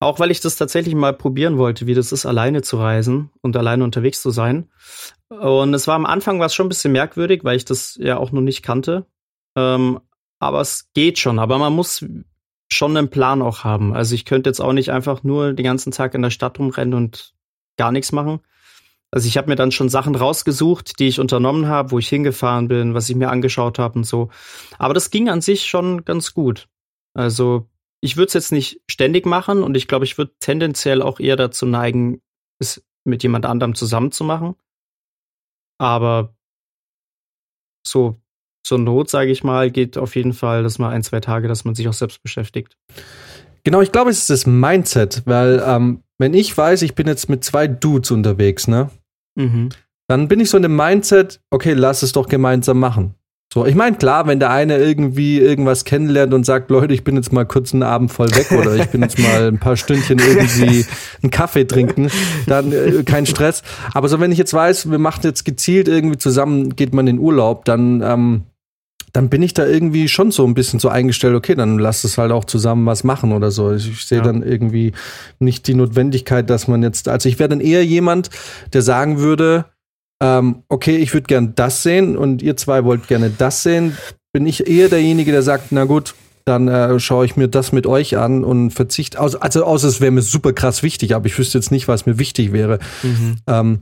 Auch 0.00 0.18
weil 0.18 0.30
ich 0.30 0.40
das 0.40 0.56
tatsächlich 0.56 0.94
mal 0.94 1.12
probieren 1.12 1.56
wollte, 1.56 1.86
wie 1.86 1.94
das 1.94 2.12
ist, 2.12 2.26
alleine 2.26 2.62
zu 2.62 2.78
reisen 2.78 3.30
und 3.40 3.56
alleine 3.56 3.84
unterwegs 3.84 4.20
zu 4.20 4.30
sein. 4.30 4.70
Und 5.28 5.72
es 5.72 5.86
war 5.86 5.94
am 5.94 6.06
Anfang 6.06 6.40
war 6.40 6.46
es 6.46 6.54
schon 6.54 6.66
ein 6.66 6.68
bisschen 6.68 6.92
merkwürdig, 6.92 7.44
weil 7.44 7.56
ich 7.56 7.64
das 7.64 7.96
ja 8.00 8.18
auch 8.18 8.32
noch 8.32 8.40
nicht 8.40 8.62
kannte. 8.62 9.06
Ähm, 9.56 10.00
aber 10.38 10.60
es 10.60 10.90
geht 10.92 11.18
schon. 11.18 11.38
Aber 11.38 11.58
man 11.58 11.72
muss 11.72 12.04
schon 12.68 12.96
einen 12.96 13.08
Plan 13.08 13.40
auch 13.40 13.64
haben. 13.64 13.94
Also 13.94 14.14
ich 14.14 14.24
könnte 14.24 14.50
jetzt 14.50 14.60
auch 14.60 14.72
nicht 14.72 14.90
einfach 14.90 15.22
nur 15.22 15.52
den 15.52 15.64
ganzen 15.64 15.92
Tag 15.92 16.14
in 16.14 16.22
der 16.22 16.30
Stadt 16.30 16.58
rumrennen 16.58 16.94
und 16.94 17.34
gar 17.76 17.92
nichts 17.92 18.12
machen. 18.12 18.40
Also 19.10 19.28
ich 19.28 19.36
habe 19.36 19.48
mir 19.48 19.54
dann 19.54 19.70
schon 19.70 19.88
Sachen 19.88 20.16
rausgesucht, 20.16 20.98
die 20.98 21.06
ich 21.06 21.20
unternommen 21.20 21.68
habe, 21.68 21.92
wo 21.92 22.00
ich 22.00 22.08
hingefahren 22.08 22.66
bin, 22.66 22.94
was 22.94 23.08
ich 23.08 23.14
mir 23.14 23.30
angeschaut 23.30 23.78
habe 23.78 24.00
und 24.00 24.04
so. 24.04 24.30
Aber 24.76 24.92
das 24.92 25.10
ging 25.10 25.28
an 25.28 25.40
sich 25.40 25.66
schon 25.66 26.04
ganz 26.04 26.34
gut. 26.34 26.68
Also 27.14 27.68
ich 28.04 28.18
würde 28.18 28.26
es 28.26 28.34
jetzt 28.34 28.52
nicht 28.52 28.82
ständig 28.86 29.24
machen 29.24 29.62
und 29.62 29.78
ich 29.78 29.88
glaube, 29.88 30.04
ich 30.04 30.18
würde 30.18 30.34
tendenziell 30.38 31.00
auch 31.00 31.20
eher 31.20 31.36
dazu 31.36 31.64
neigen, 31.64 32.20
es 32.58 32.84
mit 33.04 33.22
jemand 33.22 33.46
anderem 33.46 33.74
zusammen 33.74 34.12
zu 34.12 34.24
machen. 34.24 34.56
Aber 35.78 36.36
so 37.86 38.20
zur 38.62 38.78
Not, 38.78 39.08
sage 39.08 39.30
ich 39.30 39.42
mal, 39.42 39.70
geht 39.70 39.96
auf 39.96 40.16
jeden 40.16 40.34
Fall, 40.34 40.62
dass 40.62 40.78
mal 40.78 40.90
ein, 40.90 41.02
zwei 41.02 41.20
Tage, 41.20 41.48
dass 41.48 41.64
man 41.64 41.74
sich 41.74 41.88
auch 41.88 41.94
selbst 41.94 42.22
beschäftigt. 42.22 42.76
Genau, 43.64 43.80
ich 43.80 43.90
glaube, 43.90 44.10
es 44.10 44.18
ist 44.18 44.28
das 44.28 44.46
Mindset, 44.46 45.22
weil 45.24 45.62
ähm, 45.66 46.02
wenn 46.18 46.34
ich 46.34 46.54
weiß, 46.54 46.82
ich 46.82 46.94
bin 46.94 47.06
jetzt 47.06 47.30
mit 47.30 47.42
zwei 47.42 47.66
Dudes 47.66 48.10
unterwegs, 48.10 48.68
ne? 48.68 48.90
Mhm. 49.34 49.70
Dann 50.08 50.28
bin 50.28 50.40
ich 50.40 50.50
so 50.50 50.58
in 50.58 50.62
dem 50.62 50.76
Mindset, 50.76 51.40
okay, 51.50 51.72
lass 51.72 52.02
es 52.02 52.12
doch 52.12 52.28
gemeinsam 52.28 52.78
machen. 52.78 53.14
So, 53.54 53.64
ich 53.64 53.76
meine, 53.76 53.96
klar, 53.96 54.26
wenn 54.26 54.40
der 54.40 54.50
eine 54.50 54.78
irgendwie 54.78 55.38
irgendwas 55.38 55.84
kennenlernt 55.84 56.34
und 56.34 56.44
sagt, 56.44 56.72
Leute, 56.72 56.92
ich 56.92 57.04
bin 57.04 57.14
jetzt 57.14 57.32
mal 57.32 57.46
kurz 57.46 57.72
einen 57.72 57.84
Abend 57.84 58.10
voll 58.10 58.26
weg 58.34 58.50
oder 58.50 58.74
ich 58.74 58.86
bin 58.86 59.00
jetzt 59.00 59.16
mal 59.16 59.46
ein 59.46 59.58
paar 59.58 59.76
Stündchen 59.76 60.18
irgendwie 60.18 60.84
einen 61.22 61.30
Kaffee 61.30 61.64
trinken, 61.64 62.10
dann 62.48 62.72
äh, 62.72 63.04
kein 63.04 63.26
Stress. 63.26 63.62
Aber 63.92 64.08
so, 64.08 64.18
wenn 64.18 64.32
ich 64.32 64.38
jetzt 64.38 64.52
weiß, 64.52 64.90
wir 64.90 64.98
machen 64.98 65.20
jetzt 65.22 65.44
gezielt 65.44 65.86
irgendwie 65.86 66.18
zusammen, 66.18 66.74
geht 66.74 66.94
man 66.94 67.06
in 67.06 67.20
Urlaub, 67.20 67.64
dann 67.64 68.02
ähm, 68.02 68.42
dann 69.12 69.28
bin 69.28 69.42
ich 69.42 69.54
da 69.54 69.64
irgendwie 69.64 70.08
schon 70.08 70.32
so 70.32 70.44
ein 70.44 70.54
bisschen 70.54 70.80
so 70.80 70.88
eingestellt, 70.88 71.36
okay, 71.36 71.54
dann 71.54 71.78
lass 71.78 72.02
es 72.02 72.18
halt 72.18 72.32
auch 72.32 72.46
zusammen 72.46 72.84
was 72.86 73.04
machen 73.04 73.30
oder 73.30 73.52
so. 73.52 73.72
Ich, 73.72 73.88
ich 73.88 74.04
sehe 74.04 74.18
ja. 74.18 74.24
dann 74.24 74.42
irgendwie 74.42 74.90
nicht 75.38 75.68
die 75.68 75.74
Notwendigkeit, 75.74 76.50
dass 76.50 76.66
man 76.66 76.82
jetzt, 76.82 77.06
also 77.06 77.28
ich 77.28 77.38
wäre 77.38 77.48
dann 77.48 77.60
eher 77.60 77.84
jemand, 77.84 78.30
der 78.72 78.82
sagen 78.82 79.20
würde, 79.20 79.66
ähm, 80.22 80.62
okay, 80.68 80.96
ich 80.96 81.12
würde 81.12 81.26
gern 81.26 81.54
das 81.54 81.82
sehen 81.82 82.16
und 82.16 82.42
ihr 82.42 82.56
zwei 82.56 82.84
wollt 82.84 83.08
gerne 83.08 83.30
das 83.30 83.62
sehen. 83.62 83.96
Bin 84.32 84.46
ich 84.46 84.66
eher 84.66 84.88
derjenige, 84.88 85.32
der 85.32 85.42
sagt, 85.42 85.66
na 85.70 85.84
gut, 85.84 86.14
dann 86.44 86.68
äh, 86.68 86.98
schaue 87.00 87.24
ich 87.24 87.36
mir 87.36 87.48
das 87.48 87.72
mit 87.72 87.86
euch 87.86 88.18
an 88.18 88.44
und 88.44 88.70
verzichte, 88.70 89.18
also, 89.18 89.40
also 89.40 89.64
außer 89.64 89.88
es 89.88 90.00
wäre 90.00 90.10
mir 90.10 90.22
super 90.22 90.52
krass 90.52 90.82
wichtig, 90.82 91.14
aber 91.14 91.26
ich 91.26 91.38
wüsste 91.38 91.58
jetzt 91.58 91.70
nicht, 91.70 91.88
was 91.88 92.04
mir 92.04 92.18
wichtig 92.18 92.52
wäre. 92.52 92.78
Mhm. 93.02 93.36
Ähm, 93.46 93.78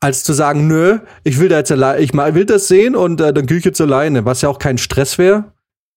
als 0.00 0.24
zu 0.24 0.32
sagen, 0.32 0.66
nö, 0.66 0.98
ich 1.24 1.38
will 1.38 1.48
da 1.48 1.58
jetzt 1.58 1.72
allein, 1.72 2.02
ich 2.02 2.12
will 2.12 2.44
das 2.44 2.68
sehen 2.68 2.96
und 2.96 3.20
äh, 3.20 3.32
dann 3.32 3.46
gehe 3.46 3.58
ich 3.58 3.64
jetzt 3.64 3.80
alleine, 3.80 4.24
was 4.24 4.42
ja 4.42 4.48
auch 4.48 4.58
kein 4.58 4.78
Stress 4.78 5.16
wäre. 5.16 5.44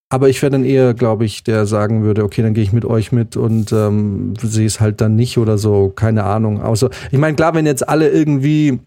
Aber 0.09 0.29
ich 0.29 0.41
wäre 0.41 0.51
dann 0.51 0.63
eher, 0.63 0.93
glaube 0.93 1.25
ich, 1.25 1.43
der 1.43 1.65
sagen 1.65 2.03
würde, 2.03 2.23
okay, 2.23 2.43
dann 2.43 2.53
gehe 2.53 2.63
ich 2.63 2.71
mit 2.71 2.85
euch 2.85 3.11
mit 3.11 3.35
und 3.35 3.73
ähm, 3.73 4.35
sehe 4.41 4.67
es 4.67 4.79
halt 4.79 5.01
dann 5.01 5.15
nicht 5.15 5.39
oder 5.39 5.57
so, 5.57 5.89
keine 5.89 6.23
Ahnung. 6.23 6.61
Außer, 6.61 6.91
ich 7.11 7.17
meine, 7.17 7.35
klar, 7.35 7.55
wenn 7.55 7.65
jetzt 7.65 7.89
alle 7.89 8.09
irgendwie 8.09 8.79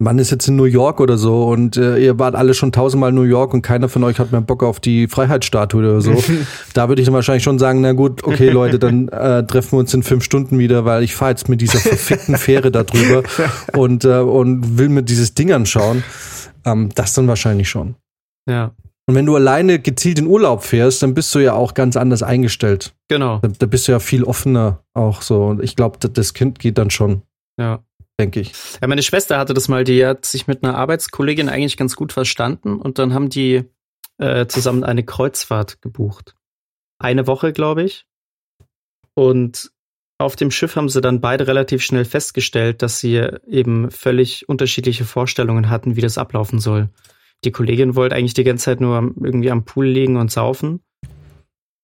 man 0.00 0.18
ist 0.18 0.30
jetzt 0.30 0.46
in 0.46 0.54
New 0.54 0.64
York 0.64 1.00
oder 1.00 1.18
so 1.18 1.48
und 1.48 1.76
äh, 1.76 1.98
ihr 1.98 2.18
wart 2.20 2.36
alle 2.36 2.54
schon 2.54 2.70
tausendmal 2.70 3.10
in 3.10 3.16
New 3.16 3.22
York 3.22 3.52
und 3.52 3.62
keiner 3.62 3.88
von 3.88 4.04
euch 4.04 4.20
hat 4.20 4.30
mehr 4.30 4.40
Bock 4.40 4.62
auf 4.62 4.78
die 4.78 5.08
Freiheitsstatue 5.08 5.80
oder 5.80 6.00
so. 6.00 6.14
da 6.74 6.88
würde 6.88 7.02
ich 7.02 7.06
dann 7.06 7.14
wahrscheinlich 7.14 7.42
schon 7.42 7.58
sagen, 7.58 7.80
na 7.80 7.92
gut, 7.92 8.22
okay 8.22 8.50
Leute, 8.50 8.78
dann 8.78 9.08
äh, 9.08 9.44
treffen 9.44 9.72
wir 9.72 9.78
uns 9.78 9.92
in 9.92 10.04
fünf 10.04 10.22
Stunden 10.22 10.58
wieder, 10.58 10.84
weil 10.84 11.02
ich 11.02 11.16
fahre 11.16 11.32
jetzt 11.32 11.48
mit 11.48 11.60
dieser 11.60 11.80
verfickten 11.80 12.36
Fähre 12.36 12.70
da 12.70 12.84
drüber 12.84 13.24
und, 13.76 14.04
äh, 14.04 14.18
und 14.18 14.78
will 14.78 14.88
mir 14.88 15.02
dieses 15.02 15.34
Ding 15.34 15.52
anschauen. 15.52 16.04
Ähm, 16.64 16.90
das 16.94 17.14
dann 17.14 17.26
wahrscheinlich 17.26 17.68
schon. 17.68 17.96
Ja. 18.48 18.72
Und 19.06 19.14
wenn 19.16 19.26
du 19.26 19.34
alleine 19.34 19.80
gezielt 19.80 20.20
in 20.20 20.26
Urlaub 20.26 20.62
fährst, 20.62 21.02
dann 21.02 21.14
bist 21.14 21.34
du 21.34 21.40
ja 21.40 21.54
auch 21.54 21.74
ganz 21.74 21.96
anders 21.96 22.22
eingestellt. 22.22 22.94
Genau. 23.08 23.38
Da, 23.40 23.48
da 23.48 23.66
bist 23.66 23.88
du 23.88 23.92
ja 23.92 23.98
viel 23.98 24.22
offener 24.22 24.84
auch 24.94 25.22
so. 25.22 25.46
Und 25.46 25.62
ich 25.62 25.74
glaube, 25.74 25.98
das 25.98 26.34
Kind 26.34 26.60
geht 26.60 26.78
dann 26.78 26.90
schon. 26.90 27.22
Ja 27.58 27.80
denke 28.18 28.40
ich. 28.40 28.52
Ja, 28.80 28.88
meine 28.88 29.02
Schwester 29.02 29.38
hatte 29.38 29.54
das 29.54 29.68
mal, 29.68 29.84
die 29.84 30.04
hat 30.04 30.26
sich 30.26 30.46
mit 30.46 30.62
einer 30.62 30.76
Arbeitskollegin 30.76 31.48
eigentlich 31.48 31.76
ganz 31.76 31.96
gut 31.96 32.12
verstanden 32.12 32.80
und 32.80 32.98
dann 32.98 33.14
haben 33.14 33.28
die 33.28 33.64
äh, 34.18 34.46
zusammen 34.46 34.84
eine 34.84 35.04
Kreuzfahrt 35.04 35.80
gebucht. 35.80 36.34
Eine 36.98 37.26
Woche, 37.26 37.52
glaube 37.52 37.84
ich. 37.84 38.06
Und 39.14 39.70
auf 40.18 40.34
dem 40.34 40.50
Schiff 40.50 40.74
haben 40.74 40.88
sie 40.88 41.00
dann 41.00 41.20
beide 41.20 41.46
relativ 41.46 41.82
schnell 41.82 42.04
festgestellt, 42.04 42.82
dass 42.82 42.98
sie 42.98 43.16
eben 43.46 43.90
völlig 43.90 44.48
unterschiedliche 44.48 45.04
Vorstellungen 45.04 45.70
hatten, 45.70 45.94
wie 45.94 46.00
das 46.00 46.18
ablaufen 46.18 46.58
soll. 46.58 46.90
Die 47.44 47.52
Kollegin 47.52 47.94
wollte 47.94 48.16
eigentlich 48.16 48.34
die 48.34 48.42
ganze 48.42 48.64
Zeit 48.64 48.80
nur 48.80 48.96
irgendwie 49.22 49.52
am 49.52 49.64
Pool 49.64 49.86
liegen 49.86 50.16
und 50.16 50.32
saufen. 50.32 50.80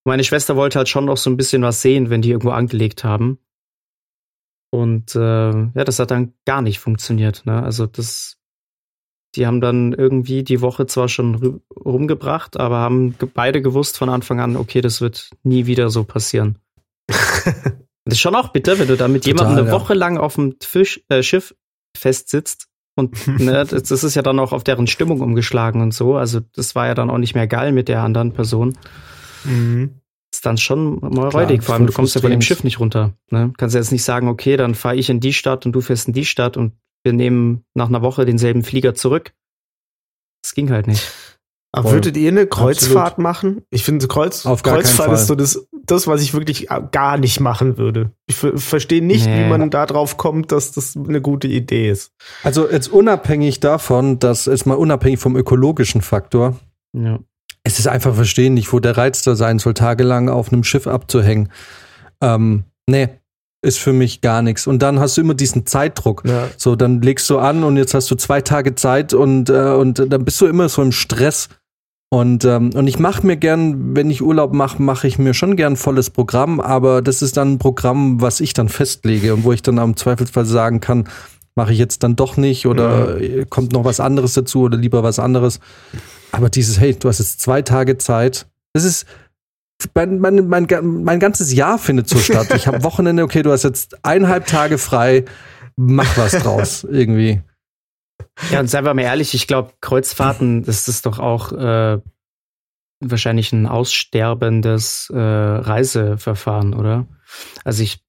Meine 0.05 0.25
Schwester 0.25 0.57
wollte 0.57 0.79
halt 0.79 0.89
schon 0.89 1.05
noch 1.05 1.17
so 1.17 1.31
ein 1.31 1.37
bisschen 1.37 1.63
was 1.63 1.81
sehen, 1.81 2.11
wenn 2.11 2.23
die 2.23 2.31
irgendwo 2.31 2.51
angelegt 2.51 3.05
haben. 3.05 3.39
Und 4.75 5.15
äh, 5.15 5.21
ja, 5.21 5.85
das 5.85 6.01
hat 6.01 6.11
dann 6.11 6.33
gar 6.45 6.61
nicht 6.61 6.81
funktioniert. 6.81 7.47
Ne? 7.47 7.63
Also 7.63 7.87
das, 7.87 8.39
die 9.37 9.47
haben 9.47 9.61
dann 9.61 9.93
irgendwie 9.93 10.43
die 10.43 10.61
Woche 10.63 10.87
zwar 10.87 11.09
schon 11.09 11.61
rumgebracht, 11.77 12.59
aber 12.59 12.79
haben 12.79 13.15
beide 13.35 13.63
gewusst 13.63 13.97
von 13.97 14.09
Anfang 14.09 14.41
an, 14.41 14.57
okay, 14.57 14.81
das 14.81 15.01
wird 15.01 15.31
nie 15.45 15.67
wieder 15.67 15.91
so 15.91 16.03
passieren. 16.03 16.59
das 17.07 17.45
ist 18.07 18.19
schon 18.19 18.35
auch 18.35 18.49
bitter, 18.49 18.81
wenn 18.81 18.89
du 18.89 18.97
da 18.97 19.07
mit 19.07 19.27
jemandem 19.27 19.59
eine 19.59 19.67
ja. 19.69 19.73
Woche 19.73 19.95
lang 19.95 20.19
auf 20.19 20.35
dem 20.35 20.57
Fisch, 20.61 21.05
äh, 21.09 21.23
Schiff 21.23 21.55
festsitzt 21.97 22.67
und 22.97 23.29
ne, 23.39 23.65
das, 23.65 23.85
das, 23.85 24.03
ist 24.03 24.17
ja 24.17 24.23
dann 24.23 24.41
auch 24.41 24.51
auf 24.51 24.65
deren 24.65 24.89
Stimmung 24.89 25.21
umgeschlagen 25.21 25.83
und 25.83 25.95
so. 25.95 26.17
Also 26.17 26.41
das 26.41 26.75
war 26.75 26.89
ja 26.89 26.95
dann 26.95 27.11
auch 27.11 27.19
nicht 27.19 27.37
mehr 27.37 27.47
geil 27.47 27.71
mit 27.71 27.87
der 27.87 28.03
anderen 28.03 28.33
Person. 28.33 28.77
Mhm 29.45 30.01
ist 30.45 30.47
dann 30.47 30.59
schon 30.59 30.99
mal 31.01 31.29
räudig. 31.29 31.63
Vor 31.63 31.75
allem, 31.75 31.87
du 31.87 31.93
kommst 31.93 32.15
ja 32.15 32.21
von 32.21 32.31
dem 32.31 32.43
Schiff 32.43 32.65
nicht 32.65 32.79
runter. 32.79 33.15
Ne? 33.31 33.53
Kannst 33.57 33.75
ja 33.75 33.81
jetzt 33.81 33.93
nicht 33.93 34.05
sagen, 34.05 34.29
okay, 34.29 34.57
dann 34.57 34.75
fahre 34.75 34.97
ich 34.97 35.09
in 35.09 35.21
die 35.21 35.33
Stadt 35.33 35.65
und 35.65 35.73
du 35.73 35.81
fährst 35.81 36.07
in 36.07 36.13
die 36.13 36.27
Stadt 36.27 36.57
und 36.57 36.73
wir 37.03 37.13
nehmen 37.13 37.65
nach 37.75 37.89
einer 37.89 38.03
Woche 38.03 38.27
denselben 38.27 38.63
Flieger 38.63 38.95
zurück. 38.95 39.33
Das 40.43 40.55
ging 40.55 40.71
halt 40.71 40.87
nicht. 40.87 41.11
Aber 41.73 41.91
würdet 41.91 42.17
ihr 42.17 42.31
eine 42.31 42.47
Kreuzfahrt 42.47 43.15
Absolut. 43.15 43.19
machen? 43.19 43.63
Ich 43.71 43.83
finde, 43.83 44.07
Kreuz, 44.07 44.47
Auf 44.47 44.63
Kreuzfahrt 44.63 45.13
ist 45.13 45.27
so 45.27 45.35
das, 45.35 45.67
das, 45.73 46.07
was 46.07 46.23
ich 46.23 46.33
wirklich 46.33 46.69
gar 46.93 47.19
nicht 47.19 47.41
machen 47.41 47.79
würde. 47.79 48.13
Ich 48.27 48.37
verstehe 48.37 49.03
nicht, 49.03 49.27
nee. 49.27 49.45
wie 49.45 49.49
man 49.49 49.71
da 49.71 49.87
drauf 49.87 50.17
kommt, 50.17 50.53
dass 50.53 50.71
das 50.71 50.97
eine 50.97 51.21
gute 51.21 51.49
Idee 51.49 51.91
ist. 51.91 52.13
Also 52.45 52.71
jetzt 52.71 52.89
unabhängig 52.89 53.59
davon, 53.59 54.21
dass 54.21 54.45
jetzt 54.45 54.67
mal 54.67 54.75
unabhängig 54.75 55.19
vom 55.19 55.37
ökologischen 55.37 56.01
Faktor, 56.01 56.61
ja 56.93 57.19
es 57.65 57.79
ist 57.79 57.89
einfach 57.89 58.15
verständlich, 58.15 58.73
wo 58.73 58.79
der 58.79 58.97
Reiz 58.97 59.23
da 59.23 59.35
sein 59.35 59.59
soll, 59.59 59.75
tagelang 59.75 60.29
auf 60.29 60.53
einem 60.53 60.65
Schiff 60.65 60.87
abzuhängen. 60.87 61.49
Ähm, 62.21 62.65
nee, 62.87 63.09
ist 63.63 63.79
für 63.79 63.95
mich 63.95 64.21
gar 64.21 64.43
nichts. 64.43 64.67
Und 64.67 64.83
dann 64.83 65.01
hast 65.01 65.17
du 65.17 65.23
immer 65.23 65.35
diesen 65.35 65.67
Zeitdruck. 65.67 66.23
Ja. 66.27 66.49
So, 66.57 66.77
dann 66.77 67.01
legst 67.01 67.29
du 67.31 67.39
an 67.39 67.65
und 67.65 67.77
jetzt 67.77 67.95
hast 67.95 68.11
du 68.11 68.15
zwei 68.15 68.43
Tage 68.43 68.75
Zeit 68.75 69.15
und, 69.15 69.49
äh, 69.49 69.73
und 69.73 69.99
dann 70.13 70.25
bist 70.25 70.41
du 70.41 70.47
immer 70.47 70.69
so 70.69 70.83
im 70.83 70.93
Stress. 70.93 71.49
Und, 72.11 72.45
ähm, 72.45 72.71
und 72.75 72.87
ich 72.87 72.99
mache 72.99 73.27
mir 73.27 73.37
gern, 73.37 73.97
wenn 73.97 74.09
ich 74.09 74.23
Urlaub 74.23 74.53
mache, 74.53 74.81
mache 74.81 75.09
ich 75.09 75.19
mir 75.19 75.35
schon 75.35 75.57
gern 75.57 75.77
volles 75.77 76.11
Programm, 76.11 76.61
aber 76.61 77.03
das 77.03 77.23
ist 77.23 77.37
dann 77.37 77.55
ein 77.55 77.59
Programm, 77.59 78.21
was 78.21 78.39
ich 78.41 78.53
dann 78.53 78.69
festlege 78.69 79.35
und 79.35 79.43
wo 79.43 79.53
ich 79.53 79.63
dann 79.63 79.81
am 79.81 79.97
Zweifelsfall 79.97 80.45
sagen 80.45 80.81
kann, 80.81 81.09
mache 81.57 81.73
ich 81.73 81.79
jetzt 81.79 82.03
dann 82.03 82.17
doch 82.17 82.37
nicht 82.37 82.67
oder 82.67 83.21
ja. 83.21 83.45
kommt 83.45 83.73
noch 83.73 83.85
was 83.85 84.01
anderes 84.01 84.35
dazu 84.35 84.63
oder 84.63 84.77
lieber 84.77 85.03
was 85.03 85.19
anderes. 85.19 85.61
Aber 86.33 86.51
dieses, 86.51 86.81
hey, 86.81 86.95
du 86.95 87.09
hast 87.09 87.21
jetzt 87.21 87.41
zwei 87.41 87.63
Tage 87.63 87.97
Zeit. 87.99 88.47
Das 88.73 88.85
ist, 88.85 89.07
mein, 89.95 90.19
mein, 90.19 90.49
mein, 90.49 90.67
mein 90.83 91.21
ganzes 91.21 91.53
Jahr 91.53 91.79
findet 91.79 92.09
so 92.09 92.19
statt. 92.19 92.53
Ich 92.55 92.67
habe 92.67 92.83
Wochenende, 92.83 93.23
okay, 93.23 93.43
du 93.43 93.53
hast 93.53 93.63
jetzt 93.63 94.05
eineinhalb 94.05 94.47
Tage 94.47 94.79
frei, 94.79 95.25
mach 95.77 96.17
was 96.17 96.33
draus 96.33 96.85
irgendwie. 96.85 97.43
Ja, 98.51 98.61
und 98.61 98.69
seien 98.69 98.85
wir 98.85 98.95
mal 98.95 99.03
ehrlich, 99.03 99.35
ich 99.35 99.47
glaube, 99.47 99.73
Kreuzfahrten, 99.81 100.65
das 100.65 100.89
ist 100.89 101.07
doch 101.07 101.21
auch 101.21 101.53
äh, 101.53 101.99
wahrscheinlich 103.01 103.53
ein 103.53 103.67
aussterbendes 103.67 105.11
äh, 105.15 105.19
Reiseverfahren, 105.19 106.75
oder? 106.75 107.07
Also 107.65 107.83
ich 107.83 108.04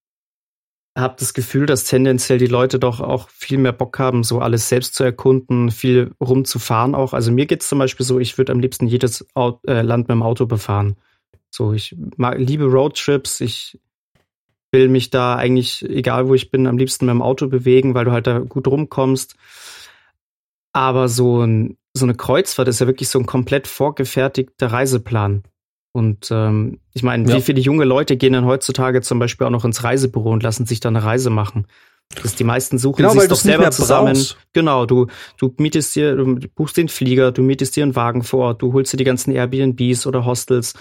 habe 0.95 1.15
das 1.19 1.33
Gefühl, 1.33 1.65
dass 1.65 1.83
tendenziell 1.83 2.37
die 2.37 2.47
Leute 2.47 2.79
doch 2.79 3.01
auch 3.01 3.29
viel 3.29 3.57
mehr 3.57 3.73
Bock 3.73 3.99
haben, 3.99 4.23
so 4.23 4.39
alles 4.39 4.69
selbst 4.69 4.95
zu 4.95 5.03
erkunden, 5.03 5.69
viel 5.69 6.11
rumzufahren 6.21 6.95
auch. 6.95 7.13
Also 7.13 7.31
mir 7.31 7.45
geht's 7.45 7.67
zum 7.67 7.79
Beispiel 7.79 8.05
so, 8.05 8.19
ich 8.19 8.37
würde 8.37 8.53
am 8.53 8.59
liebsten 8.59 8.87
jedes 8.87 9.25
Auto, 9.35 9.59
äh, 9.67 9.81
Land 9.81 10.07
mit 10.07 10.15
dem 10.15 10.23
Auto 10.23 10.45
befahren. 10.45 10.95
So, 11.51 11.73
ich 11.73 11.95
mag, 12.17 12.37
liebe 12.37 12.65
Roadtrips, 12.65 13.41
ich 13.41 13.79
will 14.71 14.87
mich 14.87 15.09
da 15.09 15.35
eigentlich, 15.35 15.83
egal 15.89 16.27
wo 16.27 16.33
ich 16.33 16.49
bin, 16.49 16.67
am 16.67 16.77
liebsten 16.77 17.05
mit 17.05 17.13
dem 17.13 17.21
Auto 17.21 17.47
bewegen, 17.47 17.93
weil 17.93 18.05
du 18.05 18.11
halt 18.11 18.27
da 18.27 18.39
gut 18.39 18.67
rumkommst. 18.67 19.35
Aber 20.71 21.07
so, 21.07 21.41
ein, 21.41 21.77
so 21.93 22.05
eine 22.05 22.15
Kreuzfahrt 22.15 22.67
ist 22.67 22.79
ja 22.79 22.87
wirklich 22.87 23.09
so 23.09 23.19
ein 23.19 23.25
komplett 23.25 23.67
vorgefertigter 23.67 24.67
Reiseplan. 24.67 25.43
Und 25.95 26.27
ähm, 26.29 26.79
ich 26.93 27.03
meine, 27.03 27.29
Ja. 27.29 27.37
wie 27.37 27.41
viele 27.41 27.61
junge 27.61 27.85
Leute 27.85 28.17
gehen 28.17 28.33
denn 28.33 28.43
heutzutage 28.43 28.99
zum 29.01 29.17
Beispiel 29.17 29.47
auch 29.47 29.51
noch 29.51 29.63
ins 29.63 29.81
Reisebüro 29.81 30.29
und 30.29 30.43
lassen 30.43 30.65
sich 30.65 30.81
da 30.81 30.89
eine 30.89 31.03
Reise 31.03 31.29
machen? 31.29 31.67
Das 32.21 32.35
die 32.35 32.43
meisten 32.43 32.77
suchen 32.77 32.97
Genau, 32.97 33.11
sich 33.17 33.29
doch 33.29 33.37
selber 33.37 33.71
zusammen. 33.71 34.13
brauchst. 34.13 34.37
Genau, 34.51 34.85
du, 34.85 35.07
du 35.37 35.53
mietest 35.57 35.95
dir, 35.95 36.15
du 36.17 36.35
buchst 36.53 36.75
den 36.75 36.89
Flieger, 36.89 37.31
du 37.31 37.41
mietest 37.41 37.77
dir 37.77 37.83
einen 37.83 37.95
Wagen 37.95 38.23
vor 38.23 38.47
Ort, 38.47 38.61
du 38.61 38.73
holst 38.73 38.91
dir 38.91 38.97
die 38.97 39.05
ganzen 39.05 39.31
Airbnbs 39.31 40.05
oder 40.05 40.25
Hostels. 40.25 40.73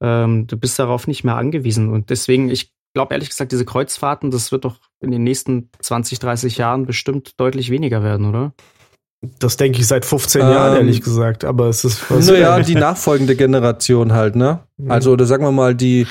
Ähm, 0.00 0.48
du 0.48 0.56
bist 0.56 0.78
darauf 0.80 1.06
nicht 1.06 1.22
mehr 1.22 1.36
angewiesen. 1.36 1.88
Und 1.88 2.10
deswegen, 2.10 2.50
ich 2.50 2.72
glaube 2.92 3.14
ehrlich 3.14 3.30
gesagt, 3.30 3.52
diese 3.52 3.64
Kreuzfahrten, 3.64 4.32
das 4.32 4.50
wird 4.50 4.64
doch 4.64 4.76
in 5.00 5.12
den 5.12 5.22
nächsten 5.22 5.70
20, 5.80 6.18
30 6.18 6.58
Jahren 6.58 6.86
bestimmt 6.86 7.38
deutlich 7.40 7.70
weniger 7.70 8.02
werden, 8.02 8.26
oder? 8.26 8.52
Das 9.38 9.56
denke 9.56 9.80
ich 9.80 9.86
seit 9.86 10.04
15 10.04 10.42
Ähm, 10.42 10.50
Jahren, 10.50 10.76
ehrlich 10.76 11.00
gesagt. 11.02 11.44
Aber 11.44 11.66
es 11.68 11.84
ist 11.84 12.10
was 12.10 12.26
Naja, 12.26 12.60
die 12.60 12.74
nachfolgende 12.76 13.34
Generation 13.36 14.12
halt, 14.12 14.36
ne? 14.36 14.60
Also, 14.88 15.12
oder 15.12 15.26
sagen 15.26 15.42
wir 15.44 15.52
mal, 15.52 15.74
die, 15.74 16.06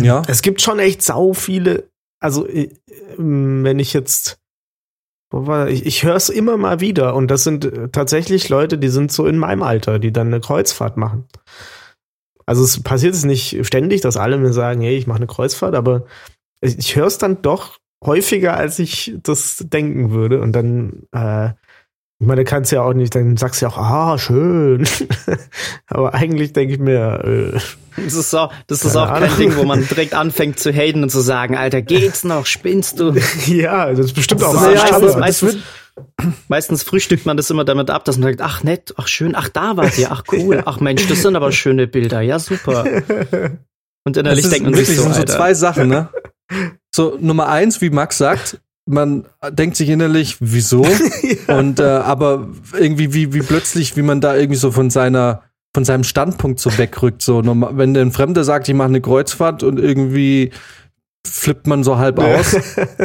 ja. 0.00 0.22
Es 0.26 0.42
gibt 0.42 0.62
schon 0.62 0.78
echt 0.78 1.02
sau 1.02 1.32
viele. 1.32 1.88
Also, 2.20 2.46
äh, 2.48 2.70
wenn 3.18 3.78
ich 3.78 3.92
jetzt. 3.92 4.38
wo 5.30 5.46
war- 5.46 5.68
Ich, 5.68 5.84
ich 5.86 6.02
höre 6.04 6.16
es 6.16 6.28
immer 6.28 6.56
mal 6.56 6.80
wieder 6.80 7.14
und 7.14 7.30
das 7.30 7.44
sind 7.44 7.64
äh, 7.64 7.88
tatsächlich 7.90 8.48
Leute, 8.48 8.78
die 8.78 8.88
sind 8.88 9.12
so 9.12 9.26
in 9.26 9.36
meinem 9.38 9.62
Alter, 9.62 9.98
die 9.98 10.12
dann 10.12 10.28
eine 10.28 10.40
Kreuzfahrt 10.40 10.96
machen. 10.96 11.26
Also 12.46 12.64
es 12.64 12.82
passiert 12.82 13.14
es 13.14 13.24
nicht 13.24 13.64
ständig, 13.66 14.00
dass 14.00 14.16
alle 14.16 14.36
mir 14.38 14.52
sagen, 14.52 14.80
hey, 14.80 14.96
ich 14.96 15.06
mache 15.06 15.18
eine 15.18 15.26
Kreuzfahrt, 15.28 15.74
aber 15.74 16.06
ich, 16.60 16.76
ich 16.78 16.96
höre 16.96 17.06
es 17.06 17.18
dann 17.18 17.40
doch 17.42 17.78
häufiger, 18.04 18.56
als 18.56 18.78
ich 18.80 19.14
das 19.22 19.58
denken 19.68 20.10
würde. 20.10 20.40
Und 20.40 20.52
dann, 20.52 21.04
äh, 21.12 21.50
ich 22.22 22.28
meine, 22.28 22.44
kannst 22.44 22.70
ja 22.70 22.82
auch 22.82 22.92
nicht, 22.92 23.16
dann 23.16 23.36
sagst 23.36 23.60
du 23.60 23.66
ja 23.66 23.72
auch, 23.72 23.78
ah, 23.78 24.16
schön. 24.16 24.86
aber 25.88 26.14
eigentlich 26.14 26.52
denke 26.52 26.74
ich 26.74 26.78
mir, 26.78 27.52
äh, 27.56 28.00
Das 28.00 28.14
ist 28.14 28.32
auch, 28.32 28.52
das 28.68 28.84
ist 28.84 28.94
auch 28.94 29.08
kein 29.08 29.24
Ahnung. 29.24 29.38
Ding, 29.38 29.56
wo 29.56 29.64
man 29.64 29.84
direkt 29.84 30.14
anfängt 30.14 30.60
zu 30.60 30.72
haten 30.72 31.02
und 31.02 31.10
zu 31.10 31.18
sagen, 31.18 31.56
Alter, 31.56 31.82
geht's 31.82 32.22
noch, 32.22 32.46
spinnst 32.46 33.00
du? 33.00 33.12
ja, 33.46 33.90
das 33.90 34.06
ist 34.06 34.12
bestimmt 34.12 34.44
auch 34.44 34.52
Das 34.52 34.62
Naja, 34.62 34.84
ist 34.84 34.92
aber 34.92 35.18
meistens, 35.18 35.54
meistens, 35.54 35.62
meistens 36.46 36.82
frühstückt 36.84 37.26
man 37.26 37.36
das 37.36 37.50
immer 37.50 37.64
damit 37.64 37.90
ab, 37.90 38.04
dass 38.04 38.18
man 38.18 38.28
sagt, 38.28 38.40
ach 38.40 38.62
nett, 38.62 38.94
ach 38.96 39.08
schön, 39.08 39.34
ach 39.34 39.48
da 39.48 39.76
wart 39.76 39.98
ihr, 39.98 40.12
ach 40.12 40.22
cool, 40.30 40.62
ach 40.64 40.78
Mensch, 40.78 41.08
das 41.08 41.22
sind 41.22 41.34
aber 41.34 41.50
schöne 41.50 41.88
Bilder, 41.88 42.20
ja 42.20 42.38
super. 42.38 42.84
Und 44.04 44.16
innerlich 44.16 44.48
denkt 44.48 44.62
man 44.62 44.74
sich 44.74 44.86
so, 44.86 45.02
sind 45.02 45.14
so 45.14 45.18
Alter, 45.18 45.36
zwei 45.36 45.54
Sachen, 45.54 45.88
ne? 45.88 46.08
So, 46.94 47.18
Nummer 47.20 47.48
eins, 47.48 47.80
wie 47.80 47.90
Max 47.90 48.16
sagt, 48.16 48.60
man 48.86 49.26
denkt 49.50 49.76
sich 49.76 49.88
innerlich, 49.88 50.36
wieso? 50.40 50.86
Und 51.48 51.80
äh, 51.80 51.82
aber 51.82 52.48
irgendwie, 52.76 53.14
wie, 53.14 53.32
wie 53.32 53.42
plötzlich, 53.42 53.96
wie 53.96 54.02
man 54.02 54.20
da 54.20 54.34
irgendwie 54.34 54.58
so 54.58 54.70
von 54.70 54.90
seiner, 54.90 55.42
von 55.74 55.84
seinem 55.84 56.04
Standpunkt 56.04 56.60
so 56.60 56.76
wegrückt. 56.76 57.22
So, 57.22 57.42
wenn 57.44 57.96
ein 57.96 58.12
Fremder 58.12 58.44
sagt, 58.44 58.68
ich 58.68 58.74
mache 58.74 58.88
eine 58.88 59.00
Kreuzfahrt 59.00 59.62
und 59.62 59.78
irgendwie 59.78 60.50
flippt 61.26 61.66
man 61.66 61.84
so 61.84 61.98
halb 61.98 62.18
aus. 62.18 62.56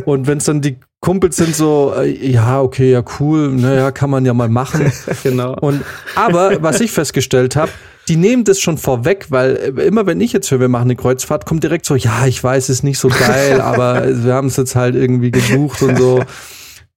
Und 0.06 0.28
wenn 0.28 0.40
es 0.40 0.46
dann 0.46 0.62
die 0.62 0.78
Kumpels 1.00 1.36
sind, 1.36 1.56
so, 1.56 1.94
äh, 1.96 2.08
ja, 2.08 2.62
okay, 2.62 2.92
ja, 2.92 3.04
cool, 3.20 3.50
naja, 3.50 3.92
kann 3.92 4.10
man 4.10 4.26
ja 4.26 4.34
mal 4.34 4.50
machen. 4.50 4.92
genau. 5.24 5.56
Und 5.60 5.84
aber 6.16 6.62
was 6.64 6.82
ich 6.82 6.92
festgestellt 6.92 7.56
habe, 7.56 7.72
die 8.08 8.16
nehmen 8.16 8.44
das 8.44 8.60
schon 8.60 8.78
vorweg, 8.78 9.28
weil 9.30 9.56
äh, 9.56 9.86
immer 9.86 10.06
wenn 10.06 10.22
ich 10.22 10.34
jetzt 10.34 10.50
höre, 10.50 10.60
wir 10.60 10.70
machen 10.70 10.86
eine 10.86 10.96
Kreuzfahrt, 10.96 11.46
kommt 11.46 11.64
direkt 11.64 11.86
so, 11.86 11.96
ja, 11.96 12.26
ich 12.26 12.44
weiß, 12.44 12.70
ist 12.70 12.84
nicht 12.84 13.00
so 13.00 13.10
geil, 13.10 13.62
aber 13.62 14.24
wir 14.24 14.34
haben 14.34 14.48
es 14.48 14.58
jetzt 14.58 14.76
halt 14.76 14.96
irgendwie 14.96 15.32
gebucht 15.32 15.82
und 15.82 15.98
so. 15.98 16.24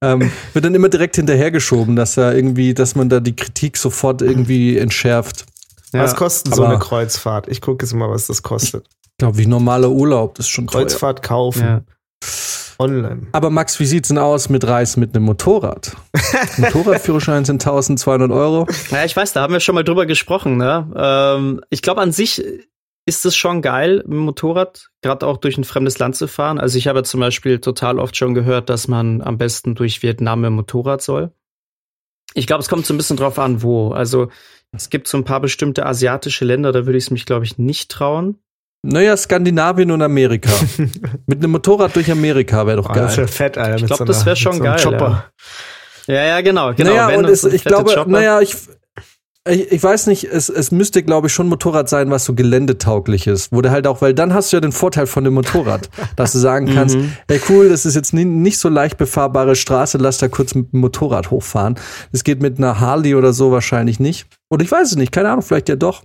Ähm, 0.02 0.30
wird 0.54 0.64
dann 0.64 0.74
immer 0.74 0.88
direkt 0.88 1.16
hinterhergeschoben, 1.16 1.94
dass 1.94 2.14
da 2.14 2.32
irgendwie, 2.32 2.72
dass 2.72 2.94
man 2.94 3.10
da 3.10 3.20
die 3.20 3.36
Kritik 3.36 3.76
sofort 3.76 4.22
irgendwie 4.22 4.78
entschärft. 4.78 5.44
Ja. 5.92 6.02
Was 6.02 6.16
kostet 6.16 6.54
so 6.54 6.64
eine 6.64 6.78
Kreuzfahrt? 6.78 7.48
Ich 7.48 7.60
gucke 7.60 7.84
jetzt 7.84 7.92
mal, 7.92 8.08
was 8.08 8.26
das 8.26 8.42
kostet. 8.42 8.86
Ich 9.02 9.16
glaube, 9.18 9.36
wie 9.36 9.46
normaler 9.46 9.90
Urlaub, 9.90 10.36
das 10.36 10.46
ist 10.46 10.50
schon 10.50 10.68
teuer. 10.68 10.82
Kreuzfahrt 10.82 11.22
kaufen. 11.22 11.62
Ja. 11.62 11.80
Online. 12.80 13.26
Aber 13.32 13.50
Max, 13.50 13.78
wie 13.78 13.84
sieht's 13.84 14.08
denn 14.08 14.18
aus 14.18 14.48
mit 14.48 14.66
Reisen 14.66 15.00
mit 15.00 15.14
einem 15.14 15.26
Motorrad? 15.26 15.96
Motorradführerschein 16.56 17.44
sind 17.44 17.62
1200 17.62 18.30
Euro. 18.30 18.66
Ja, 18.90 19.04
ich 19.04 19.14
weiß, 19.14 19.34
da 19.34 19.42
haben 19.42 19.52
wir 19.52 19.60
schon 19.60 19.74
mal 19.74 19.84
drüber 19.84 20.06
gesprochen. 20.06 20.56
Ne? 20.56 20.90
Ähm, 20.96 21.60
ich 21.68 21.82
glaube, 21.82 22.00
an 22.00 22.10
sich 22.10 22.42
ist 23.06 23.26
es 23.26 23.36
schon 23.36 23.60
geil, 23.60 23.96
mit 23.98 24.12
dem 24.12 24.18
Motorrad 24.18 24.88
gerade 25.02 25.26
auch 25.26 25.36
durch 25.36 25.58
ein 25.58 25.64
fremdes 25.64 25.98
Land 25.98 26.16
zu 26.16 26.26
fahren. 26.26 26.58
Also 26.58 26.78
ich 26.78 26.86
habe 26.86 27.02
zum 27.02 27.20
Beispiel 27.20 27.60
total 27.60 27.98
oft 27.98 28.16
schon 28.16 28.34
gehört, 28.34 28.70
dass 28.70 28.88
man 28.88 29.20
am 29.20 29.36
besten 29.36 29.74
durch 29.74 30.02
Vietnam 30.02 30.40
mit 30.40 30.48
dem 30.48 30.54
Motorrad 30.54 31.02
soll. 31.02 31.32
Ich 32.34 32.46
glaube, 32.46 32.62
es 32.62 32.68
kommt 32.68 32.86
so 32.86 32.94
ein 32.94 32.96
bisschen 32.96 33.16
drauf 33.16 33.38
an, 33.38 33.62
wo. 33.62 33.90
Also 33.90 34.28
es 34.72 34.88
gibt 34.88 35.08
so 35.08 35.18
ein 35.18 35.24
paar 35.24 35.40
bestimmte 35.40 35.84
asiatische 35.84 36.44
Länder, 36.44 36.72
da 36.72 36.86
würde 36.86 36.96
ich 36.96 37.04
es 37.04 37.10
mich, 37.10 37.26
glaube 37.26 37.44
ich, 37.44 37.58
nicht 37.58 37.90
trauen. 37.90 38.38
Naja, 38.82 39.16
Skandinavien 39.16 39.90
und 39.90 40.00
Amerika. 40.02 40.50
mit 41.26 41.38
einem 41.38 41.50
Motorrad 41.52 41.94
durch 41.94 42.10
Amerika 42.10 42.66
wäre 42.66 42.78
doch 42.78 42.88
Oh, 42.88 42.92
das 42.94 43.08
geil. 43.08 43.16
wäre 43.18 43.28
fett, 43.28 43.58
Alter. 43.58 43.74
Ich 43.76 43.82
mit 43.82 43.88
glaub, 43.88 43.98
so 43.98 44.04
das 44.04 44.16
einer- 44.18 44.26
wär 44.26 44.32
mit 44.32 44.38
schon 44.38 44.52
so 44.54 44.62
einem 44.64 44.74
geil, 44.76 44.82
Chopper. 44.84 45.24
Ja, 46.06 46.22
ja, 46.24 46.40
genau. 46.40 46.72
genau. 46.74 46.90
naja, 46.90 47.08
Wenn 47.08 47.18
und 47.18 47.28
das 47.28 47.44
es, 47.44 47.52
ich 47.52 47.64
glaube, 47.64 47.90
Chopper- 47.92 48.08
naja, 48.10 48.40
ich, 48.40 48.56
ich, 49.48 49.70
ich 49.72 49.82
weiß 49.82 50.06
nicht, 50.06 50.24
es, 50.24 50.48
es 50.48 50.70
müsste, 50.70 51.02
glaube 51.02 51.26
ich, 51.26 51.32
schon 51.34 51.46
ein 51.46 51.50
Motorrad 51.50 51.90
sein, 51.90 52.10
was 52.10 52.24
so 52.24 52.34
geländetauglich 52.34 53.26
ist. 53.26 53.52
Wo 53.52 53.60
du 53.60 53.70
halt 53.70 53.86
auch, 53.86 54.00
weil 54.00 54.14
dann 54.14 54.32
hast 54.32 54.50
du 54.52 54.56
ja 54.56 54.60
den 54.62 54.72
Vorteil 54.72 55.06
von 55.06 55.24
dem 55.24 55.34
Motorrad, 55.34 55.90
dass 56.16 56.32
du 56.32 56.38
sagen 56.38 56.72
kannst, 56.74 56.96
Mhm. 56.96 57.12
ey 57.28 57.38
cool, 57.50 57.68
das 57.68 57.84
ist 57.84 57.94
jetzt 57.96 58.14
nie, 58.14 58.24
nicht 58.24 58.58
so 58.58 58.70
leicht 58.70 58.96
befahrbare 58.96 59.56
Straße, 59.56 59.98
lass 59.98 60.16
da 60.18 60.28
kurz 60.28 60.54
mit 60.54 60.72
dem 60.72 60.80
Motorrad 60.80 61.30
hochfahren. 61.30 61.74
Das 62.12 62.24
geht 62.24 62.40
mit 62.40 62.56
einer 62.56 62.80
Harley 62.80 63.14
oder 63.14 63.34
so 63.34 63.52
wahrscheinlich 63.52 64.00
nicht. 64.00 64.26
Und 64.48 64.62
ich 64.62 64.70
weiß 64.72 64.88
es 64.92 64.96
nicht, 64.96 65.12
keine 65.12 65.28
Ahnung, 65.28 65.42
vielleicht 65.42 65.68
ja 65.68 65.76
doch. 65.76 66.02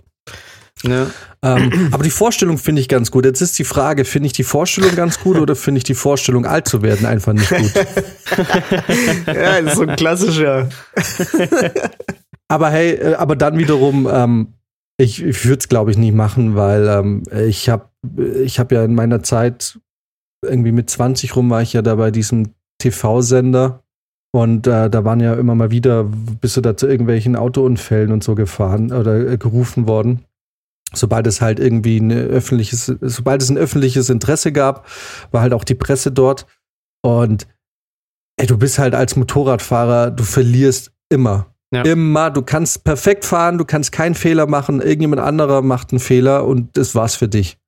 Ja. 0.82 1.06
Ähm, 1.42 1.88
aber 1.92 2.04
die 2.04 2.10
Vorstellung 2.10 2.58
finde 2.58 2.82
ich 2.82 2.88
ganz 2.88 3.10
gut. 3.10 3.24
Jetzt 3.24 3.40
ist 3.40 3.58
die 3.58 3.64
Frage, 3.64 4.04
finde 4.04 4.26
ich 4.26 4.32
die 4.32 4.44
Vorstellung 4.44 4.94
ganz 4.94 5.20
gut 5.20 5.38
oder 5.38 5.56
finde 5.56 5.78
ich 5.78 5.84
die 5.84 5.94
Vorstellung, 5.94 6.44
alt 6.44 6.68
zu 6.68 6.82
werden, 6.82 7.06
einfach 7.06 7.32
nicht 7.32 7.48
gut? 7.48 7.72
Ja, 9.26 9.60
das 9.60 9.72
ist 9.72 9.76
so 9.76 9.82
ein 9.82 9.96
klassischer. 9.96 10.68
Aber 12.48 12.70
hey, 12.70 12.92
äh, 12.92 13.14
aber 13.14 13.36
dann 13.36 13.58
wiederum, 13.58 14.08
ähm, 14.10 14.54
ich, 14.98 15.22
ich 15.22 15.44
würde 15.44 15.60
es, 15.60 15.68
glaube 15.68 15.90
ich, 15.90 15.96
nicht 15.96 16.14
machen, 16.14 16.56
weil 16.56 16.86
ähm, 16.88 17.22
ich 17.46 17.68
habe 17.68 17.88
ich 18.42 18.58
hab 18.58 18.72
ja 18.72 18.84
in 18.84 18.94
meiner 18.94 19.22
Zeit, 19.22 19.78
irgendwie 20.44 20.72
mit 20.72 20.90
20 20.90 21.34
rum, 21.36 21.50
war 21.50 21.62
ich 21.62 21.72
ja 21.72 21.82
da 21.82 21.96
bei 21.96 22.10
diesem 22.10 22.54
TV-Sender. 22.78 23.82
Und 24.32 24.66
äh, 24.66 24.90
da 24.90 25.04
waren 25.04 25.20
ja 25.20 25.34
immer 25.34 25.54
mal 25.54 25.70
wieder, 25.70 26.04
bist 26.04 26.56
du 26.56 26.60
da 26.60 26.76
zu 26.76 26.86
irgendwelchen 26.86 27.36
Autounfällen 27.36 28.12
und 28.12 28.22
so 28.22 28.34
gefahren 28.34 28.92
oder 28.92 29.32
äh, 29.32 29.38
gerufen 29.38 29.88
worden. 29.88 30.25
Sobald 30.96 31.26
es 31.26 31.40
halt 31.40 31.60
irgendwie 31.60 31.98
ein 31.98 32.10
öffentliches, 32.10 32.92
sobald 33.00 33.42
es 33.42 33.50
ein 33.50 33.58
öffentliches 33.58 34.10
Interesse 34.10 34.52
gab, 34.52 34.86
war 35.30 35.42
halt 35.42 35.52
auch 35.52 35.64
die 35.64 35.74
Presse 35.74 36.12
dort. 36.12 36.46
Und 37.02 37.46
ey, 38.36 38.46
du 38.46 38.58
bist 38.58 38.78
halt 38.78 38.94
als 38.94 39.16
Motorradfahrer, 39.16 40.10
du 40.10 40.24
verlierst 40.24 40.92
immer. 41.08 41.46
Ja. 41.72 41.82
Immer, 41.82 42.30
du 42.30 42.42
kannst 42.42 42.84
perfekt 42.84 43.24
fahren, 43.24 43.58
du 43.58 43.64
kannst 43.64 43.92
keinen 43.92 44.14
Fehler 44.14 44.46
machen, 44.46 44.80
irgendjemand 44.80 45.20
anderer 45.20 45.62
macht 45.62 45.90
einen 45.90 46.00
Fehler 46.00 46.46
und 46.46 46.76
das 46.76 46.94
war's 46.94 47.16
für 47.16 47.28
dich. 47.28 47.58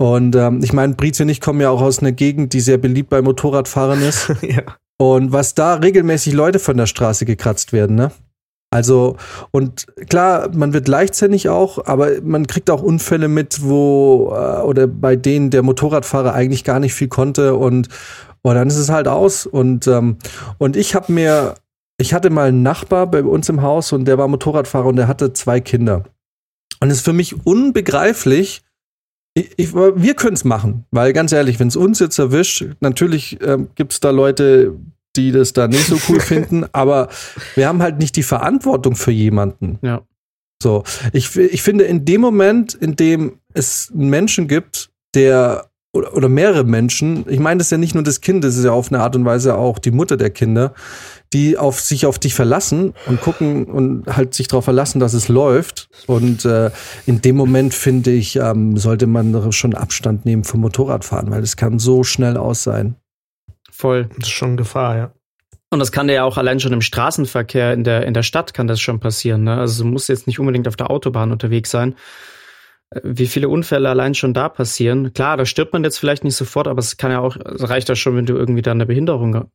Und 0.00 0.36
ähm, 0.36 0.60
ich 0.62 0.72
meine, 0.72 0.94
Brizi 0.94 1.22
und 1.22 1.28
ich 1.28 1.40
kommen 1.40 1.60
ja 1.60 1.70
auch 1.70 1.82
aus 1.82 1.98
einer 1.98 2.12
Gegend, 2.12 2.52
die 2.52 2.60
sehr 2.60 2.78
beliebt 2.78 3.10
bei 3.10 3.20
Motorradfahrern 3.20 4.02
ist. 4.02 4.30
ja. 4.42 4.62
Und 4.96 5.32
was 5.32 5.54
da 5.54 5.74
regelmäßig 5.74 6.34
Leute 6.34 6.58
von 6.58 6.76
der 6.76 6.86
Straße 6.86 7.24
gekratzt 7.24 7.72
werden, 7.72 7.96
ne? 7.96 8.12
Also, 8.70 9.16
und 9.50 9.86
klar, 10.10 10.50
man 10.54 10.74
wird 10.74 10.88
leichtsinnig 10.88 11.48
auch, 11.48 11.86
aber 11.86 12.20
man 12.22 12.46
kriegt 12.46 12.68
auch 12.68 12.82
Unfälle 12.82 13.28
mit, 13.28 13.62
wo, 13.62 14.30
äh, 14.34 14.60
oder 14.60 14.86
bei 14.86 15.16
denen 15.16 15.50
der 15.50 15.62
Motorradfahrer 15.62 16.34
eigentlich 16.34 16.64
gar 16.64 16.78
nicht 16.78 16.92
viel 16.92 17.08
konnte 17.08 17.54
und, 17.54 17.88
und 18.42 18.54
dann 18.54 18.68
ist 18.68 18.76
es 18.76 18.90
halt 18.90 19.08
aus. 19.08 19.46
Und, 19.46 19.86
ähm, 19.86 20.18
und 20.58 20.76
ich 20.76 20.94
habe 20.94 21.10
mir, 21.10 21.54
ich 21.96 22.12
hatte 22.12 22.28
mal 22.28 22.48
einen 22.48 22.62
Nachbar 22.62 23.06
bei 23.06 23.22
uns 23.22 23.48
im 23.48 23.62
Haus 23.62 23.92
und 23.92 24.04
der 24.04 24.18
war 24.18 24.28
Motorradfahrer 24.28 24.86
und 24.86 24.96
der 24.96 25.08
hatte 25.08 25.32
zwei 25.32 25.60
Kinder. 25.60 26.04
Und 26.80 26.90
es 26.90 26.98
ist 26.98 27.04
für 27.04 27.14
mich 27.14 27.46
unbegreiflich, 27.46 28.62
ich, 29.34 29.50
ich, 29.56 29.74
wir 29.74 30.14
können 30.14 30.34
es 30.34 30.44
machen, 30.44 30.84
weil 30.90 31.14
ganz 31.14 31.32
ehrlich, 31.32 31.58
wenn 31.58 31.68
es 31.68 31.76
uns 31.76 32.00
jetzt 32.00 32.18
erwischt, 32.18 32.66
natürlich 32.80 33.38
ähm, 33.40 33.68
gibt 33.76 33.92
es 33.92 34.00
da 34.00 34.10
Leute, 34.10 34.74
die 35.18 35.32
das 35.32 35.52
da 35.52 35.68
nicht 35.68 35.86
so 35.86 35.98
cool 36.08 36.20
finden, 36.20 36.64
aber 36.72 37.08
wir 37.54 37.68
haben 37.68 37.82
halt 37.82 37.98
nicht 37.98 38.16
die 38.16 38.22
Verantwortung 38.22 38.96
für 38.96 39.10
jemanden. 39.10 39.78
Ja. 39.82 40.02
So, 40.62 40.82
ich, 41.12 41.36
ich 41.36 41.62
finde, 41.62 41.84
in 41.84 42.04
dem 42.04 42.20
Moment, 42.20 42.74
in 42.74 42.96
dem 42.96 43.38
es 43.54 43.92
einen 43.94 44.08
Menschen 44.08 44.48
gibt, 44.48 44.90
der 45.14 45.66
oder, 45.94 46.14
oder 46.14 46.28
mehrere 46.28 46.64
Menschen, 46.64 47.24
ich 47.28 47.40
meine, 47.40 47.58
das 47.58 47.68
ist 47.68 47.70
ja 47.70 47.78
nicht 47.78 47.94
nur 47.94 48.04
das 48.04 48.20
Kind, 48.20 48.44
das 48.44 48.56
ist 48.56 48.64
ja 48.64 48.72
auf 48.72 48.92
eine 48.92 49.00
Art 49.02 49.16
und 49.16 49.24
Weise 49.24 49.56
auch 49.56 49.78
die 49.78 49.90
Mutter 49.90 50.16
der 50.16 50.30
Kinder, 50.30 50.74
die 51.32 51.56
auf 51.56 51.80
sich 51.80 52.06
auf 52.06 52.18
dich 52.18 52.34
verlassen 52.34 52.94
und 53.06 53.20
gucken 53.20 53.64
und 53.66 54.06
halt 54.06 54.34
sich 54.34 54.48
darauf 54.48 54.64
verlassen, 54.64 55.00
dass 55.00 55.14
es 55.14 55.28
läuft. 55.28 55.88
Und 56.06 56.44
äh, 56.44 56.70
in 57.06 57.22
dem 57.22 57.36
Moment 57.36 57.72
finde 57.72 58.10
ich, 58.10 58.36
ähm, 58.36 58.76
sollte 58.76 59.06
man 59.06 59.52
schon 59.52 59.74
Abstand 59.74 60.24
nehmen 60.24 60.44
vom 60.44 60.60
Motorradfahren, 60.60 61.30
weil 61.30 61.42
es 61.42 61.56
kann 61.56 61.78
so 61.78 62.04
schnell 62.04 62.36
aus 62.36 62.62
sein. 62.62 62.96
Voll. 63.78 64.08
Das 64.16 64.28
ist 64.28 64.30
schon 64.30 64.56
Gefahr, 64.56 64.96
ja. 64.96 65.12
Und 65.70 65.78
das 65.78 65.92
kann 65.92 66.08
ja 66.08 66.24
auch 66.24 66.36
allein 66.36 66.58
schon 66.60 66.72
im 66.72 66.80
Straßenverkehr 66.80 67.72
in 67.74 67.84
der, 67.84 68.06
in 68.06 68.14
der 68.14 68.22
Stadt 68.22 68.54
kann 68.54 68.66
das 68.66 68.80
schon 68.80 69.00
passieren. 69.00 69.44
Ne? 69.44 69.56
Also 69.56 69.84
du 69.84 69.88
musst 69.90 70.08
jetzt 70.08 70.26
nicht 70.26 70.40
unbedingt 70.40 70.66
auf 70.66 70.76
der 70.76 70.90
Autobahn 70.90 71.30
unterwegs 71.30 71.70
sein. 71.70 71.94
wie 73.02 73.26
viele 73.26 73.50
Unfälle 73.50 73.88
allein 73.88 74.14
schon 74.14 74.32
da 74.32 74.48
passieren. 74.48 75.12
Klar, 75.12 75.36
da 75.36 75.44
stirbt 75.44 75.74
man 75.74 75.84
jetzt 75.84 75.98
vielleicht 75.98 76.24
nicht 76.24 76.36
sofort, 76.36 76.66
aber 76.66 76.78
es 76.78 76.96
kann 76.96 77.10
ja 77.10 77.20
auch, 77.20 77.36
es 77.36 77.68
reicht 77.68 77.88
ja 77.88 77.94
schon, 77.94 78.16
wenn 78.16 78.26
du 78.26 78.34
irgendwie 78.34 78.62
da 78.62 78.70
eine 78.70 78.86
Behinderung 78.86 79.50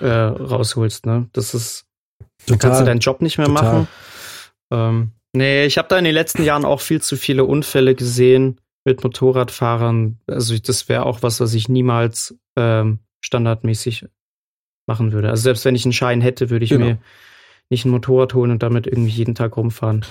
äh, 0.00 0.06
rausholst. 0.08 1.04
Ne? 1.04 1.28
Das 1.32 1.54
ist, 1.54 1.86
Total. 2.46 2.58
kannst 2.58 2.80
du 2.80 2.84
deinen 2.84 3.00
Job 3.00 3.20
nicht 3.20 3.36
mehr 3.36 3.48
Total. 3.48 3.64
machen. 3.64 3.88
Ähm, 4.70 5.10
nee, 5.32 5.66
ich 5.66 5.76
habe 5.76 5.88
da 5.88 5.98
in 5.98 6.04
den 6.04 6.14
letzten 6.14 6.44
Jahren 6.44 6.64
auch 6.64 6.80
viel 6.80 7.02
zu 7.02 7.16
viele 7.16 7.44
Unfälle 7.44 7.96
gesehen 7.96 8.60
mit 8.84 9.02
Motorradfahrern. 9.02 10.20
Also 10.28 10.56
das 10.56 10.88
wäre 10.88 11.04
auch 11.04 11.22
was, 11.22 11.40
was 11.40 11.52
ich 11.54 11.68
niemals 11.68 12.38
ähm, 12.56 13.00
standardmäßig 13.22 14.06
machen 14.86 15.12
würde. 15.12 15.30
Also 15.30 15.42
selbst 15.42 15.64
wenn 15.64 15.74
ich 15.74 15.84
einen 15.84 15.92
Schein 15.92 16.20
hätte, 16.20 16.50
würde 16.50 16.64
ich 16.64 16.70
genau. 16.70 16.86
mir 16.86 16.98
nicht 17.70 17.84
ein 17.84 17.90
Motorrad 17.90 18.34
holen 18.34 18.50
und 18.50 18.62
damit 18.62 18.86
irgendwie 18.86 19.12
jeden 19.12 19.34
Tag 19.34 19.56
rumfahren. 19.56 20.04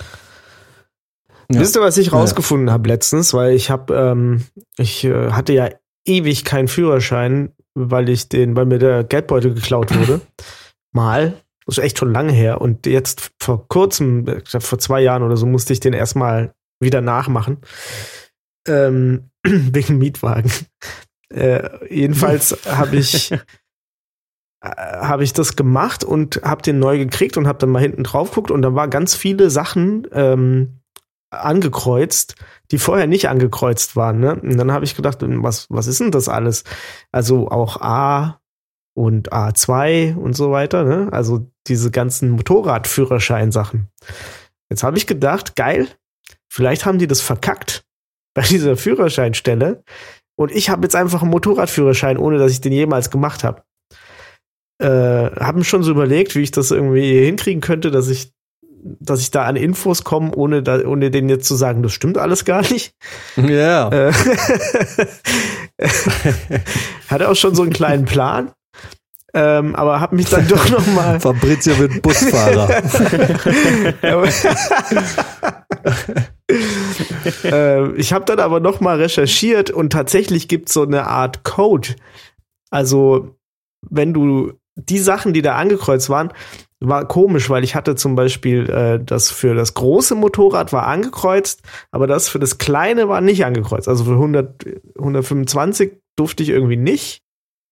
Ja. 1.50 1.60
Wisst 1.60 1.76
ihr, 1.76 1.82
was 1.82 1.98
ich 1.98 2.12
rausgefunden 2.12 2.68
ja. 2.68 2.72
habe 2.72 2.88
letztens? 2.88 3.34
Weil 3.34 3.54
ich 3.54 3.70
habe, 3.70 3.94
ähm, 3.94 4.44
ich 4.78 5.04
äh, 5.04 5.30
hatte 5.30 5.52
ja 5.52 5.68
ewig 6.04 6.44
keinen 6.44 6.68
Führerschein, 6.68 7.52
weil 7.74 8.08
ich 8.08 8.28
den, 8.28 8.56
weil 8.56 8.66
mir 8.66 8.78
der 8.78 9.04
Geldbeutel 9.04 9.54
geklaut 9.54 9.94
wurde. 9.94 10.20
Mal. 10.92 11.34
Das 11.66 11.78
ist 11.78 11.84
echt 11.84 11.98
schon 11.98 12.12
lange 12.12 12.32
her. 12.32 12.60
Und 12.60 12.86
jetzt 12.86 13.30
vor 13.40 13.68
kurzem, 13.68 14.42
vor 14.44 14.78
zwei 14.78 15.00
Jahren 15.00 15.22
oder 15.22 15.36
so, 15.36 15.46
musste 15.46 15.72
ich 15.72 15.80
den 15.80 15.92
erstmal 15.92 16.54
wieder 16.80 17.00
nachmachen. 17.00 17.58
Ähm, 18.66 19.30
wegen 19.46 19.98
Mietwagen. 19.98 20.50
Äh, 21.32 21.94
jedenfalls 21.94 22.58
habe 22.66 22.96
ich 22.96 23.32
äh, 23.32 23.38
habe 24.60 25.24
ich 25.24 25.32
das 25.32 25.56
gemacht 25.56 26.04
und 26.04 26.40
habe 26.44 26.62
den 26.62 26.78
neu 26.78 26.98
gekriegt 26.98 27.36
und 27.36 27.46
habe 27.46 27.58
dann 27.58 27.70
mal 27.70 27.82
hinten 27.82 28.04
drauf 28.04 28.30
geguckt 28.30 28.50
und 28.50 28.62
da 28.62 28.74
war 28.74 28.88
ganz 28.88 29.14
viele 29.14 29.50
Sachen 29.50 30.06
ähm, 30.12 30.82
angekreuzt, 31.30 32.36
die 32.70 32.78
vorher 32.78 33.06
nicht 33.06 33.28
angekreuzt 33.28 33.96
waren. 33.96 34.20
Ne? 34.20 34.36
Und 34.36 34.56
dann 34.56 34.72
habe 34.72 34.84
ich 34.84 34.94
gedacht, 34.94 35.18
was, 35.20 35.66
was 35.70 35.86
ist 35.86 36.00
denn 36.00 36.10
das 36.10 36.28
alles? 36.28 36.64
Also 37.10 37.48
auch 37.48 37.80
A 37.80 38.40
und 38.94 39.32
A2 39.32 40.14
und 40.14 40.34
so 40.34 40.52
weiter. 40.52 40.84
Ne? 40.84 41.08
Also 41.10 41.50
diese 41.66 41.90
ganzen 41.90 42.30
Motorradführerschein-Sachen. 42.30 43.88
Jetzt 44.70 44.82
habe 44.82 44.98
ich 44.98 45.06
gedacht, 45.06 45.56
geil, 45.56 45.88
vielleicht 46.48 46.86
haben 46.86 46.98
die 46.98 47.06
das 47.06 47.20
verkackt 47.20 47.84
bei 48.34 48.42
dieser 48.42 48.76
Führerscheinstelle. 48.76 49.84
Und 50.36 50.50
ich 50.52 50.70
habe 50.70 50.82
jetzt 50.82 50.96
einfach 50.96 51.22
einen 51.22 51.30
Motorradführerschein, 51.30 52.16
ohne 52.16 52.38
dass 52.38 52.52
ich 52.52 52.60
den 52.60 52.72
jemals 52.72 53.10
gemacht 53.10 53.44
habe. 53.44 53.62
Äh, 54.78 55.30
haben 55.38 55.64
schon 55.64 55.82
so 55.82 55.90
überlegt, 55.90 56.34
wie 56.34 56.42
ich 56.42 56.50
das 56.50 56.70
irgendwie 56.70 57.24
hinkriegen 57.24 57.60
könnte, 57.60 57.90
dass 57.90 58.08
ich 58.08 58.32
dass 58.82 59.20
ich 59.20 59.30
da 59.30 59.44
an 59.44 59.56
Infos 59.56 60.04
komme, 60.04 60.34
ohne, 60.34 60.62
da, 60.62 60.84
ohne 60.84 61.10
denen 61.10 61.28
jetzt 61.28 61.46
zu 61.46 61.54
sagen, 61.54 61.82
das 61.82 61.92
stimmt 61.92 62.18
alles 62.18 62.44
gar 62.44 62.62
nicht. 62.62 62.94
Ja. 63.36 63.90
Yeah. 63.92 64.12
Hatte 67.08 67.28
auch 67.28 67.36
schon 67.36 67.54
so 67.54 67.62
einen 67.62 67.72
kleinen 67.72 68.04
Plan. 68.04 68.52
Ähm, 69.34 69.74
aber 69.74 70.00
habe 70.00 70.16
mich 70.16 70.28
dann 70.28 70.46
doch 70.46 70.68
noch 70.68 70.86
mal 70.88 71.18
Fabrizio 71.20 71.78
wird 71.78 72.02
Busfahrer. 72.02 72.68
äh, 77.44 77.92
ich 77.92 78.12
habe 78.12 78.26
dann 78.26 78.40
aber 78.40 78.60
noch 78.60 78.80
mal 78.80 78.98
recherchiert 79.00 79.70
und 79.70 79.90
tatsächlich 79.90 80.48
gibt 80.48 80.68
es 80.68 80.74
so 80.74 80.82
eine 80.82 81.06
Art 81.06 81.44
Code. 81.44 81.96
Also 82.70 83.36
wenn 83.88 84.12
du 84.12 84.52
die 84.76 84.98
Sachen, 84.98 85.32
die 85.32 85.42
da 85.42 85.56
angekreuzt 85.56 86.10
waren, 86.10 86.32
war 86.80 87.06
komisch, 87.06 87.48
weil 87.48 87.64
ich 87.64 87.74
hatte 87.74 87.94
zum 87.94 88.16
Beispiel 88.16 88.68
äh, 88.68 89.02
das 89.02 89.30
für 89.30 89.54
das 89.54 89.74
große 89.74 90.14
Motorrad 90.14 90.72
war 90.72 90.86
angekreuzt, 90.86 91.62
aber 91.90 92.06
das 92.06 92.28
für 92.28 92.38
das 92.38 92.58
kleine 92.58 93.08
war 93.08 93.20
nicht 93.20 93.44
angekreuzt. 93.44 93.88
Also 93.88 94.04
für 94.04 94.12
100, 94.12 94.66
125 94.98 95.92
durfte 96.16 96.42
ich 96.42 96.48
irgendwie 96.50 96.76
nicht. 96.76 97.22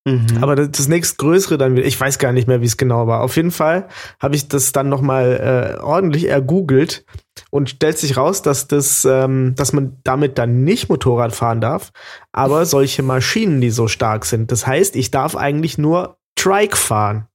Mhm. 0.06 0.38
Aber 0.40 0.56
das, 0.56 0.70
das 0.70 0.88
nächstgrößere 0.88 1.58
dann 1.58 1.76
wieder, 1.76 1.86
ich 1.86 2.00
weiß 2.00 2.18
gar 2.18 2.32
nicht 2.32 2.48
mehr, 2.48 2.60
wie 2.62 2.66
es 2.66 2.76
genau 2.76 3.06
war. 3.06 3.20
Auf 3.20 3.36
jeden 3.36 3.50
Fall 3.50 3.88
habe 4.18 4.34
ich 4.34 4.48
das 4.48 4.72
dann 4.72 4.88
noch 4.88 5.02
mal 5.02 5.76
äh, 5.78 5.82
ordentlich 5.82 6.28
ergoogelt 6.28 7.04
und 7.50 7.68
stellt 7.68 7.98
sich 7.98 8.16
raus, 8.16 8.42
dass 8.42 8.66
das, 8.66 9.04
ähm, 9.04 9.54
dass 9.56 9.72
man 9.72 9.98
damit 10.02 10.38
dann 10.38 10.64
nicht 10.64 10.88
Motorrad 10.88 11.34
fahren 11.34 11.60
darf, 11.60 11.92
aber 12.32 12.64
solche 12.64 13.02
Maschinen, 13.02 13.60
die 13.60 13.70
so 13.70 13.88
stark 13.88 14.24
sind. 14.24 14.50
Das 14.50 14.66
heißt, 14.66 14.96
ich 14.96 15.10
darf 15.10 15.36
eigentlich 15.36 15.76
nur 15.76 16.16
Trike 16.34 16.76
fahren. 16.76 17.26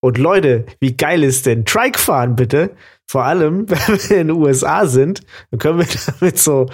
Und 0.00 0.18
Leute, 0.18 0.66
wie 0.78 0.96
geil 0.96 1.24
ist 1.24 1.46
denn 1.46 1.64
Trike 1.64 1.98
fahren 1.98 2.36
bitte? 2.36 2.72
Vor 3.08 3.24
allem, 3.24 3.68
wenn 3.70 3.78
wir 3.88 4.18
in 4.18 4.28
den 4.28 4.36
USA 4.36 4.86
sind, 4.86 5.22
dann 5.50 5.58
können 5.58 5.78
wir 5.78 5.86
damit 6.20 6.38
so 6.38 6.66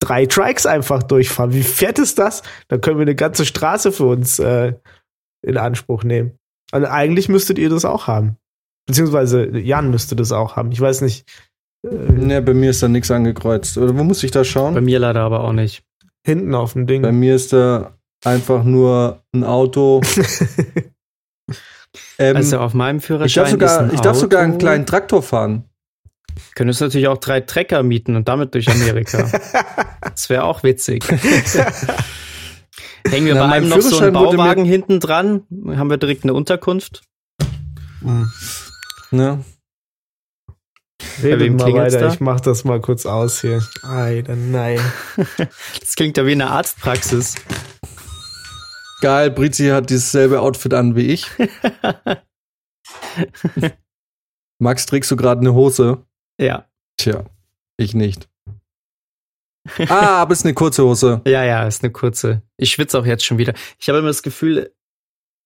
drei 0.00 0.26
Trikes 0.26 0.66
einfach 0.66 1.02
durchfahren. 1.02 1.52
Wie 1.52 1.62
fett 1.62 1.98
ist 1.98 2.18
das? 2.18 2.42
Dann 2.68 2.80
können 2.80 2.98
wir 2.98 3.02
eine 3.02 3.14
ganze 3.14 3.44
Straße 3.44 3.92
für 3.92 4.06
uns 4.06 4.38
äh, 4.38 4.74
in 5.42 5.56
Anspruch 5.56 6.04
nehmen. 6.04 6.32
Und 6.72 6.84
also 6.84 6.88
eigentlich 6.88 7.28
müsstet 7.28 7.58
ihr 7.58 7.70
das 7.70 7.84
auch 7.84 8.06
haben. 8.06 8.36
Beziehungsweise 8.86 9.58
Jan 9.58 9.90
müsste 9.90 10.16
das 10.16 10.32
auch 10.32 10.56
haben. 10.56 10.72
Ich 10.72 10.80
weiß 10.80 11.00
nicht. 11.02 11.28
Äh, 11.84 11.94
ne, 11.94 12.42
bei 12.42 12.54
mir 12.54 12.70
ist 12.70 12.82
da 12.82 12.88
nichts 12.88 13.10
angekreuzt. 13.10 13.78
Oder 13.78 13.96
wo 13.96 14.04
muss 14.04 14.22
ich 14.22 14.30
da 14.30 14.44
schauen? 14.44 14.74
Bei 14.74 14.80
mir 14.80 14.98
leider 14.98 15.20
aber 15.20 15.44
auch 15.44 15.52
nicht. 15.52 15.84
Hinten 16.26 16.54
auf 16.54 16.72
dem 16.72 16.86
Ding. 16.86 17.02
Bei 17.02 17.12
mir 17.12 17.34
ist 17.34 17.52
da 17.52 17.94
einfach 18.24 18.64
nur 18.64 19.22
ein 19.32 19.44
Auto 19.44 20.00
Ähm, 22.18 22.36
also 22.36 22.58
auf 22.58 22.74
meinem 22.74 23.00
Führerschein. 23.00 23.26
Ich 23.26 23.34
darf 23.34 23.70
sogar, 23.70 23.92
ich 23.92 24.00
darf 24.00 24.16
sogar 24.16 24.42
einen 24.42 24.58
kleinen 24.58 24.86
Traktor 24.86 25.22
fahren. 25.22 25.64
Könntest 26.54 26.80
natürlich 26.80 27.08
auch 27.08 27.18
drei 27.18 27.40
Trecker 27.40 27.82
mieten 27.82 28.16
und 28.16 28.28
damit 28.28 28.54
durch 28.54 28.70
Amerika. 28.70 29.30
das 30.00 30.30
wäre 30.30 30.44
auch 30.44 30.62
witzig. 30.62 31.04
Hängen 33.08 33.26
wir 33.26 33.34
Na, 33.34 33.46
bei 33.46 33.52
einem 33.54 33.68
noch 33.68 33.80
so 33.80 33.98
einen 33.98 34.12
Bauwagen 34.12 34.64
hinten 34.64 35.00
dran? 35.00 35.42
Haben 35.66 35.90
wir 35.90 35.96
direkt 35.96 36.24
eine 36.24 36.34
Unterkunft? 36.34 37.02
Mhm. 38.00 38.30
Ja. 39.10 39.38
Redet 41.22 41.58
mal 41.58 41.72
weiter, 41.72 42.12
ich 42.12 42.20
mach 42.20 42.40
das 42.40 42.64
mal 42.64 42.80
kurz 42.80 43.06
aus 43.06 43.40
hier. 43.40 43.62
Alter, 43.82 44.36
nein. 44.36 44.80
das 45.80 45.94
klingt 45.96 46.16
ja 46.16 46.26
wie 46.26 46.32
eine 46.32 46.50
Arztpraxis. 46.50 47.36
Geil, 49.00 49.30
Brizi 49.30 49.68
hat 49.68 49.90
dasselbe 49.90 50.40
Outfit 50.40 50.74
an 50.74 50.96
wie 50.96 51.06
ich. 51.06 51.30
Max, 54.58 54.86
trägst 54.86 55.10
du 55.10 55.16
gerade 55.16 55.40
eine 55.40 55.54
Hose? 55.54 56.04
Ja. 56.40 56.66
Tja, 56.96 57.24
ich 57.76 57.94
nicht. 57.94 58.28
ah, 59.88 60.22
aber 60.22 60.32
ist 60.32 60.44
eine 60.44 60.54
kurze 60.54 60.84
Hose. 60.84 61.20
Ja, 61.26 61.44
ja, 61.44 61.66
ist 61.66 61.82
eine 61.82 61.92
kurze. 61.92 62.42
Ich 62.56 62.70
schwitze 62.72 62.98
auch 62.98 63.06
jetzt 63.06 63.24
schon 63.24 63.38
wieder. 63.38 63.54
Ich 63.78 63.88
habe 63.88 63.98
immer 63.98 64.08
das 64.08 64.22
Gefühl, 64.22 64.72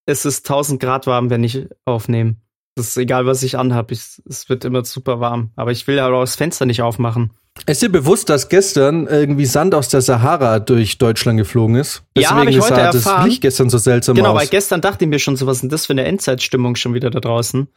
es 0.07 0.25
ist 0.25 0.49
1000 0.49 0.81
Grad 0.81 1.07
warm, 1.07 1.31
wenn 1.31 1.45
ich 1.45 1.67
aufnehme. 1.85 2.37
Das 2.75 2.89
ist 2.89 2.97
egal, 2.97 3.27
was 3.27 3.43
ich 3.43 3.59
anhabe. 3.59 3.93
Es 3.93 4.49
wird 4.49 4.65
immer 4.65 4.85
super 4.85 5.21
warm. 5.21 5.51
Aber 5.57 5.73
ich 5.73 5.87
will 5.87 5.97
ja 5.97 6.09
auch 6.09 6.21
das 6.21 6.37
Fenster 6.37 6.65
nicht 6.65 6.83
aufmachen. 6.83 7.33
Ist 7.67 7.83
dir 7.83 7.91
bewusst, 7.91 8.31
dass 8.31 8.49
gestern 8.49 9.07
irgendwie 9.07 9.45
Sand 9.45 9.75
aus 9.75 9.91
der 9.91 10.01
Sahara 10.01 10.59
durch 10.59 10.97
Deutschland 10.97 11.39
geflogen 11.39 11.77
ist? 11.77 12.03
Deswegen 12.17 12.35
ja, 12.35 12.41
habe 12.41 12.51
ich 12.51 12.61
heute 12.61 12.75
das 12.75 12.95
erfahren. 12.95 13.29
Licht 13.29 13.43
gestern 13.43 13.69
so 13.69 13.77
seltsam 13.77 14.15
genau, 14.15 14.29
aus. 14.29 14.33
Genau, 14.33 14.41
weil 14.41 14.49
gestern 14.49 14.81
dachte 14.81 15.05
ich 15.05 15.11
mir 15.11 15.19
schon 15.19 15.37
so, 15.37 15.47
was 15.47 15.59
ist 15.59 15.63
denn 15.63 15.69
das 15.69 15.85
für 15.85 15.93
eine 15.93 16.05
Endzeitstimmung 16.05 16.77
schon 16.77 16.95
wieder 16.95 17.11
da 17.11 17.21
draußen? 17.21 17.69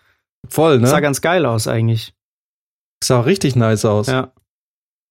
Voll, 0.47 0.75
ne? 0.75 0.83
Das 0.83 0.91
sah 0.91 1.01
ganz 1.01 1.19
geil 1.19 1.45
aus 1.45 1.67
eigentlich. 1.67 2.13
Sah 3.05 3.21
richtig 3.21 3.55
nice 3.55 3.85
aus. 3.85 4.07
Ja. 4.07 4.31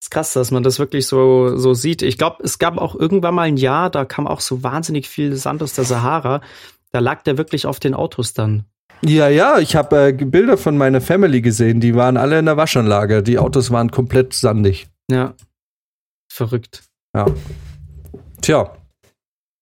Ist 0.02 0.10
krass, 0.10 0.32
dass 0.32 0.50
man 0.50 0.62
das 0.62 0.78
wirklich 0.78 1.06
so, 1.06 1.56
so 1.56 1.74
sieht. 1.74 2.02
Ich 2.02 2.18
glaube, 2.18 2.42
es 2.42 2.58
gab 2.58 2.76
auch 2.76 2.94
irgendwann 2.94 3.34
mal 3.34 3.42
ein 3.42 3.56
Jahr, 3.56 3.88
da 3.88 4.04
kam 4.04 4.26
auch 4.26 4.40
so 4.40 4.62
wahnsinnig 4.62 5.08
viel 5.08 5.36
Sand 5.36 5.62
aus 5.62 5.74
der 5.74 5.84
Sahara. 5.84 6.40
Da 6.92 6.98
lag 6.98 7.22
der 7.22 7.38
wirklich 7.38 7.66
auf 7.66 7.80
den 7.80 7.94
Autos 7.94 8.34
dann. 8.34 8.64
Ja, 9.02 9.28
ja, 9.28 9.58
ich 9.58 9.76
habe 9.76 10.08
äh, 10.08 10.12
Bilder 10.12 10.56
von 10.56 10.76
meiner 10.76 11.00
Family 11.00 11.40
gesehen. 11.40 11.80
Die 11.80 11.94
waren 11.94 12.16
alle 12.16 12.38
in 12.38 12.46
der 12.46 12.56
Waschanlage. 12.56 13.22
Die 13.22 13.38
Autos 13.38 13.70
waren 13.70 13.90
komplett 13.90 14.34
sandig. 14.34 14.88
Ja. 15.10 15.34
Verrückt. 16.30 16.82
Ja. 17.14 17.26
Tja. 18.40 18.76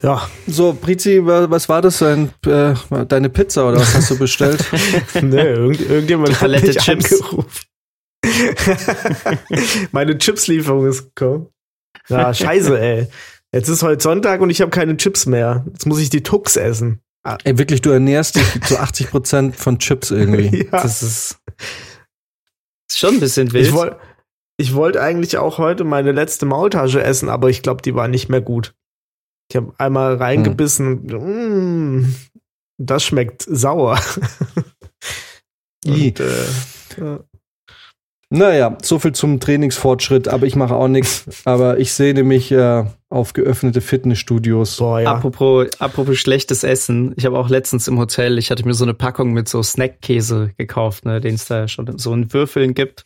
Ja. 0.02 0.28
So, 0.46 0.72
Prizi, 0.74 1.20
was 1.24 1.68
war 1.68 1.82
das? 1.82 2.02
Ein, 2.02 2.30
äh, 2.46 2.74
deine 3.06 3.28
Pizza 3.28 3.68
oder 3.68 3.78
was 3.78 3.94
hast 3.94 4.10
du 4.10 4.18
bestellt? 4.18 4.64
nee, 5.22 5.40
irgend, 5.40 5.80
irgendjemand 5.80 6.40
hat 6.40 6.50
mich 6.50 6.76
Chips. 6.78 7.22
angerufen. 7.22 7.46
Meine 9.92 10.18
Chipslieferung 10.18 10.86
ist 10.86 11.14
gekommen. 11.14 11.48
Ja, 12.08 12.32
scheiße, 12.32 12.80
ey. 12.80 13.08
Jetzt 13.52 13.68
ist 13.68 13.82
heute 13.82 14.02
Sonntag 14.02 14.40
und 14.40 14.50
ich 14.50 14.60
habe 14.60 14.70
keine 14.70 14.96
Chips 14.96 15.26
mehr. 15.26 15.64
Jetzt 15.70 15.86
muss 15.86 16.00
ich 16.00 16.10
die 16.10 16.22
Tux 16.22 16.56
essen. 16.56 17.00
Ah. 17.22 17.38
Ey, 17.44 17.58
wirklich, 17.58 17.82
du 17.82 17.90
ernährst 17.90 18.36
dich 18.36 18.62
zu 18.62 18.78
80 18.78 19.10
Prozent 19.10 19.56
von 19.56 19.78
Chips 19.78 20.10
irgendwie. 20.10 20.64
ja. 20.72 20.82
Das 20.82 21.02
ist, 21.02 21.38
ist 22.90 22.98
schon 22.98 23.14
ein 23.14 23.20
bisschen 23.20 23.52
wild. 23.52 23.66
Ich, 23.66 23.72
woll, 23.72 23.96
ich 24.56 24.74
wollte 24.74 25.00
eigentlich 25.00 25.38
auch 25.38 25.58
heute 25.58 25.84
meine 25.84 26.12
letzte 26.12 26.46
Maultasche 26.46 27.02
essen, 27.02 27.28
aber 27.28 27.50
ich 27.50 27.62
glaube, 27.62 27.82
die 27.82 27.94
war 27.94 28.08
nicht 28.08 28.28
mehr 28.28 28.40
gut. 28.40 28.74
Ich 29.50 29.56
habe 29.56 29.72
einmal 29.78 30.16
reingebissen. 30.16 31.10
Hm. 31.10 31.96
Mm, 31.98 32.14
das 32.78 33.04
schmeckt 33.04 33.42
sauer. 33.42 34.00
Und, 35.84 36.20
äh, 36.20 36.44
ja. 36.98 37.20
Naja, 38.34 38.78
so 38.80 38.98
viel 38.98 39.12
zum 39.12 39.40
Trainingsfortschritt, 39.40 40.26
aber 40.26 40.46
ich 40.46 40.56
mache 40.56 40.74
auch 40.74 40.88
nichts. 40.88 41.26
Aber 41.44 41.78
ich 41.78 41.92
sehne 41.92 42.22
mich 42.22 42.50
äh, 42.50 42.84
auf 43.10 43.34
geöffnete 43.34 43.82
Fitnessstudios. 43.82 44.78
Boah, 44.78 45.00
ja. 45.00 45.12
Apropos, 45.12 45.68
apropos 45.78 46.16
schlechtes 46.16 46.64
Essen. 46.64 47.12
Ich 47.16 47.26
habe 47.26 47.38
auch 47.38 47.50
letztens 47.50 47.88
im 47.88 47.98
Hotel, 47.98 48.38
ich 48.38 48.50
hatte 48.50 48.64
mir 48.64 48.72
so 48.72 48.86
eine 48.86 48.94
Packung 48.94 49.34
mit 49.34 49.50
so 49.50 49.62
Snackkäse 49.62 50.52
gekauft, 50.56 51.04
ne, 51.04 51.20
den 51.20 51.34
es 51.34 51.44
da 51.44 51.68
schon 51.68 51.98
so 51.98 52.14
in 52.14 52.32
Würfeln 52.32 52.72
gibt. 52.72 53.04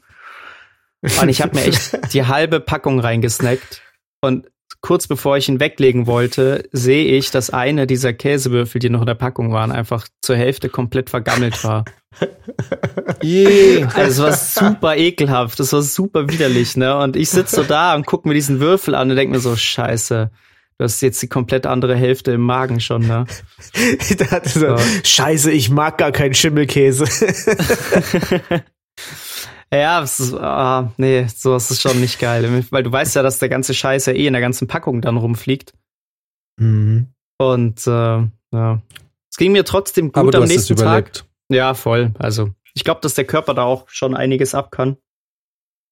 Und 1.21 1.29
ich 1.29 1.43
habe 1.43 1.57
mir 1.57 1.65
echt 1.65 1.99
die 2.13 2.25
halbe 2.25 2.61
Packung 2.61 3.01
reingesnackt. 3.01 3.83
Und 4.21 4.47
kurz 4.81 5.07
bevor 5.09 5.37
ich 5.37 5.49
ihn 5.49 5.61
weglegen 5.61 6.07
wollte, 6.07 6.69
sehe 6.73 7.05
ich, 7.17 7.31
dass 7.31 7.51
eine 7.51 7.87
dieser 7.87 8.13
Käsewürfel, 8.13 8.79
die 8.79 8.91
noch 8.91 9.01
in 9.01 9.07
der 9.07 9.15
Packung 9.15 9.53
waren, 9.53 9.73
einfach 9.73 10.07
zur 10.23 10.37
Hälfte 10.37 10.69
komplett 10.69 11.11
vergammelt 11.11 11.65
war. 11.65 11.85
Yeah. 13.23 13.89
Also 13.95 14.27
es 14.27 14.57
war 14.57 14.71
super 14.71 14.97
ekelhaft, 14.97 15.61
das 15.61 15.73
war 15.75 15.83
super 15.83 16.31
widerlich, 16.31 16.75
ne? 16.77 16.97
Und 16.97 17.15
ich 17.15 17.29
sitze 17.29 17.57
so 17.57 17.63
da 17.63 17.95
und 17.95 18.07
gucke 18.07 18.27
mir 18.27 18.33
diesen 18.33 18.59
Würfel 18.59 18.95
an 18.95 19.11
und 19.11 19.17
denke 19.17 19.35
mir 19.35 19.41
so, 19.41 19.55
scheiße, 19.55 20.31
du 20.79 20.85
hast 20.85 21.03
jetzt 21.03 21.21
die 21.21 21.29
komplett 21.29 21.67
andere 21.67 21.95
Hälfte 21.95 22.33
im 22.33 22.41
Magen 22.41 22.81
schon, 22.81 23.07
ne? 23.07 23.27
da 24.19 24.31
hat 24.31 24.47
er 24.47 24.49
so, 24.49 24.77
Scheiße, 25.05 25.51
ich 25.51 25.69
mag 25.69 25.99
gar 25.99 26.13
keinen 26.13 26.33
Schimmelkäse. 26.33 27.05
ja, 29.73 30.03
es 30.03 30.21
ist, 30.21 30.35
ah, 30.35 30.93
nee, 30.97 31.27
sowas 31.27 31.71
ist 31.71 31.83
schon 31.83 32.01
nicht 32.01 32.19
geil. 32.19 32.65
Weil 32.71 32.83
du 32.83 32.93
weißt 32.93 33.17
ja, 33.17 33.23
dass 33.23 33.39
der 33.39 33.49
ganze 33.49 33.75
Scheiß 33.75 34.07
ja 34.07 34.13
eh 34.13 34.27
in 34.27 34.33
der 34.33 34.43
ganzen 34.43 34.69
Packung 34.69 35.01
dann 35.01 35.17
rumfliegt. 35.17 35.75
Mhm. 36.59 37.09
Und 37.39 37.87
äh, 37.87 37.91
ja. 37.91 38.83
Es 39.31 39.37
ging 39.37 39.53
mir 39.53 39.65
trotzdem 39.65 40.07
gut 40.07 40.17
Aber 40.17 40.31
du 40.31 40.39
am 40.39 40.45
hast 40.45 40.51
es 40.51 40.57
nächsten 40.57 40.77
Tag. 40.77 40.85
überlebt. 40.85 41.25
Ja, 41.51 41.75
voll. 41.75 42.13
Also, 42.19 42.51
ich 42.75 42.85
glaube, 42.85 43.01
dass 43.03 43.15
der 43.15 43.25
Körper 43.25 43.55
da 43.55 43.65
auch 43.65 43.89
schon 43.89 44.15
einiges 44.15 44.55
ab 44.55 44.71
kann. 44.71 44.97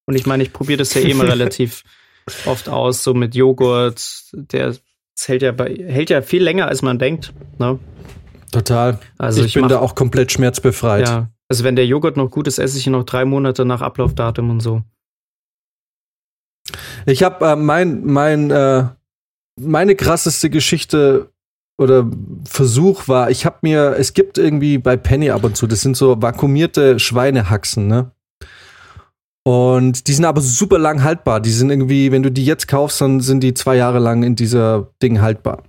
Und 0.06 0.14
ich 0.14 0.26
meine, 0.26 0.42
ich 0.42 0.52
probiere 0.52 0.78
das 0.78 0.94
ja 0.94 1.00
eh 1.00 1.10
immer 1.10 1.24
relativ 1.28 1.82
oft 2.46 2.68
aus, 2.68 3.04
so 3.04 3.14
mit 3.14 3.34
Joghurt. 3.34 4.24
Der 4.32 4.74
hält 5.26 5.42
ja, 5.42 5.52
bei, 5.52 5.74
hält 5.74 6.10
ja 6.10 6.22
viel 6.22 6.42
länger, 6.42 6.68
als 6.68 6.82
man 6.82 6.98
denkt. 6.98 7.32
Ne? 7.58 7.78
Total. 8.50 8.98
Also 9.18 9.40
ich, 9.40 9.48
ich 9.48 9.54
bin 9.54 9.68
da 9.68 9.80
auch 9.80 9.94
komplett 9.94 10.32
schmerzbefreit. 10.32 11.08
Ja. 11.08 11.28
Also 11.54 11.62
wenn 11.62 11.76
der 11.76 11.86
Joghurt 11.86 12.16
noch 12.16 12.32
gut 12.32 12.48
ist, 12.48 12.58
esse 12.58 12.76
ich 12.78 12.88
ihn 12.88 12.94
noch 12.94 13.04
drei 13.04 13.24
Monate 13.24 13.64
nach 13.64 13.80
Ablaufdatum 13.80 14.50
und 14.50 14.58
so. 14.58 14.82
Ich 17.06 17.22
habe 17.22 17.46
äh, 17.46 17.54
mein, 17.54 18.04
mein, 18.04 18.50
äh, 18.50 18.86
meine 19.60 19.94
krasseste 19.94 20.50
Geschichte 20.50 21.30
oder 21.78 22.10
Versuch 22.44 23.06
war, 23.06 23.30
ich 23.30 23.46
habe 23.46 23.58
mir, 23.62 23.94
es 23.96 24.14
gibt 24.14 24.36
irgendwie 24.36 24.78
bei 24.78 24.96
Penny 24.96 25.30
ab 25.30 25.44
und 25.44 25.56
zu, 25.56 25.68
das 25.68 25.82
sind 25.82 25.96
so 25.96 26.20
vakuumierte 26.20 26.98
Schweinehaxen, 26.98 27.86
ne? 27.86 28.10
Und 29.46 30.08
die 30.08 30.12
sind 30.12 30.24
aber 30.24 30.40
super 30.40 30.80
lang 30.80 31.04
haltbar. 31.04 31.38
Die 31.38 31.52
sind 31.52 31.70
irgendwie, 31.70 32.10
wenn 32.10 32.24
du 32.24 32.32
die 32.32 32.44
jetzt 32.44 32.66
kaufst, 32.66 33.00
dann 33.00 33.20
sind 33.20 33.44
die 33.44 33.54
zwei 33.54 33.76
Jahre 33.76 34.00
lang 34.00 34.24
in 34.24 34.34
dieser 34.34 34.88
Ding 35.00 35.20
haltbar. 35.20 35.62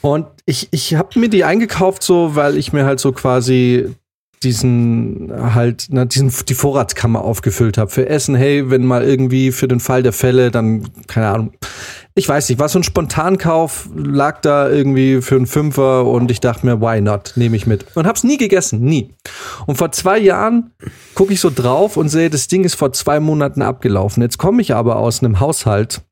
Und 0.00 0.26
ich, 0.46 0.68
ich 0.70 0.94
habe 0.94 1.20
mir 1.20 1.28
die 1.28 1.44
eingekauft, 1.44 2.02
so, 2.02 2.34
weil 2.34 2.56
ich 2.56 2.72
mir 2.72 2.86
halt 2.86 2.98
so 2.98 3.12
quasi 3.12 3.94
diesen 4.42 5.32
halt, 5.54 5.86
na, 5.90 6.04
diesen, 6.04 6.32
die 6.48 6.54
Vorratskammer 6.54 7.22
aufgefüllt 7.22 7.78
habe. 7.78 7.90
Für 7.90 8.08
Essen, 8.08 8.34
hey, 8.34 8.70
wenn 8.70 8.84
mal 8.84 9.02
irgendwie 9.04 9.52
für 9.52 9.68
den 9.68 9.80
Fall 9.80 10.02
der 10.02 10.12
Fälle, 10.12 10.50
dann, 10.50 10.88
keine 11.06 11.28
Ahnung. 11.28 11.52
Ich 12.14 12.28
weiß 12.28 12.48
nicht, 12.48 12.58
war 12.58 12.68
so 12.68 12.78
ein 12.78 12.84
Spontankauf, 12.84 13.88
lag 13.94 14.40
da 14.40 14.68
irgendwie 14.68 15.22
für 15.22 15.36
einen 15.36 15.46
Fünfer 15.46 16.04
und 16.06 16.30
ich 16.30 16.40
dachte 16.40 16.66
mir, 16.66 16.80
why 16.80 17.00
not? 17.00 17.32
Nehme 17.36 17.56
ich 17.56 17.66
mit. 17.66 17.86
Und 17.94 18.06
hab's 18.06 18.24
nie 18.24 18.36
gegessen, 18.36 18.80
nie. 18.80 19.14
Und 19.66 19.76
vor 19.76 19.92
zwei 19.92 20.18
Jahren 20.18 20.72
gucke 21.14 21.32
ich 21.32 21.40
so 21.40 21.50
drauf 21.54 21.96
und 21.96 22.08
sehe, 22.08 22.30
das 22.30 22.48
Ding 22.48 22.64
ist 22.64 22.74
vor 22.74 22.92
zwei 22.92 23.20
Monaten 23.20 23.62
abgelaufen. 23.62 24.22
Jetzt 24.22 24.38
komme 24.38 24.62
ich 24.62 24.74
aber 24.74 24.96
aus 24.96 25.22
einem 25.22 25.40
Haushalt, 25.40 26.02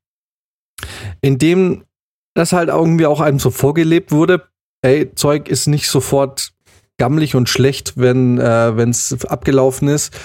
in 1.20 1.38
dem 1.38 1.84
das 2.34 2.52
halt 2.52 2.68
irgendwie 2.68 3.06
auch 3.06 3.20
einem 3.20 3.38
so 3.38 3.50
vorgelebt 3.50 4.12
wurde, 4.12 4.42
ey, 4.82 5.12
Zeug 5.14 5.48
ist 5.48 5.66
nicht 5.66 5.88
sofort 5.88 6.52
gammelig 6.98 7.34
und 7.34 7.48
schlecht, 7.48 7.94
wenn 7.96 8.38
äh, 8.38 8.70
es 8.84 9.24
abgelaufen 9.24 9.88
ist. 9.88 10.16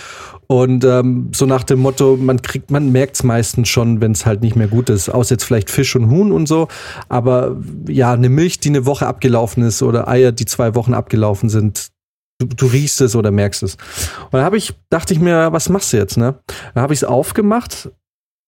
Und 0.47 0.83
ähm, 0.83 1.31
so 1.33 1.45
nach 1.45 1.63
dem 1.63 1.79
Motto, 1.79 2.17
man 2.17 2.41
kriegt, 2.41 2.71
man 2.71 2.91
merkt 2.91 3.15
es 3.15 3.23
meistens 3.23 3.69
schon, 3.69 4.01
wenn 4.01 4.11
es 4.11 4.25
halt 4.25 4.41
nicht 4.41 4.57
mehr 4.57 4.67
gut 4.67 4.89
ist. 4.89 5.07
Außer 5.07 5.35
jetzt 5.35 5.45
vielleicht 5.45 5.69
Fisch 5.69 5.95
und 5.95 6.09
Huhn 6.09 6.33
und 6.33 6.45
so. 6.45 6.67
Aber 7.07 7.55
ja, 7.87 8.11
eine 8.11 8.27
Milch, 8.27 8.59
die 8.59 8.69
eine 8.69 8.85
Woche 8.85 9.07
abgelaufen 9.07 9.63
ist 9.63 9.81
oder 9.81 10.09
Eier, 10.09 10.33
die 10.33 10.45
zwei 10.45 10.75
Wochen 10.75 10.93
abgelaufen 10.93 11.47
sind, 11.47 11.91
du, 12.39 12.47
du 12.47 12.65
riechst 12.65 12.99
es 12.99 13.15
oder 13.15 13.31
merkst 13.31 13.63
es. 13.63 13.75
Und 14.25 14.33
da 14.33 14.43
habe 14.43 14.57
ich, 14.57 14.73
dachte 14.89 15.13
ich 15.13 15.21
mir, 15.21 15.53
was 15.53 15.69
machst 15.69 15.93
du 15.93 15.97
jetzt, 15.97 16.17
ne? 16.17 16.39
Dann 16.73 16.83
habe 16.83 16.93
ich 16.93 16.99
es 16.99 17.03
aufgemacht, 17.05 17.89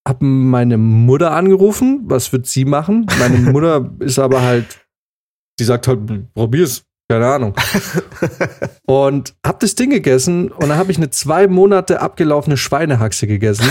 habe 0.06 0.26
meine 0.26 0.78
Mutter 0.78 1.32
angerufen, 1.32 2.02
was 2.06 2.34
wird 2.34 2.48
sie 2.48 2.66
machen? 2.66 3.08
Meine 3.20 3.38
Mutter 3.38 3.92
ist 4.00 4.20
aber 4.20 4.42
halt, 4.42 4.86
die 5.58 5.64
sagt 5.64 5.88
halt, 5.88 6.34
probier's, 6.34 6.84
keine 7.10 7.28
Ahnung. 7.28 7.54
und 8.86 9.36
hab 9.45 9.60
das 9.60 9.76
Ding 9.76 9.89
gegessen 9.89 10.51
und 10.51 10.70
dann 10.70 10.78
habe 10.78 10.91
ich 10.91 10.97
eine 10.97 11.10
zwei 11.10 11.47
Monate 11.47 12.01
abgelaufene 12.01 12.58
Schweinehaxe 12.58 13.28
gegessen 13.28 13.66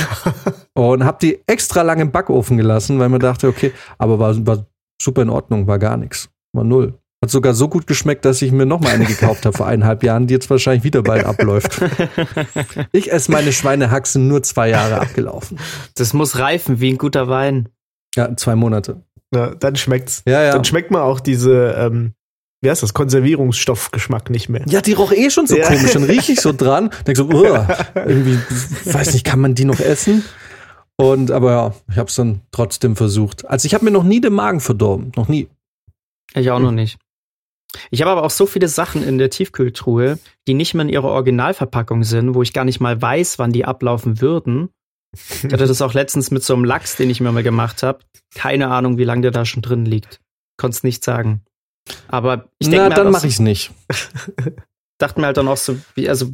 und 0.75 1.05
hab 1.05 1.21
die 1.21 1.41
extra 1.47 1.83
lang 1.83 2.01
im 2.01 2.11
Backofen 2.13 2.57
gelassen, 2.57 2.99
weil 2.99 3.09
man 3.09 3.21
dachte, 3.21 3.49
okay, 3.49 3.73
aber 3.99 4.19
war, 4.19 4.47
war 4.47 4.67
super 5.01 5.23
in 5.23 5.31
Ordnung, 5.31 5.67
war 5.67 5.79
gar 5.79 5.97
nichts, 5.97 6.29
war 6.53 6.65
null. 6.65 6.99
Hat 7.23 7.31
sogar 7.31 7.55
so 7.55 7.69
gut 7.69 7.87
geschmeckt, 7.87 8.25
dass 8.25 8.43
ich 8.43 8.51
mir 8.51 8.67
noch 8.67 8.81
mal 8.81 8.91
eine 8.91 9.05
gekauft 9.05 9.47
habe 9.47 9.57
vor 9.57 9.67
eineinhalb 9.67 10.03
Jahren, 10.03 10.27
die 10.27 10.35
jetzt 10.35 10.51
wahrscheinlich 10.51 10.83
wieder 10.83 11.03
bald 11.03 11.25
abläuft. 11.25 11.81
Ich 12.93 13.13
esse 13.13 13.31
meine 13.31 13.53
Schweinehaxe 13.53 14.19
nur 14.19 14.43
zwei 14.43 14.71
Jahre 14.71 15.01
abgelaufen. 15.01 15.59
Das 15.95 16.15
muss 16.15 16.39
reifen 16.39 16.81
wie 16.81 16.93
ein 16.93 16.99
guter 16.99 17.29
Wein. 17.29 17.69
Ja, 18.17 18.37
zwei 18.37 18.57
Monate. 18.57 19.03
Ja, 19.33 19.55
dann 19.55 19.77
schmeckt's. 19.77 20.23
Ja, 20.27 20.43
ja. 20.43 20.53
Dann 20.53 20.65
schmeckt 20.65 20.91
man 20.91 21.03
auch 21.03 21.21
diese, 21.21 21.75
ähm, 21.79 22.15
wie 22.63 22.71
heißt 22.71 22.83
das, 22.83 22.95
Konservierungsstoffgeschmack 22.95 24.31
nicht 24.31 24.49
mehr. 24.49 24.63
Ja, 24.69 24.81
die 24.81 24.93
roch 24.95 25.13
eh 25.13 25.31
schon 25.31 25.47
so 25.47 25.57
Ja. 25.57 25.67
komisch. 25.69 25.93
Dann 25.93 26.05
riech 26.05 26.29
ich 26.31 26.41
so 26.41 26.53
dran, 26.53 26.91
denk 27.07 27.17
so, 27.19 27.25
"Uah, 27.27 27.67
irgendwie, 27.95 28.39
weiß 28.85 29.13
nicht, 29.15 29.25
kann 29.25 29.41
man 29.41 29.55
die 29.55 29.65
noch 29.65 29.81
essen? 29.81 30.25
Und 30.97 31.31
aber 31.31 31.51
ja, 31.51 31.75
ich 31.91 31.97
habe 31.99 32.09
es 32.09 32.15
dann 32.15 32.41
trotzdem 32.53 32.97
versucht. 32.97 33.45
Also 33.49 33.67
ich 33.67 33.75
habe 33.75 33.85
mir 33.85 33.91
noch 33.91 34.05
nie 34.05 34.21
den 34.21 34.33
Magen 34.33 34.61
verdorben, 34.61 35.13
noch 35.17 35.29
nie. 35.29 35.49
Ich 36.35 36.51
auch 36.51 36.61
noch 36.61 36.71
nicht. 36.73 36.99
Ich 37.91 38.03
habe 38.03 38.11
aber 38.11 38.23
auch 38.23 38.31
so 38.31 38.47
viele 38.47 38.69
Sachen 38.69 39.03
in 39.03 39.17
der 39.19 39.31
Tiefkühltruhe, 39.31 40.19
die 40.47 40.55
nicht 40.55 40.75
mehr 40.75 40.83
in 40.85 40.91
ihrer 40.91 41.09
Originalverpackung 41.09 42.05
sind, 42.05 42.35
wo 42.35 42.43
ich 42.43 42.53
gar 42.53 42.65
nicht 42.67 42.81
mal 42.81 43.01
weiß, 43.01 43.39
wann 43.39 43.53
die 43.53 43.65
ablaufen 43.65 44.21
würden. 44.21 44.69
Ich 45.15 45.45
hatte 45.53 45.67
das 45.67 45.83
auch 45.83 45.95
letztens 45.95 46.31
mit 46.31 46.43
so 46.43 46.55
einem 46.55 46.65
Lachs, 46.65 46.97
den 46.97 47.11
ich 47.11 47.21
mir 47.21 47.33
mal 47.33 47.43
gemacht 47.43 47.83
habe. 47.83 48.01
Keine 48.35 48.69
Ahnung, 48.69 48.99
wie 48.99 49.05
lange 49.05 49.23
der 49.23 49.31
da 49.31 49.45
schon 49.45 49.63
drin 49.63 49.85
liegt. 49.87 50.21
Konnt's 50.59 50.83
nicht 50.85 51.03
sagen. 51.03 51.43
Aber 52.09 52.49
ich 52.59 52.69
denke 52.69 52.83
Na, 52.85 52.89
mir, 52.89 52.95
dann 52.95 53.05
halt 53.07 53.13
mache 53.13 53.23
auch- 53.23 53.29
ich's 53.29 53.41
nicht. 53.41 53.73
dachte 54.99 55.21
mir 55.21 55.27
halt 55.27 55.37
dann 55.37 55.49
auch 55.49 55.57
so, 55.57 55.77
wie, 55.95 56.09
also, 56.09 56.31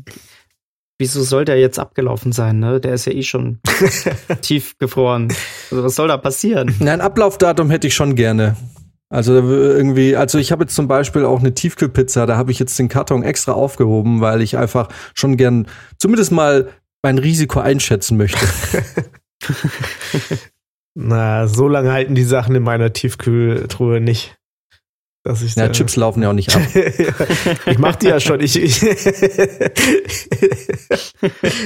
wieso 0.99 1.23
soll 1.23 1.45
der 1.45 1.59
jetzt 1.59 1.79
abgelaufen 1.79 2.33
sein, 2.33 2.59
ne? 2.59 2.81
Der 2.81 2.95
ist 2.95 3.07
ja 3.07 3.13
eh 3.13 3.23
schon 3.23 3.61
tief 4.43 4.77
gefroren. 4.79 5.29
Also, 5.71 5.85
was 5.85 5.95
soll 5.95 6.09
da 6.09 6.19
passieren? 6.19 6.75
Nein, 6.81 7.01
Ablaufdatum 7.01 7.71
hätte 7.71 7.87
ich 7.87 7.95
schon 7.95 8.15
gerne. 8.15 8.57
Also 9.11 9.33
irgendwie, 9.33 10.17
also 10.17 10.37
ich 10.37 10.53
habe 10.53 10.65
jetzt 10.65 10.75
zum 10.75 10.87
Beispiel 10.87 11.25
auch 11.25 11.39
eine 11.39 11.55
Tiefkühlpizza, 11.55 12.27
da 12.27 12.37
habe 12.37 12.51
ich 12.51 12.59
jetzt 12.59 12.79
den 12.79 12.89
Karton 12.89 13.23
extra 13.23 13.53
aufgehoben, 13.53 14.21
weil 14.21 14.43
ich 14.43 14.59
einfach 14.59 14.91
schon 15.15 15.39
gern 15.39 15.67
zumindest 15.99 16.31
mal 16.31 16.69
mein 17.03 17.17
Risiko 17.17 17.61
einschätzen 17.61 18.19
möchte. 18.19 18.47
Na, 20.95 21.47
so 21.47 21.69
lange 21.69 21.93
halten 21.93 22.15
die 22.15 22.25
Sachen 22.25 22.55
in 22.55 22.63
meiner 22.63 22.93
Tiefkühltruhe 22.93 24.01
nicht. 24.01 24.37
Dass 25.29 25.43
ich 25.43 25.55
Ja, 25.57 25.67
da- 25.67 25.73
Chips 25.73 25.97
laufen 25.97 26.23
ja 26.23 26.31
auch 26.31 26.33
nicht 26.33 26.57
ab. 26.57 26.63
ich 27.67 27.77
mach 27.79 27.97
die 27.97 28.07
ja 28.07 28.19
schon, 28.19 28.41
ich, 28.41 28.57
ich, 28.57 28.83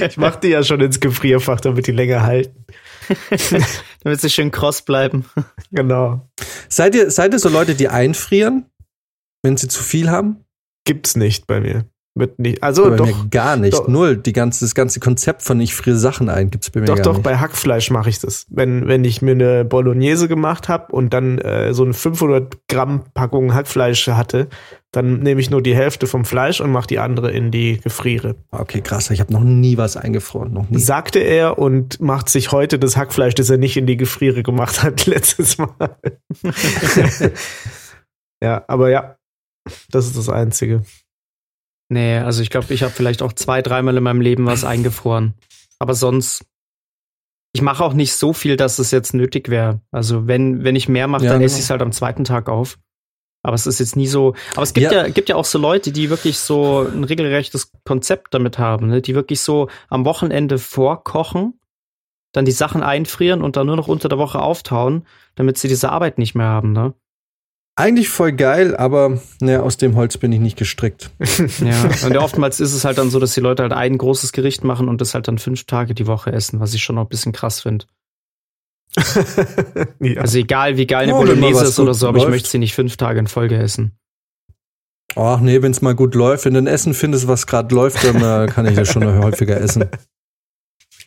ich 0.01 0.17
mach 0.17 0.35
die 0.35 0.49
ja 0.49 0.65
schon 0.65 0.81
ins 0.81 0.99
Gefrierfach, 0.99 1.61
damit 1.61 1.87
die 1.87 1.93
länger 1.93 2.23
halten. 2.23 2.65
Damit 4.03 4.19
sie 4.19 4.29
schön 4.29 4.51
kross 4.51 4.81
bleiben. 4.81 5.23
Genau. 5.71 6.29
Seid 6.67 6.93
ihr, 6.93 7.09
seid 7.09 7.31
ihr 7.31 7.39
so 7.39 7.47
Leute, 7.47 7.75
die 7.75 7.87
einfrieren, 7.87 8.65
wenn 9.43 9.55
sie 9.55 9.69
zu 9.69 9.81
viel 9.81 10.09
haben? 10.09 10.43
Gibt's 10.85 11.15
nicht 11.15 11.47
bei 11.47 11.61
mir. 11.61 11.85
Wird 12.15 12.37
nicht. 12.37 12.61
Also 12.61 12.89
bei 12.89 12.95
doch, 12.95 13.07
mir 13.07 13.29
gar 13.31 13.55
nicht. 13.57 13.73
doch. 13.73 13.87
Null. 13.87 14.17
Die 14.17 14.33
ganze, 14.33 14.65
das 14.65 14.75
ganze 14.75 14.99
Konzept 14.99 15.41
von 15.41 15.59
ich 15.59 15.73
friere 15.73 15.97
Sachen 15.97 16.29
ein 16.29 16.51
gibt's 16.51 16.69
bei 16.69 16.79
mir 16.81 16.85
doch, 16.85 16.95
gar 16.95 17.03
doch, 17.03 17.13
nicht. 17.13 17.23
bei 17.23 17.37
Hackfleisch 17.37 17.89
mache 17.89 18.09
ich 18.09 18.19
das. 18.19 18.45
Wenn, 18.51 18.87
wenn 18.87 19.03
ich 19.03 19.23
mir 19.23 19.31
eine 19.31 19.65
Bolognese 19.65 20.27
gemacht 20.27 20.69
habe 20.69 20.93
und 20.93 21.11
dann 21.11 21.39
äh, 21.39 21.73
so 21.73 21.83
eine 21.83 21.93
500 21.93 22.67
Gramm 22.67 23.05
Packung 23.15 23.55
Hackfleisch 23.55 24.07
hatte, 24.07 24.47
dann 24.91 25.21
nehme 25.21 25.41
ich 25.41 25.49
nur 25.49 25.63
die 25.63 25.75
Hälfte 25.75 26.05
vom 26.05 26.23
Fleisch 26.23 26.61
und 26.61 26.71
mache 26.71 26.85
die 26.85 26.99
andere 26.99 27.31
in 27.31 27.49
die 27.49 27.79
Gefriere. 27.79 28.35
okay, 28.51 28.81
krass. 28.81 29.09
Ich 29.09 29.19
habe 29.19 29.33
noch 29.33 29.43
nie 29.43 29.77
was 29.77 29.97
eingefroren. 29.97 30.53
Noch 30.53 30.69
nie. 30.69 30.77
Sagte 30.77 31.17
er 31.17 31.57
und 31.57 31.99
macht 31.99 32.29
sich 32.29 32.51
heute 32.51 32.77
das 32.77 32.95
Hackfleisch, 32.95 33.33
das 33.33 33.49
er 33.49 33.57
nicht 33.57 33.75
in 33.75 33.87
die 33.87 33.97
Gefriere 33.97 34.43
gemacht 34.43 34.83
hat, 34.83 35.05
letztes 35.07 35.57
Mal. 35.57 35.97
ja, 38.43 38.63
aber 38.67 38.91
ja, 38.91 39.15
das 39.89 40.05
ist 40.05 40.15
das 40.15 40.29
Einzige. 40.29 40.83
Nee, 41.93 42.17
also 42.17 42.41
ich 42.41 42.49
glaube, 42.49 42.73
ich 42.73 42.81
habe 42.81 42.91
vielleicht 42.91 43.21
auch 43.21 43.33
zwei, 43.33 43.61
dreimal 43.61 43.95
in 43.95 44.03
meinem 44.03 44.21
Leben 44.21 44.47
was 44.47 44.63
eingefroren. 44.63 45.35
Aber 45.77 45.93
sonst, 45.93 46.43
ich 47.53 47.61
mache 47.61 47.83
auch 47.83 47.93
nicht 47.93 48.15
so 48.15 48.33
viel, 48.33 48.57
dass 48.57 48.79
es 48.79 48.89
jetzt 48.89 49.13
nötig 49.13 49.49
wäre. 49.49 49.79
Also 49.91 50.25
wenn, 50.25 50.63
wenn 50.63 50.75
ich 50.75 50.89
mehr 50.89 51.07
mache, 51.07 51.25
Ja, 51.25 51.33
dann 51.33 51.41
esse 51.41 51.53
genau. 51.53 51.59
ich 51.59 51.63
es 51.65 51.69
halt 51.69 51.83
am 51.83 51.91
zweiten 51.91 52.23
Tag 52.23 52.49
auf. 52.49 52.79
Aber 53.43 53.53
es 53.53 53.67
ist 53.67 53.79
jetzt 53.79 53.95
nie 53.95 54.07
so. 54.07 54.33
Aber 54.53 54.63
es 54.63 54.73
gibt 54.73 54.91
Ja. 54.91 55.03
ja, 55.03 55.09
gibt 55.09 55.29
ja 55.29 55.35
auch 55.35 55.45
so 55.45 55.59
Leute, 55.59 55.91
die 55.91 56.09
wirklich 56.09 56.39
so 56.39 56.87
ein 56.91 57.03
regelrechtes 57.03 57.71
Konzept 57.85 58.33
damit 58.33 58.57
haben, 58.57 58.87
ne? 58.87 59.01
die 59.01 59.13
wirklich 59.13 59.41
so 59.41 59.69
am 59.89 60.03
Wochenende 60.03 60.57
vorkochen, 60.57 61.59
dann 62.31 62.45
die 62.45 62.51
Sachen 62.51 62.81
einfrieren 62.81 63.43
und 63.43 63.55
dann 63.55 63.67
nur 63.67 63.75
noch 63.75 63.87
unter 63.87 64.09
der 64.09 64.17
Woche 64.17 64.41
auftauen, 64.41 65.05
damit 65.35 65.59
sie 65.59 65.67
diese 65.67 65.91
Arbeit 65.91 66.17
nicht 66.17 66.33
mehr 66.33 66.47
haben, 66.47 66.71
ne? 66.71 66.95
Eigentlich 67.75 68.09
voll 68.09 68.33
geil, 68.33 68.75
aber 68.75 69.19
ne, 69.41 69.63
aus 69.63 69.77
dem 69.77 69.95
Holz 69.95 70.17
bin 70.17 70.31
ich 70.31 70.39
nicht 70.39 70.57
gestrickt. 70.57 71.09
Ja. 71.59 71.89
Und 72.05 72.17
oftmals 72.17 72.59
ist 72.59 72.73
es 72.73 72.85
halt 72.85 72.97
dann 72.97 73.09
so, 73.09 73.19
dass 73.19 73.33
die 73.33 73.39
Leute 73.39 73.63
halt 73.63 73.73
ein 73.73 73.97
großes 73.97 74.31
Gericht 74.31 74.63
machen 74.63 74.89
und 74.89 75.01
das 75.01 75.13
halt 75.13 75.27
dann 75.27 75.37
fünf 75.37 75.65
Tage 75.65 75.93
die 75.93 76.07
Woche 76.07 76.31
essen, 76.31 76.59
was 76.59 76.73
ich 76.73 76.83
schon 76.83 76.95
noch 76.95 77.03
ein 77.03 77.09
bisschen 77.09 77.31
krass 77.31 77.61
finde. 77.61 77.85
ja. 79.99 80.21
Also 80.21 80.37
egal, 80.37 80.77
wie 80.77 80.85
geil 80.85 81.03
eine 81.03 81.13
mal 81.13 81.19
Bolognese 81.19 81.65
ist 81.65 81.79
oder 81.79 81.93
so, 81.93 82.07
aber 82.07 82.17
ich 82.17 82.23
läuft. 82.23 82.31
möchte 82.31 82.49
sie 82.49 82.59
nicht 82.59 82.75
fünf 82.75 82.97
Tage 82.97 83.19
in 83.19 83.27
Folge 83.27 83.57
essen. 83.57 83.97
Ach 85.15 85.39
nee, 85.39 85.61
wenn 85.61 85.71
es 85.71 85.81
mal 85.81 85.95
gut 85.95 86.15
läuft, 86.15 86.45
wenn 86.45 86.53
du 86.53 86.61
ein 86.61 86.67
Essen 86.67 86.93
findest, 86.93 87.27
was 87.27 87.47
gerade 87.47 87.73
läuft, 87.73 88.03
dann 88.03 88.17
äh, 88.17 88.51
kann 88.51 88.65
ich 88.65 88.75
das 88.75 88.89
schon 88.89 89.05
häufiger 89.23 89.59
essen. 89.59 89.85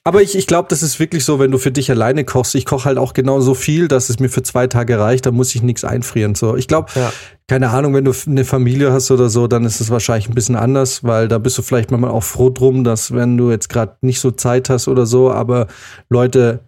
Aber 0.07 0.23
ich, 0.23 0.37
ich 0.37 0.47
glaube, 0.47 0.69
das 0.69 0.85
ist 0.85 1.01
wirklich 1.01 1.25
so, 1.25 1.41
wenn 1.41 1.51
du 1.51 1.59
für 1.59 1.73
dich 1.73 1.91
alleine 1.91 2.25
kochst. 2.25 2.55
Ich 2.55 2.65
koche 2.65 2.85
halt 2.85 2.97
auch 2.97 3.13
genau 3.13 3.41
so 3.41 3.55
viel, 3.55 3.89
dass 3.89 4.09
es 4.09 4.21
mir 4.21 4.29
für 4.29 4.45
zwei 4.45 4.69
Tage 4.69 5.01
reicht, 5.01 5.27
da 5.27 5.33
muss 5.33 5.53
ich 5.57 5.65
nichts 5.65 5.83
einfrieren. 5.83 6.37
So, 6.37 6.55
ich 6.55 6.69
glaube, 6.69 6.93
Ja. 6.95 7.13
keine 7.49 7.71
Ahnung, 7.71 7.93
wenn 7.93 8.05
du 8.05 8.13
eine 8.29 8.45
Familie 8.45 8.93
hast 8.93 9.11
oder 9.11 9.29
so, 9.29 9.49
dann 9.49 9.65
ist 9.65 9.81
es 9.81 9.91
wahrscheinlich 9.91 10.29
ein 10.29 10.35
bisschen 10.37 10.55
anders, 10.55 11.03
weil 11.03 11.27
da 11.27 11.39
bist 11.39 11.59
du 11.59 11.63
vielleicht 11.63 11.91
manchmal 11.91 12.13
auch 12.13 12.23
froh 12.23 12.51
drum, 12.51 12.85
dass 12.85 13.13
wenn 13.15 13.37
du 13.37 13.51
jetzt 13.51 13.69
gerade 13.69 13.97
nicht 14.01 14.21
so 14.21 14.31
Zeit 14.31 14.71
hast 14.71 14.87
oder 14.87 15.07
so, 15.07 15.33
aber 15.33 15.67
Leute 16.09 16.61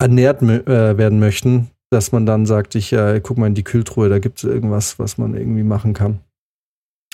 ernährt 0.00 0.42
äh, 0.42 0.96
werden 0.96 1.18
möchten, 1.18 1.70
dass 1.90 2.12
man 2.12 2.24
dann 2.24 2.46
sagt, 2.46 2.76
ich 2.76 2.92
äh, 2.92 3.20
guck 3.20 3.36
mal 3.36 3.48
in 3.48 3.54
die 3.56 3.64
Kühltruhe, 3.64 4.08
da 4.08 4.20
gibt 4.20 4.38
es 4.38 4.44
irgendwas, 4.44 5.00
was 5.00 5.18
man 5.18 5.34
irgendwie 5.34 5.64
machen 5.64 5.92
kann. 5.92 6.20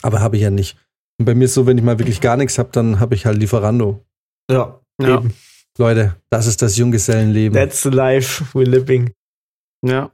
Aber 0.02 0.20
habe 0.20 0.36
ich 0.36 0.42
ja 0.42 0.50
nicht. 0.50 0.76
Und 1.18 1.24
bei 1.24 1.34
mir 1.34 1.44
ist 1.46 1.54
so, 1.54 1.66
wenn 1.66 1.78
ich 1.78 1.84
mal 1.84 1.98
wirklich 1.98 2.20
gar 2.20 2.36
nichts 2.36 2.58
habe, 2.58 2.68
dann 2.72 3.00
habe 3.00 3.14
ich 3.14 3.24
halt 3.24 3.38
Lieferando. 3.38 4.04
ja. 4.50 4.78
Ja. 5.00 5.14
Eben. 5.16 5.32
Leute, 5.78 6.16
das 6.30 6.46
ist 6.46 6.62
das 6.62 6.76
Junggesellenleben. 6.76 7.54
That's 7.54 7.82
the 7.82 7.88
life 7.88 8.44
we're 8.52 8.68
living. 8.68 9.12
Ja. 9.84 10.10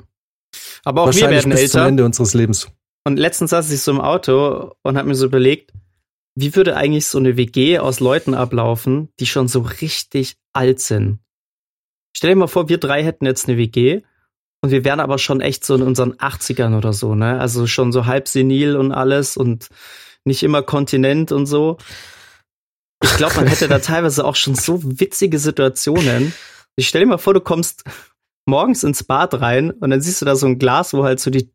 Aber 0.84 1.02
auch 1.02 1.06
wir 1.06 1.14
Wahrscheinlich 1.14 1.44
werden 1.44 1.50
bis 1.50 1.70
zum 1.70 1.80
älter. 1.80 1.88
Ende 1.88 2.04
unseres 2.04 2.34
Lebens. 2.34 2.68
Und 3.04 3.18
letztens 3.18 3.50
saß 3.50 3.70
ich 3.70 3.80
so 3.80 3.90
im 3.90 4.00
Auto 4.00 4.74
und 4.82 4.96
habe 4.96 5.08
mir 5.08 5.14
so 5.14 5.26
überlegt, 5.26 5.72
wie 6.36 6.54
würde 6.54 6.76
eigentlich 6.76 7.06
so 7.06 7.18
eine 7.18 7.36
WG 7.36 7.78
aus 7.78 8.00
Leuten 8.00 8.34
ablaufen, 8.34 9.08
die 9.18 9.26
schon 9.26 9.48
so 9.48 9.60
richtig 9.60 10.36
alt 10.52 10.80
sind? 10.80 11.18
Stell 12.16 12.30
dir 12.30 12.36
mal 12.36 12.46
vor, 12.46 12.68
wir 12.68 12.78
drei 12.78 13.02
hätten 13.02 13.26
jetzt 13.26 13.48
eine 13.48 13.58
WG 13.58 14.02
und 14.60 14.70
wir 14.70 14.84
wären 14.84 15.00
aber 15.00 15.18
schon 15.18 15.40
echt 15.40 15.64
so 15.64 15.74
in 15.74 15.82
unseren 15.82 16.14
80ern 16.14 16.76
oder 16.76 16.92
so, 16.92 17.14
ne? 17.14 17.40
Also 17.40 17.66
schon 17.66 17.92
so 17.92 18.06
halb 18.06 18.28
senil 18.28 18.76
und 18.76 18.92
alles 18.92 19.36
und 19.36 19.68
nicht 20.24 20.42
immer 20.42 20.62
Kontinent 20.62 21.32
und 21.32 21.46
so. 21.46 21.78
Ich 23.02 23.16
glaube, 23.16 23.36
man 23.36 23.46
hätte 23.46 23.68
da 23.68 23.78
teilweise 23.80 24.24
auch 24.24 24.36
schon 24.36 24.54
so 24.54 24.80
witzige 24.82 25.38
Situationen. 25.38 26.32
Ich 26.76 26.88
stell 26.88 27.02
dir 27.02 27.06
mal 27.06 27.18
vor, 27.18 27.34
du 27.34 27.40
kommst 27.40 27.84
morgens 28.46 28.84
ins 28.84 29.04
Bad 29.04 29.40
rein 29.40 29.70
und 29.70 29.90
dann 29.90 30.00
siehst 30.00 30.20
du 30.20 30.24
da 30.24 30.36
so 30.36 30.46
ein 30.46 30.58
Glas, 30.58 30.94
wo 30.94 31.04
halt 31.04 31.20
so 31.20 31.30
die 31.30 31.50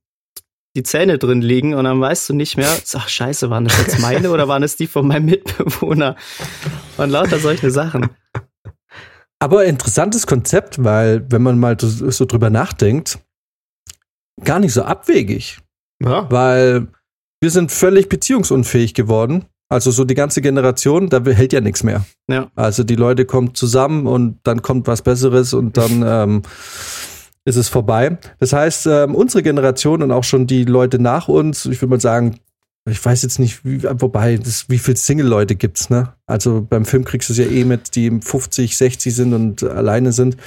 die 0.76 0.84
Zähne 0.84 1.20
drin 1.20 1.41
liegen 1.41 1.76
und 1.76 1.84
dann 1.84 2.02
weißt 2.02 2.30
du 2.30 2.34
nicht 2.34 2.58
mehr, 2.58 2.76
ach 2.96 3.08
scheiße, 3.08 3.50
waren 3.50 3.66
das 3.66 3.78
jetzt 3.78 4.00
meine 4.00 4.32
oder 4.32 4.48
waren 4.48 4.64
es 4.64 4.76
die 4.76 4.88
von 4.88 5.08
meinem 5.08 5.26
Mitbewohner? 5.26 6.16
Und 6.98 7.10
lauter 7.10 7.39
solche 7.39 7.70
Sachen. 7.70 8.10
Aber 9.39 9.66
interessantes 9.66 10.26
Konzept, 10.26 10.84
weil 10.84 11.30
wenn 11.30 11.44
man 11.44 11.60
mal 11.60 11.78
so, 11.80 12.26
drüber 12.26 12.50
nachdenkt, 12.50 13.20
gar 14.44 14.60
nicht 14.60 14.74
so 14.74 14.84
abwegig. 14.84 15.60
Ja. 16.02 16.30
Weil 16.32 16.88
wir 17.41 17.52
sind 17.52 17.72
völlig 17.72 18.10
beziehungsunfähig 18.10 18.94
geworden. 18.94 19.46
Also 19.74 19.89
so 19.89 20.03
die 20.03 20.13
ganze 20.13 20.41
Generation, 20.41 21.09
da 21.09 21.19
hält 21.26 21.51
ja 21.51 21.59
nichts 21.59 21.82
mehr. 21.82 22.05
Ja. 22.30 22.51
Also 22.55 22.84
die 22.84 22.95
Leute 22.95 23.26
kommen 23.26 23.55
zusammen 23.55 24.05
und 24.05 24.38
dann 24.43 24.61
kommt 24.61 24.86
was 24.86 25.01
Besseres 25.01 25.55
und 25.55 25.78
dann 25.78 26.03
ähm, 26.05 26.41
ist 27.43 27.55
es 27.55 27.69
vorbei. 27.69 28.19
Das 28.39 28.53
heißt, 28.53 28.86
ähm, 28.86 29.15
unsere 29.15 29.41
Generation 29.41 30.03
und 30.03 30.11
auch 30.11 30.24
schon 30.24 30.45
die 30.45 30.63
Leute 30.63 30.99
nach 30.99 31.28
uns, 31.28 31.65
ich 31.65 31.82
würde 31.82 31.89
mal 31.89 31.99
sagen, 31.99 32.39
ich 32.86 33.03
weiß 33.03 33.24
jetzt 33.24 33.39
nicht, 33.39 33.65
wie, 33.65 33.82
wobei, 33.84 34.38
das, 34.38 34.69
wie 34.69 34.78
viele 34.78 34.97
Single-Leute 34.97 35.55
gibt's, 35.55 35.89
ne? 35.89 36.13
Also 36.28 36.61
beim 36.69 36.86
Film 36.86 37.03
kriegst 37.03 37.30
du 37.30 37.34
es 37.34 37.39
ja 37.39 37.45
eh 37.45 37.63
mit, 37.63 37.95
die 37.95 38.11
50, 38.11 38.78
60 38.78 39.15
sind 39.15 39.34
und 39.34 39.63
alleine 39.63 40.11
sind. 40.11 40.38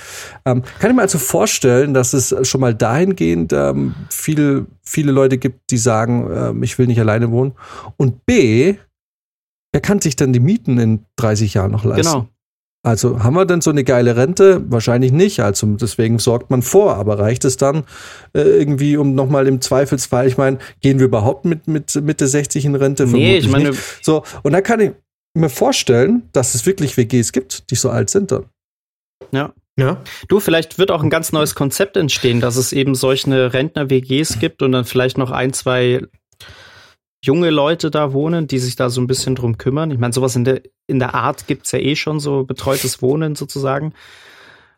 Ähm, 0.45 0.63
kann 0.79 0.91
ich 0.91 0.97
mir 0.97 1.03
also 1.03 1.19
vorstellen, 1.19 1.95
dass 1.95 2.13
es 2.13 2.33
schon 2.47 2.61
mal 2.61 2.75
dahingehend 2.75 3.53
ähm, 3.55 3.95
viele, 4.09 4.67
viele 4.83 5.11
Leute 5.11 5.39
gibt, 5.39 5.71
die 5.71 5.79
sagen, 5.79 6.31
ähm, 6.33 6.63
ich 6.63 6.79
will 6.79 6.87
nicht 6.87 7.01
alleine 7.01 7.33
wohnen. 7.33 7.55
Und 7.97 8.25
B, 8.27 8.77
wer 9.77 9.83
kann 9.83 10.01
sich 10.01 10.17
dann 10.17 10.33
die 10.33 10.41
Mieten 10.41 10.79
in 10.79 11.05
30 11.17 11.53
Jahren 11.53 11.71
noch 11.71 11.85
leisten? 11.85 12.11
Genau. 12.11 12.29
Also 12.83 13.23
haben 13.23 13.35
wir 13.35 13.45
denn 13.45 13.61
so 13.61 13.69
eine 13.69 13.85
geile 13.85 14.17
Rente? 14.17 14.65
Wahrscheinlich 14.71 15.13
nicht. 15.13 15.41
Also 15.41 15.67
deswegen 15.67 16.19
sorgt 16.19 16.49
man 16.49 16.63
vor. 16.63 16.95
Aber 16.95 17.19
reicht 17.19 17.45
es 17.45 17.59
dann 17.59 17.85
äh, 18.33 18.41
irgendwie, 18.41 18.97
um 18.97 19.15
nochmal 19.15 19.47
im 19.47 19.61
Zweifelsfall, 19.61 20.29
ich 20.29 20.39
meine, 20.39 20.61
gehen 20.81 20.99
wir 20.99 21.05
überhaupt 21.05 21.45
mit, 21.45 21.69
mit 21.69 21.95
Mitte 21.97 22.27
60 22.27 22.65
in 22.65 22.75
Rente? 22.75 23.07
Nee, 23.07 23.37
ich 23.37 23.51
Vermutlich 23.51 23.53
meine, 23.53 23.71
nicht. 23.71 23.83
So, 24.01 24.23
und 24.43 24.53
dann 24.53 24.63
kann 24.63 24.81
ich 24.81 24.93
mir 25.35 25.51
vorstellen, 25.51 26.23
dass 26.33 26.55
es 26.55 26.65
wirklich 26.65 26.97
WGs 26.97 27.33
gibt, 27.33 27.71
die 27.71 27.75
so 27.75 27.91
alt 27.91 28.09
sind 28.09 28.33
dann. 28.33 28.47
ja. 29.31 29.53
Ja. 29.79 30.03
Du, 30.29 30.41
vielleicht 30.41 30.79
wird 30.79 30.91
auch 30.91 31.03
ein 31.03 31.11
ganz 31.11 31.33
neues 31.33 31.55
Konzept 31.55 31.99
entstehen, 31.99 32.41
dass 32.41 32.57
es 32.57 32.73
eben 32.73 32.95
solche 32.95 33.53
Rentner-WGs 33.53 34.39
gibt 34.39 34.63
und 34.63 34.73
dann 34.73 34.87
vielleicht 34.87 35.19
noch 35.19 35.31
ein, 35.31 35.53
zwei 35.53 36.01
junge 37.25 37.51
Leute 37.51 37.91
da 37.91 38.13
wohnen, 38.13 38.47
die 38.47 38.59
sich 38.59 38.77
da 38.77 38.91
so 38.91 39.01
ein 39.01 39.07
bisschen 39.07 39.35
drum 39.35 39.59
kümmern. 39.59 39.91
Ich 39.91 39.99
meine, 39.99 40.13
sowas 40.13 40.37
in 40.37 40.45
der, 40.45 40.63
in 40.87 40.99
der 40.99 41.15
Art 41.15 41.47
gibt's 41.47 41.73
ja 41.73 41.79
eh 41.79 41.97
schon, 41.97 42.21
so 42.21 42.45
betreutes 42.45 43.03
Wohnen 43.03 43.35
sozusagen. 43.35 43.95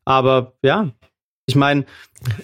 Aber 0.05 0.55
ja, 0.62 0.91
ich 1.47 1.57
meine, 1.57 1.86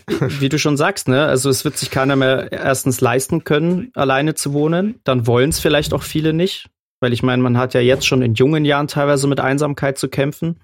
wie 0.07 0.49
du 0.49 0.59
schon 0.59 0.77
sagst, 0.77 1.09
ne, 1.09 1.27
also 1.27 1.51
es 1.51 1.65
wird 1.65 1.77
sich 1.77 1.91
keiner 1.91 2.17
mehr 2.17 2.51
erstens 2.53 3.01
leisten 3.01 3.45
können, 3.45 3.91
alleine 3.95 4.35
zu 4.35 4.53
wohnen. 4.53 5.01
Dann 5.05 5.27
wollen 5.27 5.51
es 5.51 5.61
vielleicht 5.61 5.93
auch 5.93 6.03
viele 6.03 6.33
nicht. 6.33 6.71
Weil 7.01 7.13
ich 7.13 7.23
meine, 7.23 7.43
man 7.43 7.59
hat 7.59 7.75
ja 7.75 7.81
jetzt 7.81 8.07
schon 8.07 8.23
in 8.23 8.33
jungen 8.33 8.65
Jahren 8.65 8.89
teilweise 8.89 9.27
mit 9.27 9.39
Einsamkeit 9.39 9.99
zu 9.99 10.09
kämpfen. 10.09 10.61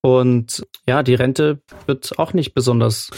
Und 0.00 0.66
ja, 0.86 1.02
die 1.02 1.14
Rente 1.14 1.60
wird 1.86 2.18
auch 2.18 2.32
nicht 2.32 2.54
besonders 2.54 3.10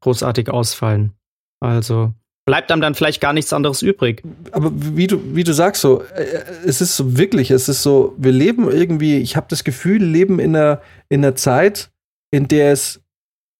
großartig 0.00 0.50
ausfallen. 0.50 1.14
Also 1.60 2.12
bleibt 2.44 2.72
einem 2.72 2.82
dann 2.82 2.94
vielleicht 2.94 3.20
gar 3.20 3.32
nichts 3.32 3.52
anderes 3.52 3.82
übrig. 3.82 4.22
Aber 4.50 4.72
wie 4.74 5.06
du, 5.06 5.34
wie 5.34 5.44
du 5.44 5.52
sagst, 5.52 5.82
so, 5.82 6.02
äh, 6.02 6.42
es 6.66 6.80
ist 6.80 6.96
so 6.96 7.16
wirklich, 7.16 7.50
es 7.50 7.68
ist 7.68 7.82
so, 7.82 8.14
wir 8.18 8.32
leben 8.32 8.70
irgendwie, 8.70 9.18
ich 9.18 9.36
habe 9.36 9.46
das 9.48 9.64
Gefühl, 9.64 10.02
leben 10.02 10.38
in 10.38 10.56
einer, 10.56 10.80
in 11.08 11.24
einer 11.24 11.36
Zeit, 11.36 11.90
in 12.30 12.48
der 12.48 12.72
es 12.72 13.00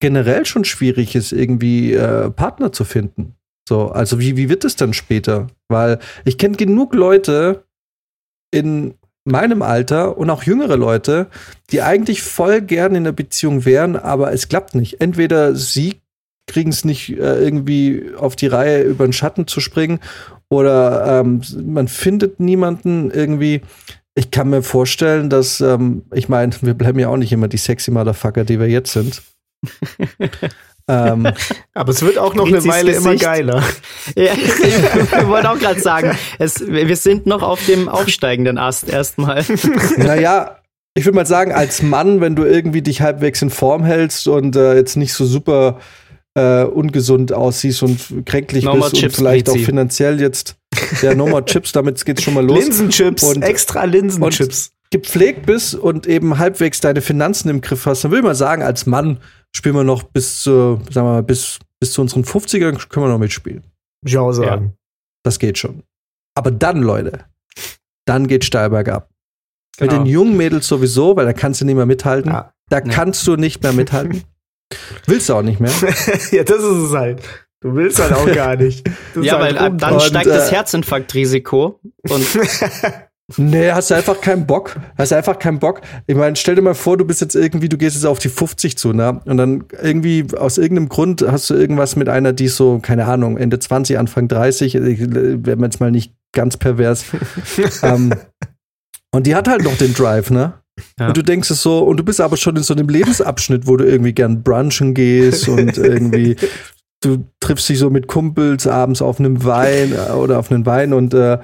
generell 0.00 0.44
schon 0.46 0.64
schwierig 0.64 1.14
ist, 1.14 1.32
irgendwie 1.32 1.92
äh, 1.92 2.30
Partner 2.30 2.72
zu 2.72 2.84
finden. 2.84 3.36
So, 3.68 3.88
also 3.90 4.18
wie, 4.18 4.36
wie 4.36 4.48
wird 4.48 4.64
es 4.64 4.74
dann 4.74 4.92
später? 4.92 5.46
Weil 5.68 6.00
ich 6.24 6.38
kenne 6.38 6.56
genug 6.56 6.94
Leute 6.94 7.64
in 8.50 8.94
meinem 9.24 9.62
Alter 9.62 10.18
und 10.18 10.30
auch 10.30 10.42
jüngere 10.42 10.76
Leute, 10.76 11.28
die 11.70 11.82
eigentlich 11.82 12.22
voll 12.22 12.60
gern 12.60 12.96
in 12.96 13.04
der 13.04 13.12
Beziehung 13.12 13.64
wären, 13.64 13.94
aber 13.94 14.32
es 14.32 14.48
klappt 14.48 14.74
nicht. 14.74 15.00
Entweder 15.00 15.54
sie 15.54 16.00
kriegen 16.46 16.70
es 16.70 16.84
nicht 16.84 17.10
äh, 17.10 17.42
irgendwie 17.42 18.12
auf 18.16 18.36
die 18.36 18.46
Reihe, 18.46 18.82
über 18.82 19.06
den 19.06 19.12
Schatten 19.12 19.46
zu 19.46 19.60
springen, 19.60 20.00
oder 20.52 21.20
ähm, 21.20 21.40
man 21.64 21.88
findet 21.88 22.38
niemanden 22.38 23.10
irgendwie. 23.10 23.62
Ich 24.14 24.30
kann 24.30 24.50
mir 24.50 24.62
vorstellen, 24.62 25.30
dass, 25.30 25.62
ähm, 25.62 26.02
ich 26.12 26.28
meine, 26.28 26.52
wir 26.60 26.74
bleiben 26.74 26.98
ja 26.98 27.08
auch 27.08 27.16
nicht 27.16 27.32
immer 27.32 27.48
die 27.48 27.56
sexy 27.56 27.90
Motherfucker, 27.90 28.44
die 28.44 28.60
wir 28.60 28.68
jetzt 28.68 28.92
sind. 28.92 29.22
ähm, 30.88 31.32
Aber 31.72 31.90
es 31.90 32.02
wird 32.02 32.18
auch 32.18 32.34
noch 32.34 32.46
eine 32.46 32.62
Weile 32.66 32.92
immer 32.92 33.12
Gesicht. 33.12 33.24
geiler. 33.24 33.62
Ja, 34.14 34.32
ich 34.34 35.26
wollte 35.26 35.50
auch 35.50 35.58
gerade 35.58 35.80
sagen, 35.80 36.18
es, 36.38 36.60
wir 36.66 36.96
sind 36.96 37.24
noch 37.24 37.42
auf 37.42 37.64
dem 37.64 37.88
aufsteigenden 37.88 38.58
Ast 38.58 38.90
erstmal. 38.90 39.44
naja, 39.96 40.58
ich 40.94 41.06
würde 41.06 41.16
mal 41.16 41.26
sagen, 41.26 41.52
als 41.52 41.80
Mann, 41.80 42.20
wenn 42.20 42.36
du 42.36 42.44
irgendwie 42.44 42.82
dich 42.82 43.00
halbwegs 43.00 43.40
in 43.40 43.48
Form 43.48 43.84
hältst 43.84 44.28
und 44.28 44.56
äh, 44.56 44.74
jetzt 44.74 44.96
nicht 44.96 45.14
so 45.14 45.24
super 45.24 45.78
äh, 46.34 46.64
ungesund 46.64 47.32
aussiehst 47.32 47.82
und 47.82 48.24
kränklich 48.26 48.64
No 48.64 48.74
bist 48.74 48.94
Chips, 48.94 49.02
und 49.18 49.24
vielleicht 49.24 49.50
auch 49.50 49.56
finanziell 49.56 50.20
jetzt 50.20 50.56
der 51.02 51.14
No 51.14 51.26
more 51.26 51.44
Chips, 51.44 51.72
damit 51.72 52.02
geht's 52.04 52.22
schon 52.22 52.34
mal 52.34 52.44
los. 52.44 52.58
Linsenchips, 52.58 53.22
Und- 53.24 53.42
extra 53.42 53.84
Linsenchips. 53.84 54.72
gepflegt 54.90 55.46
bist 55.46 55.74
und 55.74 56.06
eben 56.06 56.38
halbwegs 56.38 56.80
deine 56.80 57.00
Finanzen 57.00 57.48
im 57.48 57.60
Griff 57.60 57.86
hast, 57.86 58.04
dann 58.04 58.10
will 58.10 58.18
ich 58.20 58.24
mal 58.24 58.34
sagen, 58.34 58.62
als 58.62 58.86
Mann 58.86 59.18
spielen 59.54 59.74
wir 59.74 59.84
noch 59.84 60.02
bis 60.02 60.42
zu, 60.42 60.76
sagen 60.90 61.06
wir 61.06 61.12
mal, 61.12 61.22
bis, 61.22 61.58
bis 61.80 61.92
zu 61.92 62.00
unseren 62.02 62.24
50ern 62.24 62.88
können 62.88 63.06
wir 63.06 63.10
noch 63.10 63.18
mitspielen. 63.18 63.62
Ich 64.04 64.16
auch 64.18 64.32
sagen. 64.32 64.72
Das 65.24 65.38
geht 65.38 65.58
schon. 65.58 65.82
Aber 66.34 66.50
dann, 66.50 66.82
Leute, 66.82 67.24
dann 68.06 68.26
geht 68.26 68.44
steil 68.44 68.70
bergab. 68.70 69.08
Mit 69.80 69.90
Genau. 69.90 70.02
den 70.02 70.10
jungen 70.10 70.36
Mädels 70.36 70.66
sowieso, 70.66 71.14
weil 71.16 71.24
da 71.26 71.32
kannst 71.32 71.60
du 71.60 71.64
nicht 71.64 71.76
mehr 71.76 71.86
mithalten. 71.86 72.30
Ja. 72.32 72.52
Da 72.70 72.80
Nee. 72.80 72.90
kannst 72.92 73.26
du 73.26 73.36
nicht 73.36 73.62
mehr 73.62 73.72
mithalten. 73.72 74.24
Willst 75.06 75.28
du 75.28 75.34
auch 75.34 75.42
nicht 75.42 75.60
mehr. 75.60 75.70
ja, 76.30 76.44
das 76.44 76.58
ist 76.58 76.88
es 76.88 76.92
halt. 76.92 77.22
Du 77.60 77.74
willst 77.74 78.00
halt 78.00 78.12
auch 78.12 78.32
gar 78.32 78.56
nicht. 78.56 78.88
Ja, 79.20 79.38
halt 79.38 79.54
weil 79.56 79.58
ab 79.58 79.72
dann 79.78 80.00
steigt 80.00 80.26
äh, 80.26 80.30
das 80.30 80.50
Herzinfarktrisiko. 80.50 81.80
Und 82.08 82.26
Nee, 83.36 83.70
hast 83.70 83.90
du 83.90 83.94
einfach 83.94 84.20
keinen 84.20 84.46
Bock. 84.46 84.76
Hast 84.98 85.12
du 85.12 85.16
einfach 85.16 85.38
keinen 85.38 85.58
Bock. 85.58 85.80
Ich 86.06 86.16
meine, 86.16 86.36
stell 86.36 86.54
dir 86.54 86.62
mal 86.62 86.74
vor, 86.74 86.96
du 86.96 87.04
bist 87.04 87.20
jetzt 87.20 87.34
irgendwie, 87.34 87.68
du 87.68 87.78
gehst 87.78 87.94
jetzt 87.96 88.04
auf 88.04 88.18
die 88.18 88.28
50 88.28 88.76
zu, 88.76 88.92
ne? 88.92 89.20
Und 89.24 89.36
dann 89.36 89.64
irgendwie 89.80 90.26
aus 90.36 90.58
irgendeinem 90.58 90.88
Grund 90.88 91.22
hast 91.26 91.48
du 91.48 91.54
irgendwas 91.54 91.96
mit 91.96 92.08
einer, 92.08 92.32
die 92.32 92.48
so, 92.48 92.78
keine 92.80 93.06
Ahnung, 93.06 93.36
Ende 93.38 93.58
20, 93.58 93.98
Anfang 93.98 94.28
30, 94.28 94.74
ich- 94.74 95.00
werden 95.00 95.44
wir 95.44 95.66
jetzt 95.66 95.80
mal 95.80 95.90
nicht 95.90 96.14
ganz 96.32 96.56
pervers. 96.56 97.04
ähm, 97.82 98.12
und 99.12 99.26
die 99.26 99.34
hat 99.34 99.48
halt 99.48 99.62
noch 99.62 99.76
den 99.76 99.94
Drive, 99.94 100.30
ne? 100.30 100.54
Ja. 100.98 101.08
Und 101.08 101.16
du 101.16 101.22
denkst 101.22 101.50
es 101.50 101.62
so, 101.62 101.80
und 101.80 101.96
du 101.98 102.04
bist 102.04 102.20
aber 102.20 102.36
schon 102.36 102.56
in 102.56 102.62
so 102.62 102.74
einem 102.74 102.88
Lebensabschnitt, 102.88 103.66
wo 103.66 103.76
du 103.76 103.84
irgendwie 103.84 104.12
gern 104.12 104.42
brunchen 104.42 104.94
gehst 104.94 105.48
und 105.48 105.76
irgendwie 105.78 106.36
du 107.04 107.24
triffst 107.40 107.68
dich 107.68 107.78
so 107.78 107.90
mit 107.90 108.06
Kumpels 108.06 108.66
abends 108.66 109.02
auf 109.02 109.18
einem 109.18 109.44
Wein 109.44 109.92
äh, 109.92 110.12
oder 110.12 110.38
auf 110.38 110.50
einen 110.50 110.66
Wein 110.66 110.92
und 110.92 111.14
äh, 111.14 111.38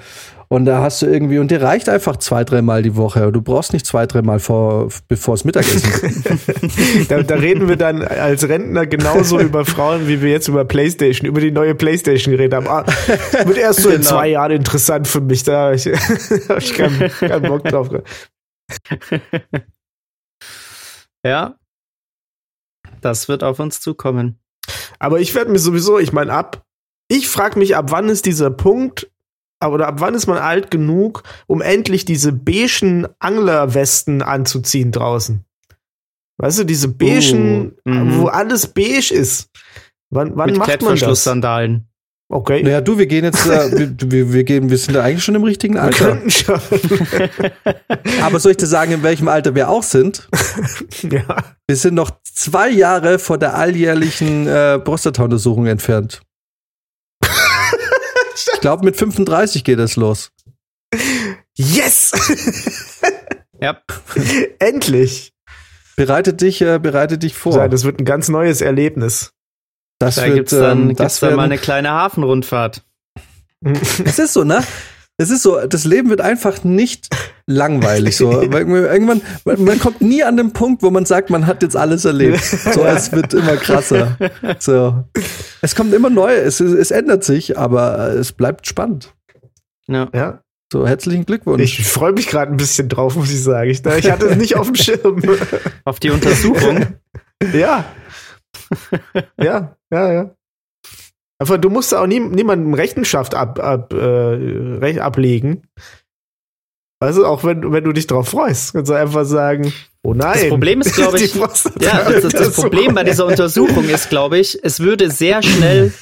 und 0.51 0.65
da 0.65 0.81
hast 0.81 1.03
du 1.03 1.07
irgendwie, 1.07 1.39
und 1.39 1.51
dir 1.51 1.61
reicht 1.61 1.91
einfach 1.91 2.17
zwei, 2.17 2.43
dreimal 2.43 2.83
die 2.83 2.97
Woche. 2.97 3.31
Du 3.33 3.43
brauchst 3.43 3.75
nicht 3.75 3.85
zwei, 3.85 4.07
dreimal 4.07 4.39
vor, 4.39 4.89
bevor 5.07 5.35
es 5.35 5.45
Mittagessen 5.45 5.93
ist. 5.93 7.11
da, 7.11 7.23
da 7.23 7.35
reden 7.35 7.69
wir 7.69 7.77
dann 7.77 8.03
als 8.03 8.49
Rentner 8.49 8.87
genauso 8.87 9.39
über 9.39 9.67
Frauen, 9.67 10.09
wie 10.09 10.23
wir 10.23 10.31
jetzt 10.31 10.49
über 10.49 10.65
Playstation, 10.65 11.29
über 11.29 11.43
die 11.43 11.51
neue 11.51 11.75
Playstation 11.75 12.33
geredet 12.33 12.55
haben. 12.55 12.67
Ah, 12.67 12.87
wird 13.45 13.59
erst 13.59 13.83
so 13.83 13.91
in 13.91 13.97
Genau. 13.97 14.09
zwei 14.09 14.29
Jahren 14.29 14.53
interessant 14.53 15.07
für 15.07 15.21
mich. 15.21 15.43
Da 15.43 15.67
habe 15.67 15.75
ich, 15.75 15.87
hab 16.49 16.59
ich 16.59 16.73
keinen, 16.73 17.11
keinen 17.11 17.43
Bock 17.43 17.65
drauf. 17.65 17.91
ja, 21.25 21.59
das 23.01 23.29
wird 23.29 23.43
auf 23.43 23.61
uns 23.61 23.81
zukommen. 23.81 24.39
Aber 24.99 25.21
ich 25.21 25.35
werde 25.35 25.51
mir 25.51 25.59
sowieso, 25.59 25.99
ich 25.99 26.13
meine, 26.13 26.33
ab, 26.33 26.65
ich 27.09 27.29
frage 27.29 27.59
mich, 27.59 27.77
ab 27.77 27.91
wann 27.91 28.09
ist 28.09 28.27
dieser 28.27 28.51
Punkt, 28.51 29.11
oder 29.65 29.89
ab 29.89 29.97
wann 29.99 30.15
ist 30.15 30.27
man 30.27 30.39
alt 30.39 30.71
genug, 30.71 31.25
um 31.47 31.61
endlich 31.61 32.05
diese 32.05 32.33
beigen 32.33 33.09
Anglerwesten 33.19 34.23
anzuziehen 34.23 34.93
draußen? 34.93 35.45
Weißt 36.37 36.61
du, 36.61 36.65
diese 36.65 36.89
beigen, 36.89 37.77
Uh, 37.85 37.91
mhm. 37.91 38.21
wo 38.21 38.27
alles 38.29 38.69
beige 38.69 39.13
ist. 39.13 39.51
Wann, 40.11 40.37
wann 40.37 40.51
Mit 40.51 40.59
macht 40.59 40.69
man 40.69 40.69
das? 40.69 40.79
Klettverschlusssandalen. 40.79 41.88
Okay. 42.31 42.63
naja, 42.63 42.83
du, 42.83 42.99
wir 42.99 43.07
gehen 43.07 43.25
jetzt, 43.25 43.47
äh, 43.47 43.71
wir, 43.99 44.11
wir, 44.11 44.33
wir, 44.35 44.45
gehen, 44.45 44.69
wir 44.69 44.77
sind 44.77 44.95
da 44.95 45.03
eigentlich 45.03 45.25
schon 45.25 45.35
im 45.35 45.45
richtigen 45.45 45.75
Wir 45.75 45.83
Alter. 45.83 46.17
könnten 46.17 46.31
schon. 46.31 46.61
Aber 48.23 48.39
soll 48.39 48.51
ich 48.53 48.59
dir 48.59 48.67
sagen, 48.67 48.93
in 48.93 49.03
welchem 49.03 49.29
Alter 49.29 49.55
wir 49.55 49.71
auch 49.71 49.83
sind? 49.83 50.29
ja. 51.03 51.25
Wir 51.67 51.77
sind 51.77 51.95
noch 51.95 52.11
zwei 52.23 52.69
Jahre 52.69 53.19
vor 53.19 53.39
der 53.39 53.55
alljährlichen 53.55 54.47
äh, 54.47 54.79
Prostata-Untersuchung 54.79 55.67
entfernt. 55.67 56.21
ich 57.25 58.61
glaube, 58.61 58.85
mit 58.85 58.97
35 58.97 59.65
geht 59.65 59.79
es 59.79 59.97
los. 59.97 60.31
Yes! 61.57 62.13
Ja, 63.61 63.83
Endlich! 64.59 65.33
Bereite 65.97 66.33
dich, 66.33 66.61
äh, 66.63 66.79
bereite 66.79 67.19
dich 67.19 67.35
vor. 67.35 67.55
So, 67.55 67.67
das 67.67 67.85
wird 67.85 67.99
ein 68.01 68.05
ganz 68.05 68.29
neues 68.29 68.61
Erlebnis. 68.61 69.33
Das 69.99 70.17
da 70.17 70.27
wird, 70.27 70.35
gibt's 70.35 70.53
dann, 70.53 70.83
ähm, 70.83 70.89
gibt's 70.89 71.03
das 71.03 71.21
dann 71.21 71.37
mal 71.37 71.45
eine 71.45 71.59
kleine 71.59 71.91
Hafenrundfahrt. 71.91 72.83
Es 74.05 74.21
ist 74.21 74.35
so, 74.35 74.45
ne? 74.45 74.63
Es 75.21 75.31
ist 75.31 75.43
so, 75.43 75.67
das 75.67 75.85
Leben 75.85 76.11
wird 76.11 76.21
einfach 76.21 76.63
nicht 76.63 77.09
langweilig. 77.47 78.17
So. 78.17 78.41
Irgendwann, 78.43 79.21
man 79.45 79.65
man 79.65 79.81
kommt 79.81 80.01
nie 80.01 80.23
an 80.23 80.37
den 80.37 80.53
Punkt, 80.53 80.85
wo 80.85 80.91
man 80.91 81.07
sagt, 81.07 81.31
man 81.31 81.49
hat 81.49 81.63
jetzt 81.65 81.77
alles 81.77 82.05
erlebt. 82.05 82.45
So, 82.45 82.85
es 82.85 83.11
wird 83.13 83.35
immer 83.35 83.57
krasser. 83.57 84.17
So. 84.61 85.05
Es 85.61 85.75
kommt 85.75 85.93
immer 85.93 86.09
neu, 86.09 86.33
es, 86.33 86.61
es 86.61 86.93
ändert 86.93 87.25
sich, 87.25 87.59
aber 87.59 88.13
es 88.13 88.31
bleibt 88.31 88.69
spannend. 88.69 89.13
Ja. 89.89 90.09
Ja. 90.15 90.41
So, 90.73 90.87
herzlichen 90.87 91.27
Glückwunsch. 91.27 91.63
Ich 91.63 91.85
freue 91.85 92.13
mich 92.13 92.29
gerade 92.29 92.53
ein 92.53 92.59
bisschen 92.59 92.89
drauf, 92.89 93.17
muss 93.17 93.33
ich 93.33 93.43
sagen. 93.43 93.71
Ich, 93.71 93.85
ich 93.85 94.11
hatte 94.11 94.27
es 94.27 94.37
nicht 94.37 94.55
auf 94.55 94.67
dem 94.67 94.77
Schirm. 94.77 95.21
Auf 95.85 95.99
die 95.99 96.11
Untersuchung. 96.11 96.87
ja. 97.55 97.87
Ja, 99.41 99.77
ja, 99.91 100.13
ja. 100.13 100.35
Aber 101.41 101.59
du 101.59 101.71
musst 101.71 101.95
auch 101.95 102.07
nie, 102.07 102.21
niemandem 102.21 102.75
Rechenschaft 102.75 103.35
ab, 103.35 103.61
ab, 103.61 103.93
äh, 103.93 104.99
ablegen. 104.99 105.63
Also 107.01 107.25
auch 107.27 107.45
wenn, 107.45 107.73
wenn 107.73 107.85
du 107.85 107.93
dich 107.93 108.09
drauf 108.09 108.31
freust, 108.31 108.73
kannst 108.73 108.91
du 108.91 108.95
einfach 108.95 109.25
sagen, 109.25 109.73
oh 110.03 110.15
nein. 110.15 110.39
Das 110.41 110.49
Problem 110.49 110.81
ist, 110.81 110.95
glaube 110.95 111.21
ich, 111.23 111.35
Ja, 111.35 112.11
das, 112.11 112.23
das, 112.23 112.33
das 112.33 112.57
Problem 112.57 112.95
bei 112.95 113.05
dieser 113.05 113.27
Untersuchung 113.27 113.89
ist, 113.89 114.11
glaube 114.11 114.39
ich, 114.39 114.59
es 114.65 114.81
würde 114.81 115.11
sehr 115.11 115.43
schnell, 115.43 115.93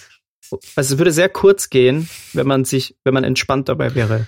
also 0.74 0.94
es 0.94 0.98
würde 0.98 1.12
sehr 1.12 1.28
kurz 1.28 1.68
gehen, 1.68 2.08
wenn 2.32 2.46
man 2.46 2.64
sich, 2.64 2.96
wenn 3.04 3.12
man 3.12 3.24
entspannt 3.24 3.68
dabei 3.68 3.94
wäre. 3.94 4.26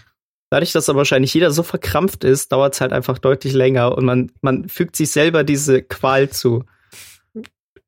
Dadurch, 0.50 0.72
dass 0.72 0.88
aber 0.88 0.98
wahrscheinlich 0.98 1.32
jeder 1.32 1.50
so 1.50 1.62
verkrampft 1.62 2.24
ist, 2.24 2.52
dauert 2.52 2.74
es 2.74 2.80
halt 2.80 2.92
einfach 2.92 3.18
deutlich 3.18 3.52
länger 3.52 3.96
und 3.96 4.04
man, 4.04 4.32
man 4.42 4.68
fügt 4.68 4.96
sich 4.96 5.10
selber 5.10 5.44
diese 5.44 5.82
Qual 5.82 6.28
zu. 6.30 6.64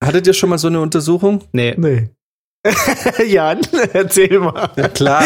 Hattet 0.03 0.27
ihr 0.27 0.33
schon 0.33 0.51
mal 0.51 0.59
so 0.59 0.69
eine 0.69 0.81
Untersuchung? 0.81 1.45
Nee. 1.53 1.75
Nee. 1.77 2.09
Jan, 3.27 3.61
erzähl 3.93 4.39
mal. 4.39 4.71
Ja, 4.77 4.89
klar. 4.89 5.25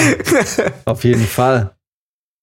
Auf 0.84 1.04
jeden 1.04 1.26
Fall. 1.26 1.74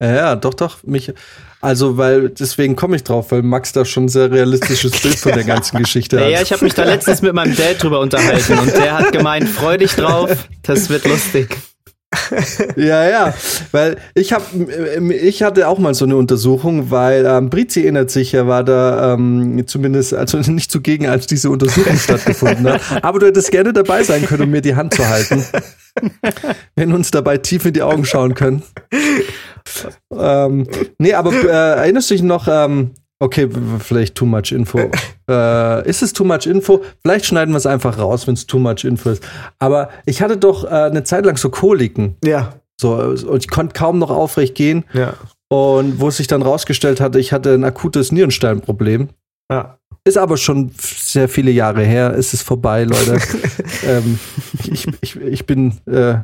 Ja, 0.02 0.16
ja, 0.16 0.36
doch, 0.36 0.54
doch. 0.54 0.84
Mich, 0.84 1.14
also, 1.62 1.98
weil, 1.98 2.30
deswegen 2.30 2.76
komme 2.76 2.96
ich 2.96 3.04
drauf, 3.04 3.32
weil 3.32 3.44
Max 3.44 3.72
da 3.72 3.86
schon 3.86 4.06
ein 4.06 4.10
sehr 4.10 4.32
realistisches 4.32 5.00
Bild 5.00 5.20
von 5.20 5.34
der 5.34 5.44
ganzen 5.44 5.78
Geschichte 5.78 6.18
hat. 6.18 6.26
Naja, 6.26 6.42
ich 6.42 6.52
habe 6.52 6.64
mich 6.64 6.74
da 6.74 6.84
letztens 6.84 7.22
mit 7.22 7.34
meinem 7.34 7.56
Dad 7.56 7.82
drüber 7.82 8.00
unterhalten 8.00 8.58
und 8.58 8.74
der 8.74 8.98
hat 8.98 9.12
gemeint, 9.12 9.48
freu 9.48 9.78
dich 9.78 9.94
drauf, 9.94 10.48
das 10.64 10.90
wird 10.90 11.06
lustig. 11.06 11.56
Ja, 12.76 13.08
ja, 13.08 13.34
weil 13.72 13.98
ich 14.16 14.34
habe, 14.34 14.44
ich 15.14 15.44
hatte 15.44 15.68
auch 15.68 15.80
mal 15.80 15.94
so 15.94 16.04
eine 16.04 16.18
Untersuchung, 16.18 16.92
weil 16.92 17.26
ähm, 17.26 17.50
Brizi 17.50 17.84
erinnert 17.84 18.12
sich, 18.12 18.34
er 18.34 18.48
war 18.48 18.64
da 18.66 19.14
ähm, 19.14 19.64
zumindest, 19.66 20.14
also 20.14 20.38
nicht 20.52 20.72
zugegen, 20.72 21.08
als 21.08 21.28
diese 21.28 21.50
Untersuchung 21.50 21.96
stattgefunden 21.98 22.68
hat. 22.68 22.82
Aber 23.02 23.20
du 23.20 23.28
hättest 23.28 23.52
gerne 23.52 23.72
dabei 23.72 24.04
sein 24.04 24.26
können, 24.26 24.44
um 24.44 24.50
mir 24.50 24.62
die 24.62 24.76
Hand 24.76 24.94
zu 24.94 25.08
halten. 25.08 25.46
Wenn 26.76 26.92
uns 26.92 27.12
dabei 27.12 27.38
tief 27.38 27.66
in 27.66 27.74
die 27.74 27.82
Augen 27.82 28.06
schauen 28.06 28.34
können. 28.34 28.64
ähm, 30.12 30.68
nee, 30.98 31.14
aber 31.14 31.32
äh, 31.32 31.80
erinnerst 31.80 32.10
du 32.10 32.16
dich 32.16 32.24
noch, 32.24 32.48
ähm, 32.50 32.92
okay, 33.22 33.48
vielleicht 33.80 34.16
too 34.16 34.26
much 34.26 34.52
info. 34.52 34.80
äh, 35.30 35.88
ist 35.88 36.02
es 36.02 36.12
too 36.12 36.24
much 36.26 36.46
info? 36.48 36.84
Vielleicht 37.02 37.26
schneiden 37.26 37.54
wir 37.54 37.58
es 37.58 37.66
einfach 37.66 37.98
raus, 37.98 38.28
wenn 38.28 38.34
es 38.34 38.48
too 38.48 38.60
much 38.60 38.84
info 38.84 39.12
ist. 39.12 39.24
Aber 39.60 39.90
ich 40.06 40.22
hatte 40.22 40.38
doch 40.38 40.64
äh, 40.66 40.68
eine 40.68 41.04
Zeit 41.04 41.26
lang 41.26 41.38
so 41.38 41.50
Koliken. 41.50 42.16
Ja, 42.24 42.54
So, 42.80 42.96
und 42.96 43.38
ich 43.44 43.50
konnte 43.50 43.74
kaum 43.74 44.00
noch 44.00 44.10
aufrecht 44.10 44.56
gehen. 44.56 44.84
ja, 44.94 45.14
Und 45.50 46.00
wo 46.00 46.08
es 46.10 46.18
sich 46.18 46.28
dann 46.28 46.42
rausgestellt 46.42 47.00
hatte, 47.00 47.20
ich 47.20 47.32
hatte 47.32 47.54
ein 47.54 47.64
akutes 47.64 48.12
Nierensteinproblem. 48.12 49.10
ja. 49.52 49.78
Ist 50.04 50.18
aber 50.18 50.36
schon 50.38 50.72
sehr 50.80 51.30
viele 51.30 51.52
Jahre 51.52 51.84
her. 51.84 52.16
Es 52.18 52.34
ist 52.34 52.42
vorbei, 52.42 52.86
Leute. 52.86 53.20
ähm, 53.86 54.18
ich, 54.72 54.88
ich, 55.02 55.16
ich 55.16 55.46
bin, 55.46 55.76
äh, 55.86 56.16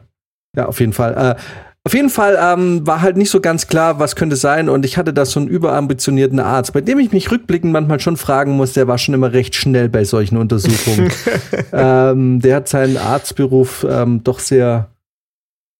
ja, 0.56 0.66
auf 0.66 0.80
jeden 0.80 0.94
Fall. 0.94 1.14
Äh, 1.38 1.42
auf 1.88 1.94
jeden 1.94 2.10
Fall 2.10 2.38
ähm, 2.38 2.86
war 2.86 3.02
halt 3.02 3.16
nicht 3.16 3.30
so 3.30 3.40
ganz 3.40 3.68
klar, 3.68 3.98
was 3.98 4.18
könnte 4.18 4.36
sein. 4.36 4.68
Und 4.68 4.84
ich 4.84 4.98
hatte 4.98 5.14
da 5.14 5.26
so 5.26 5.40
einen 5.40 5.48
überambitionierten 5.48 6.42
Arzt, 6.42 6.74
bei 6.74 6.82
dem 6.82 7.00
ich 7.00 7.14
mich 7.14 7.32
rückblickend 7.32 7.72
manchmal 7.72 8.02
schon 8.02 8.18
fragen 8.18 8.58
muss, 8.58 8.74
der 8.74 8.90
war 8.90 8.98
schon 8.98 9.16
immer 9.16 9.32
recht 9.32 9.56
schnell 9.56 9.88
bei 9.88 10.04
solchen 10.04 10.36
Untersuchungen. 10.36 11.10
ähm, 11.72 12.42
der 12.42 12.58
hat 12.58 12.68
seinen 12.68 12.98
Arztberuf 12.98 13.88
ähm, 13.90 14.22
doch 14.22 14.40
sehr, 14.40 14.90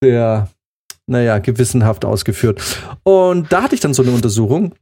sehr, 0.02 0.48
naja, 1.08 1.40
gewissenhaft 1.40 2.06
ausgeführt. 2.06 2.62
Und 3.04 3.52
da 3.52 3.64
hatte 3.64 3.76
ich 3.76 3.82
dann 3.82 3.94
so 3.94 4.02
eine 4.02 4.14
Untersuchung. 4.14 4.76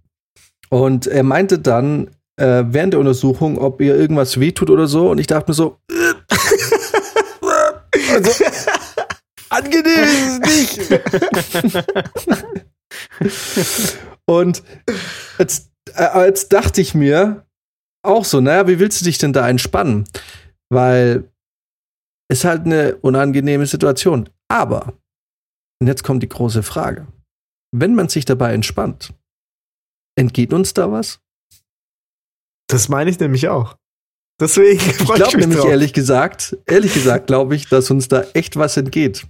Und 0.69 1.07
er 1.07 1.23
meinte 1.23 1.57
dann 1.57 2.11
äh, 2.36 2.65
während 2.67 2.93
der 2.93 2.99
Untersuchung, 2.99 3.57
ob 3.57 3.82
ihr 3.82 3.95
irgendwas 3.95 4.39
wehtut 4.39 4.69
oder 4.69 4.86
so. 4.86 5.09
Und 5.09 5.17
ich 5.17 5.26
dachte 5.26 5.49
mir 5.49 5.55
so, 5.55 5.80
also, 8.13 8.43
angenehm 9.55 10.03
ist 10.03 10.39
es 10.39 10.89
nicht. 10.89 11.01
Und 14.25 14.63
jetzt, 15.37 15.71
äh, 15.93 16.25
jetzt 16.25 16.51
dachte 16.53 16.81
ich 16.81 16.93
mir 16.95 17.45
auch 18.03 18.25
so, 18.25 18.41
naja, 18.41 18.67
wie 18.67 18.79
willst 18.79 19.01
du 19.01 19.05
dich 19.05 19.17
denn 19.17 19.33
da 19.33 19.47
entspannen? 19.49 20.07
Weil 20.69 21.31
es 22.31 22.43
halt 22.43 22.65
eine 22.65 22.95
unangenehme 22.97 23.65
Situation. 23.65 24.29
Aber, 24.51 24.93
und 25.79 25.87
jetzt 25.87 26.03
kommt 26.03 26.23
die 26.23 26.29
große 26.29 26.63
Frage, 26.63 27.07
wenn 27.73 27.95
man 27.95 28.09
sich 28.09 28.25
dabei 28.25 28.53
entspannt, 28.53 29.13
entgeht 30.17 30.53
uns 30.53 30.73
da 30.73 30.91
was? 30.91 31.19
Das 32.67 32.89
meine 32.89 33.09
ich 33.11 33.19
nämlich 33.19 33.47
auch. 33.47 33.75
Deswegen 34.39 34.79
Ich 34.89 34.97
glaube 34.97 35.37
nämlich 35.37 35.59
drauf. 35.59 35.69
ehrlich 35.69 35.93
gesagt, 35.93 36.57
ehrlich 36.65 36.93
gesagt 36.93 37.27
glaube 37.27 37.55
ich, 37.55 37.69
dass 37.69 37.91
uns 37.91 38.07
da 38.07 38.23
echt 38.33 38.55
was 38.57 38.75
entgeht. 38.77 39.27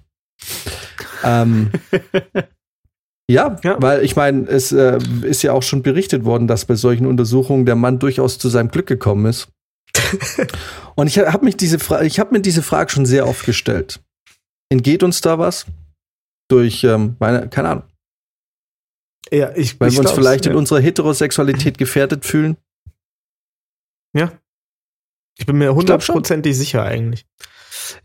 Ähm, 1.23 1.71
Ja, 3.29 3.57
Ja. 3.63 3.81
weil 3.81 4.03
ich 4.03 4.15
meine, 4.15 4.47
es 4.47 4.71
äh, 4.71 4.99
ist 5.23 5.41
ja 5.41 5.51
auch 5.53 5.63
schon 5.63 5.81
berichtet 5.81 6.25
worden, 6.25 6.47
dass 6.47 6.65
bei 6.65 6.75
solchen 6.75 7.07
Untersuchungen 7.07 7.65
der 7.65 7.75
Mann 7.75 7.97
durchaus 7.97 8.37
zu 8.37 8.49
seinem 8.49 8.69
Glück 8.69 8.85
gekommen 8.85 9.25
ist. 9.25 9.47
Und 10.95 11.07
ich 11.07 11.17
habe 11.17 11.43
mich 11.43 11.57
diese 11.57 11.79
Frage, 11.79 12.05
ich 12.05 12.19
habe 12.19 12.33
mir 12.33 12.41
diese 12.41 12.61
Frage 12.61 12.91
schon 12.91 13.05
sehr 13.05 13.27
oft 13.27 13.45
gestellt. 13.45 13.99
Entgeht 14.69 15.01
uns 15.03 15.21
da 15.21 15.39
was? 15.39 15.65
Durch 16.49 16.83
ähm, 16.83 17.15
meine, 17.19 17.49
keine 17.49 17.69
Ahnung, 17.69 17.83
Ja, 19.31 19.51
ich, 19.55 19.79
weil 19.79 19.89
ich 19.89 19.95
wir 19.95 20.01
uns 20.01 20.11
vielleicht 20.11 20.45
ja. 20.45 20.51
in 20.51 20.57
unserer 20.57 20.79
Heterosexualität 20.79 21.79
gefährdet 21.79 22.25
fühlen. 22.25 22.57
Ja. 24.13 24.31
Ich 25.37 25.47
bin 25.47 25.57
mir 25.57 25.73
hundertprozentig 25.73 26.55
sicher 26.55 26.83
eigentlich. 26.83 27.25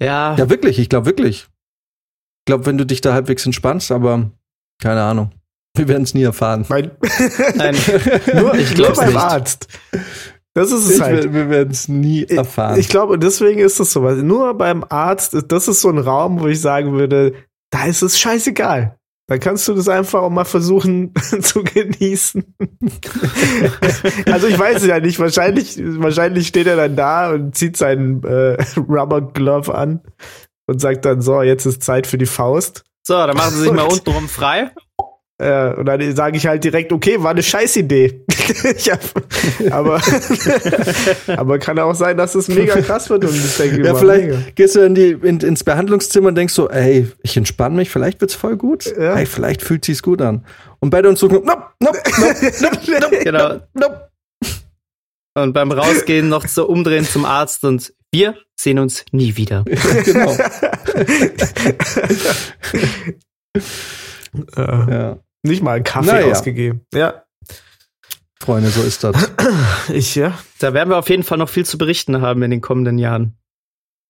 Ja, 0.01 0.35
Ja, 0.37 0.49
wirklich, 0.49 0.79
ich 0.79 0.89
glaube 0.89 1.07
wirklich. 1.07 1.47
Ich 2.41 2.45
glaube, 2.47 2.67
wenn 2.67 2.79
du 2.79 2.87
dich 2.87 3.01
da 3.01 3.13
halbwegs 3.13 3.45
entspannst, 3.47 3.93
aber 3.93 4.31
keine 4.81 5.03
Ahnung. 5.03 5.31
Wir 5.77 5.87
werden 5.89 6.03
es 6.03 6.15
nie 6.15 6.23
erfahren. 6.25 6.65
Mein, 6.69 6.91
nein, 7.55 7.77
nur, 8.35 8.55
Ich 8.55 8.71
nur 8.71 8.77
glaub's 8.77 8.99
beim 8.99 9.09
nicht. 9.09 9.19
Arzt. 9.19 9.69
Das 10.55 10.73
ist 10.73 10.87
es 10.87 10.97
Ich, 10.97 11.01
halt. 11.01 11.25
wir 11.25 11.33
wir 11.35 11.51
werden 11.51 11.71
es 11.71 11.87
nie 11.89 12.25
erfahren. 12.25 12.79
Ich 12.81 12.89
glaube, 12.89 13.19
deswegen 13.19 13.61
ist 13.61 13.79
das 13.79 13.93
so. 13.93 14.03
Weil 14.03 14.17
nur 14.17 14.55
beim 14.55 14.85
Arzt, 14.89 15.37
das 15.47 15.69
ist 15.69 15.81
so 15.81 15.91
ein 15.91 15.99
Raum, 15.99 16.41
wo 16.41 16.49
ich 16.49 16.61
sagen 16.61 16.93
würde, 16.95 17.35
da 17.71 17.85
ist 17.85 18.03
es 18.03 18.19
scheißegal. 18.19 18.97
Da 19.29 19.39
kannst 19.39 19.69
du 19.69 19.75
das 19.75 19.89
einfach 19.89 20.23
auch 20.23 20.31
mal 20.31 20.45
versuchen 20.45 21.13
zu 21.41 21.63
genießen. 21.63 22.43
also 24.27 24.49
ich 24.49 24.59
weiß 24.59 24.79
es 24.79 24.87
ja 24.89 24.99
nicht. 24.99 25.21
Wahrscheinlich, 25.21 25.79
wahrscheinlich 25.79 26.49
steht 26.49 26.67
er 26.67 26.75
dann 26.75 26.97
da 26.97 27.31
und 27.31 27.55
zieht 27.55 27.77
seinen 27.77 28.25
äh, 28.25 28.57
Rubber 28.77 29.21
Glove 29.21 29.73
an 29.73 30.01
und 30.71 30.81
sagt 30.81 31.05
dann 31.05 31.21
so, 31.21 31.43
jetzt 31.43 31.67
ist 31.67 31.83
Zeit 31.83 32.07
für 32.07 32.17
die 32.17 32.27
Faust. 32.27 32.85
so, 33.03 33.15
dann 33.15 33.37
machen 33.37 33.53
sie 33.55 33.63
sich 33.63 33.73
mal 33.73 33.89
untenrum 33.89 34.29
frei. 34.29 34.71
Äh, 35.39 35.75
und 35.75 35.87
dann 35.87 36.15
sage 36.15 36.37
ich 36.37 36.47
halt 36.47 36.63
direkt, 36.63 36.93
okay, 36.93 37.21
war 37.23 37.31
eine 37.31 37.43
Scheißidee. 37.43 38.25
aber, 39.71 40.01
aber 41.27 41.59
kann 41.59 41.79
auch 41.81 41.95
sein, 41.95 42.17
dass 42.17 42.37
es 42.37 42.47
mega 42.47 42.81
krass 42.83 43.11
wird 43.11 43.25
und 43.25 43.35
ich 43.35 43.57
denke, 43.57 43.83
ja, 43.85 43.95
vielleicht 43.95 44.27
mega. 44.27 44.39
gehst 44.55 44.77
du 44.77 44.81
in 44.81 44.95
die, 44.95 45.11
in, 45.11 45.41
ins 45.41 45.65
Behandlungszimmer 45.65 46.29
und 46.29 46.37
denkst 46.37 46.55
so, 46.55 46.71
ey, 46.71 47.11
ich 47.23 47.37
entspanne 47.37 47.75
mich, 47.75 47.91
vielleicht 47.91 48.21
wird's 48.21 48.35
voll 48.35 48.57
gut. 48.57 48.85
Ja. 48.97 49.17
Ey, 49.17 49.27
vielleicht 49.27 49.63
fühlt 49.63 49.85
sich's 49.85 50.03
gut 50.05 50.23
an. 50.23 50.45
Und 50.79 50.91
bei 50.91 51.03
der 51.03 51.09
Untersuchung, 51.09 51.45
nope, 51.45 51.65
nope, 51.81 51.99
nope, 52.21 52.53
nope, 52.61 53.01
nope, 53.01 53.25
Genau. 53.25 53.61
nope. 53.75 54.11
Und 55.35 55.53
beim 55.53 55.73
Rausgehen 55.73 56.29
noch 56.29 56.47
so 56.47 56.69
umdrehen 56.69 57.07
zum 57.07 57.25
Arzt 57.25 57.65
und 57.65 57.93
wir 58.13 58.37
sehen 58.59 58.79
uns 58.79 59.05
nie 59.13 59.37
wieder. 59.37 59.65
genau. 60.05 60.37
Äh, 64.57 64.61
Ja. 64.93 65.19
nicht 65.43 65.63
mal 65.63 65.73
einen 65.77 65.85
Kaffee 65.85 66.07
Naja. 66.07 66.31
ausgegeben. 66.33 66.83
Ja, 66.95 67.25
Freunde, 68.43 68.71
so 68.71 68.83
ist 68.83 69.05
das. 69.05 69.31
ich, 69.93 70.15
ja. 70.15 70.39
Da 70.61 70.73
werden 70.73 70.89
wir 70.89 70.97
auf 70.97 71.11
jeden 71.11 71.25
Fall 71.25 71.37
noch 71.37 71.51
viel 71.51 71.67
zu 71.67 71.77
berichten 71.77 72.23
haben 72.23 72.43
in 72.43 72.51
den 72.51 72.61
kommenden 72.63 72.99
Jahren. 72.99 73.37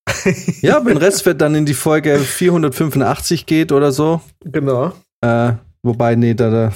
Ja, 0.62 0.84
wenn 0.84 0.96
Restwert 0.98 1.40
dann 1.40 1.54
in 1.54 1.66
die 1.66 1.74
Folge 1.74 2.18
485 2.18 3.46
geht 3.46 3.72
oder 3.72 3.90
so. 3.92 4.20
Genau. 4.44 4.92
Äh, 5.20 5.54
wobei, 5.82 6.14
nee, 6.14 6.34
da, 6.34 6.50
da 6.50 6.72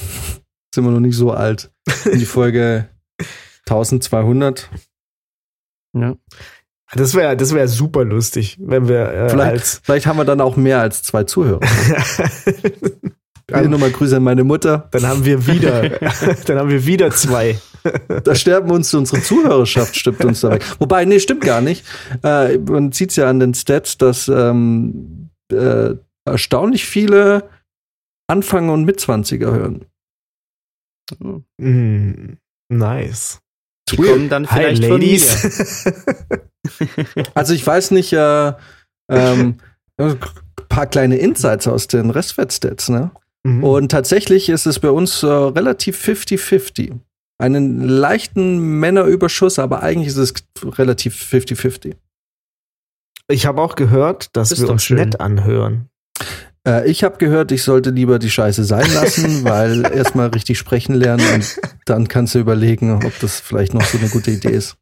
sind 0.75 0.85
wir 0.85 0.91
noch 0.91 1.01
nicht 1.01 1.16
so 1.16 1.31
alt. 1.33 1.70
In 2.11 2.18
die 2.18 2.25
Folge 2.27 2.89
1200. 3.68 4.68
Ja. 5.97 6.16
Das 6.95 7.15
wäre 7.15 7.37
das 7.37 7.55
wär 7.55 7.69
super 7.69 8.05
lustig, 8.05 8.57
wenn 8.61 8.89
wir 8.89 9.09
äh, 9.09 9.29
Vielleicht, 9.29 9.81
vielleicht 9.83 10.07
haben 10.07 10.17
wir 10.17 10.25
dann 10.25 10.41
auch 10.41 10.57
mehr 10.57 10.81
als 10.81 11.03
zwei 11.03 11.25
Zuhörer. 11.25 11.61
Dann, 13.47 13.69
nochmal 13.69 13.91
Grüße 13.91 14.17
an 14.17 14.23
meine 14.23 14.43
Mutter. 14.43 14.89
dann 14.91 15.07
haben 15.07 15.27
wir 15.27 15.47
wieder 15.47 15.91
dann 16.47 16.59
haben 16.59 16.71
wir 16.71 16.87
wieder 16.87 17.11
zwei. 17.11 17.59
Da 18.25 18.35
sterben 18.35 18.71
uns 18.71 18.95
unsere 18.95 19.21
Zuhörerschaft, 19.21 19.97
stimmt 19.97 20.25
uns 20.25 20.41
da 20.41 20.53
weg. 20.53 20.65
Wobei, 20.79 21.05
nee, 21.05 21.21
stimmt 21.21 21.43
gar 21.43 21.61
nicht. 21.61 21.85
Äh, 22.23 22.57
man 22.57 22.93
sieht 22.93 23.11
es 23.11 23.17
ja 23.17 23.29
an 23.29 23.41
den 23.41 23.53
Stats, 23.53 23.99
dass 23.99 24.29
ähm, 24.29 25.29
äh, 25.53 25.91
erstaunlich 26.25 26.87
viele 26.87 27.51
Anfang- 28.27 28.71
und 28.71 28.85
Mitzwanziger 28.85 29.53
hören. 29.53 29.85
Mm, 31.59 32.39
nice. 32.71 33.41
Die 33.91 33.97
kommen 33.97 34.28
dann 34.28 34.51
Hi 34.51 34.61
vielleicht 34.61 34.85
von 34.85 34.99
mir. 34.99 35.07
Ladies. 35.07 35.85
Also 37.35 37.53
ich 37.53 37.66
weiß 37.66 37.91
nicht, 37.91 38.12
äh, 38.14 38.53
ähm, 39.11 39.59
ein 39.99 40.18
paar 40.68 40.87
kleine 40.87 41.16
Insights 41.18 41.68
aus 41.68 41.89
den 41.89 42.09
Restwert-Stats, 42.11 42.89
ne? 42.89 43.11
Mhm. 43.47 43.62
Und 43.62 43.91
tatsächlich 43.91 44.49
ist 44.49 44.66
es 44.66 44.78
bei 44.78 44.91
uns 44.91 45.22
äh, 45.22 45.26
relativ 45.26 46.03
50-50. 46.03 46.99
Einen 47.39 47.87
leichten 47.87 48.78
Männerüberschuss, 48.80 49.59
aber 49.59 49.82
eigentlich 49.82 50.09
ist 50.09 50.16
es 50.16 50.35
relativ 50.78 51.16
50-50. 51.16 51.97
ich 53.28 53.45
habe 53.45 53.61
auch 53.61 53.74
gehört, 53.74 54.35
dass 54.35 54.53
Ist 54.53 54.61
wir 54.61 54.66
doch 54.66 54.72
uns 54.74 54.85
schön. 54.85 54.97
nett 54.97 55.20
anhören. 55.20 55.91
Äh, 56.67 56.89
ich 56.91 57.05
habe 57.05 57.19
gehört, 57.19 57.53
ich 57.53 57.62
sollte 57.62 57.91
lieber 57.91 58.19
die 58.19 58.31
Scheiße 58.31 58.65
sein 58.65 58.87
lassen, 58.95 59.45
weil 59.45 59.85
erstmal 59.95 60.29
richtig 60.29 60.59
sprechen 60.59 60.95
lernen 60.95 61.25
und 61.35 61.61
dann 61.85 62.09
kannst 62.09 62.35
du 62.35 62.39
überlegen, 62.39 63.05
ob 63.05 63.19
das 63.21 63.41
vielleicht 63.41 63.75
noch 63.75 63.85
so 63.85 63.99
eine 63.99 64.09
gute 64.09 64.31
Idee 64.31 64.51
ist. 64.51 64.77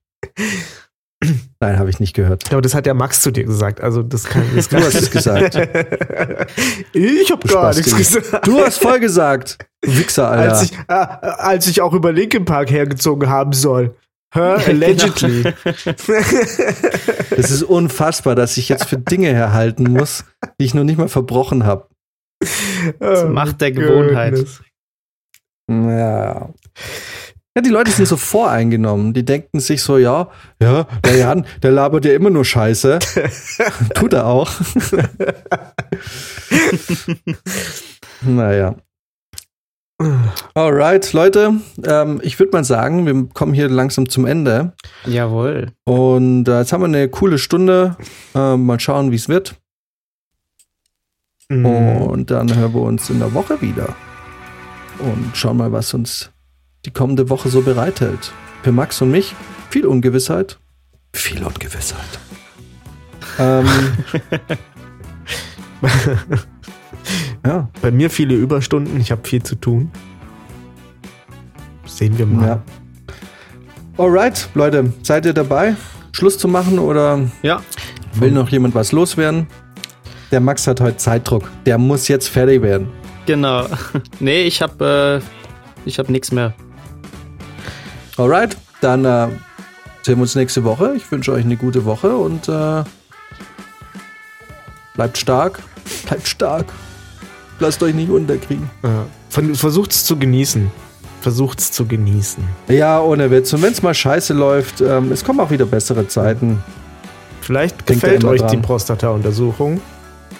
Nein, 1.61 1.79
habe 1.79 1.89
ich 1.89 2.01
nicht 2.01 2.15
gehört. 2.15 2.51
Aber 2.53 2.63
das 2.63 2.75
hat 2.75 2.87
ja 2.87 2.95
Max 2.95 3.21
zu 3.21 3.31
dir 3.31 3.45
gesagt. 3.45 3.81
Also 3.81 4.03
das 4.03 4.25
kann, 4.25 4.43
das 4.57 4.69
Du 4.69 4.77
hast 4.79 4.95
es 4.95 5.11
gesagt. 5.11 5.55
ich 6.93 7.31
habe 7.31 7.47
gar 7.47 7.75
nichts 7.75 7.97
gesagt. 7.97 8.47
Du 8.47 8.59
hast 8.59 8.79
voll 8.79 8.99
gesagt. 8.99 9.59
Wichser, 9.85 10.29
Alter. 10.29 10.53
als 10.53 10.63
ich, 10.63 10.73
äh, 10.73 10.93
als 10.93 11.67
ich 11.69 11.81
auch 11.81 11.93
über 11.93 12.13
Linkin 12.13 12.45
Park 12.45 12.71
hergezogen 12.71 13.29
haben 13.29 13.53
soll. 13.53 13.95
Hä? 14.33 14.41
Allegedly. 14.67 15.53
Es 17.31 17.51
ist 17.51 17.63
unfassbar, 17.63 18.35
dass 18.35 18.57
ich 18.57 18.69
jetzt 18.69 18.87
für 18.87 18.99
Dinge 18.99 19.29
herhalten 19.29 19.85
muss, 19.85 20.25
die 20.59 20.65
ich 20.65 20.75
noch 20.75 20.85
nicht 20.85 20.99
mal 20.99 21.09
verbrochen 21.09 21.65
habe. 21.65 21.89
Oh, 23.01 23.27
Macht 23.27 23.61
der 23.61 23.73
Gewohnheit. 23.73 24.45
Ja. 25.69 26.51
Ja, 27.55 27.61
die 27.61 27.69
Leute 27.69 27.91
sind 27.91 28.07
so 28.07 28.17
voreingenommen. 28.17 29.13
Die 29.13 29.27
denken 29.27 29.61
sich 29.61 29.83
so, 29.83 29.99
ja, 29.99 30.31
ja, 30.61 30.85
der 31.05 31.17
Jan, 31.17 31.47
der 31.63 31.73
labert 31.73 32.07
ja 32.07 32.15
immer 32.15 32.31
nur 32.31 32.47
Scheiße. 32.47 32.99
Tut 33.95 34.15
er 34.15 34.27
auch. 34.27 34.51
naja. 38.23 38.77
Alright, 40.55 41.13
Leute, 41.13 41.55
ähm, 41.85 42.21
ich 42.23 42.39
würde 42.39 42.53
mal 42.53 42.65
sagen, 42.65 43.07
wir 43.07 43.29
kommen 43.33 43.55
hier 43.55 43.69
langsam 43.69 44.09
zum 44.09 44.27
Ende. 44.27 44.73
Jawohl. 45.07 45.73
Und 45.85 46.49
äh, 46.49 46.61
jetzt 46.61 46.73
haben 46.73 46.83
wir 46.83 46.87
eine 46.87 47.09
coole 47.09 47.39
Stunde. 47.39 47.97
Äh, 48.35 48.57
mal 48.57 48.81
schauen, 48.81 49.11
wie 49.11 49.17
es 49.17 49.29
wird. 49.29 49.57
Mm. 51.49 51.67
Und 51.67 52.31
dann 52.31 52.55
hören 52.55 52.75
wir 52.75 52.83
uns 52.83 53.11
in 53.11 53.19
der 53.19 53.35
Woche 53.35 53.61
wieder. 53.61 53.95
Und 54.99 55.37
schauen 55.37 55.57
mal, 55.57 55.73
was 55.73 55.95
uns 55.95 56.31
die 56.85 56.91
kommende 56.91 57.29
Woche 57.31 57.49
so 57.49 57.63
bereithält. 57.63 58.33
Für 58.63 58.73
Max 58.73 59.01
und 59.03 59.11
mich 59.11 59.35
viel 59.71 59.87
Ungewissheit. 59.87 60.59
Viel 61.15 61.45
Ungewissheit. 61.45 62.19
Ähm, 63.39 63.67
ja, 67.47 67.69
Bei 67.81 67.91
mir 67.91 68.11
viele 68.11 68.35
Überstunden, 68.35 69.01
ich 69.01 69.11
habe 69.11 69.27
viel 69.27 69.43
zu 69.43 69.55
tun. 69.57 69.91
Sehen 71.87 72.17
wir 72.19 72.27
mal. 72.27 72.47
ja. 72.47 72.63
Alright, 73.99 74.49
Leute, 74.55 74.93
seid 75.03 75.27
ihr 75.27 75.35
dabei? 75.35 75.77
Schluss 76.13 76.39
zu 76.39 76.49
machen 76.49 76.79
oder 76.79 77.21
Ja. 77.43 77.61
will 78.15 78.31
noch 78.31 78.49
jemand 78.49 78.75
was 78.75 78.93
loswerden? 78.93 79.47
Der 80.31 80.41
Max 80.41 80.67
hat 80.67 80.81
heute 80.81 80.97
Zeitdruck. 80.97 81.51
Der 81.67 81.77
muss 81.79 82.09
jetzt 82.09 82.29
fertig 82.29 82.63
werden. 82.63 82.89
Genau. 83.27 83.67
Nee, 84.21 84.43
ich 84.45 84.63
hab, 84.63 84.81
äh, 84.81 85.21
ich 85.85 85.99
hab 85.99 86.09
nichts 86.09 86.33
mehr. 86.33 86.55
Alright, 88.17 88.57
dann 88.81 89.05
äh, 89.05 89.29
sehen 90.03 90.17
wir 90.17 90.23
uns 90.23 90.35
nächste 90.35 90.65
Woche. 90.65 90.95
Ich 90.97 91.11
wünsche 91.11 91.33
euch 91.33 91.45
eine 91.45 91.57
gute 91.57 91.85
Woche 91.85 92.17
und 92.17 92.49
äh, 92.49 92.85
bleibt 94.95 95.19
stark. 95.19 95.61
Bleibt 96.07 96.29
stark. 96.29 96.67
Lasst 97.63 97.83
euch 97.83 97.95
nicht 97.95 98.11
unterkriegen. 98.11 98.69
Ja. 98.83 99.07
Von- 99.31 99.55
Versucht's 99.55 100.05
zu 100.05 100.19
genießen. 100.19 100.71
Versucht's 101.21 101.71
zu 101.71 101.87
genießen. 101.87 102.43
Ja, 102.69 103.01
ohne 103.01 103.31
Witz. 103.31 103.53
Und 103.53 103.63
wenn 103.63 103.73
es 103.73 103.81
mal 103.83 103.95
scheiße 103.95 104.35
läuft, 104.35 104.81
ähm, 104.81 105.13
es 105.13 105.25
kommen 105.25 105.39
auch 105.39 105.51
wieder 105.53 105.65
bessere 105.65 106.09
Zeiten. 106.09 106.59
Vielleicht 107.41 107.89
Denkt 107.89 108.03
gefällt 108.03 108.25
euch 108.25 108.41
dran. 108.41 108.51
die 108.51 108.57
Prostata-Untersuchung. 108.57 109.81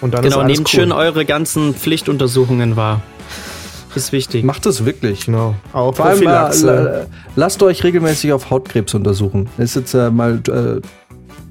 Und 0.01 0.13
dann 0.13 0.23
Genau, 0.23 0.35
ist 0.39 0.43
alles 0.43 0.57
nehmt 0.57 0.67
cool. 0.73 0.79
schön 0.81 0.91
eure 0.91 1.23
ganzen 1.25 1.73
Pflichtuntersuchungen 1.73 2.75
wahr. 2.75 3.01
Ist 3.95 4.11
wichtig. 4.11 4.43
Macht 4.43 4.65
das 4.65 4.83
wirklich. 4.85 5.27
Genau. 5.27 5.55
Auch 5.71 5.95
Vor 5.95 6.05
allem 6.07 6.27
äh, 6.27 7.05
lasst 7.37 7.63
euch 7.63 7.83
regelmäßig 7.85 8.33
auf 8.33 8.49
Hautkrebs 8.49 8.93
untersuchen. 8.95 9.47
Das 9.57 9.69
ist 9.69 9.75
jetzt 9.75 9.93
äh, 9.93 10.09
mal 10.11 10.41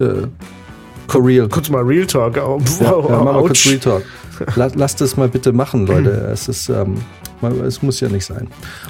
äh, 0.00 0.04
äh. 0.04 0.26
Kurz 1.06 1.68
mal 1.68 1.82
Real 1.82 2.06
Talk. 2.06 2.36
Oh, 2.36 2.60
Ja, 2.80 2.90
wow, 2.90 3.10
ja, 3.10 3.16
machen 3.18 3.26
wir 3.36 3.40
kurz. 3.42 3.66
Real 3.66 3.78
Talk. 3.78 4.02
La- 4.56 4.70
Lasst 4.74 5.00
es 5.00 5.16
mal 5.16 5.28
bitte 5.28 5.52
machen, 5.52 5.86
Leute. 5.86 6.10
Es 6.32 6.48
ist, 6.48 6.68
ähm, 6.68 6.96
Es 7.66 7.82
muss 7.82 8.00
ja 8.00 8.08
nicht 8.08 8.24
sein. 8.24 8.48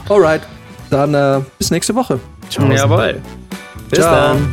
Alright, 0.09 0.43
dann 0.91 1.15
äh, 1.15 1.41
bis 1.59 1.71
nächste 1.71 1.95
Woche. 1.95 2.19
Ciao. 2.51 2.71
Jawohl. 2.71 3.21
Bis 3.91 3.99
Ciao. 4.01 4.35
dann. 4.35 4.49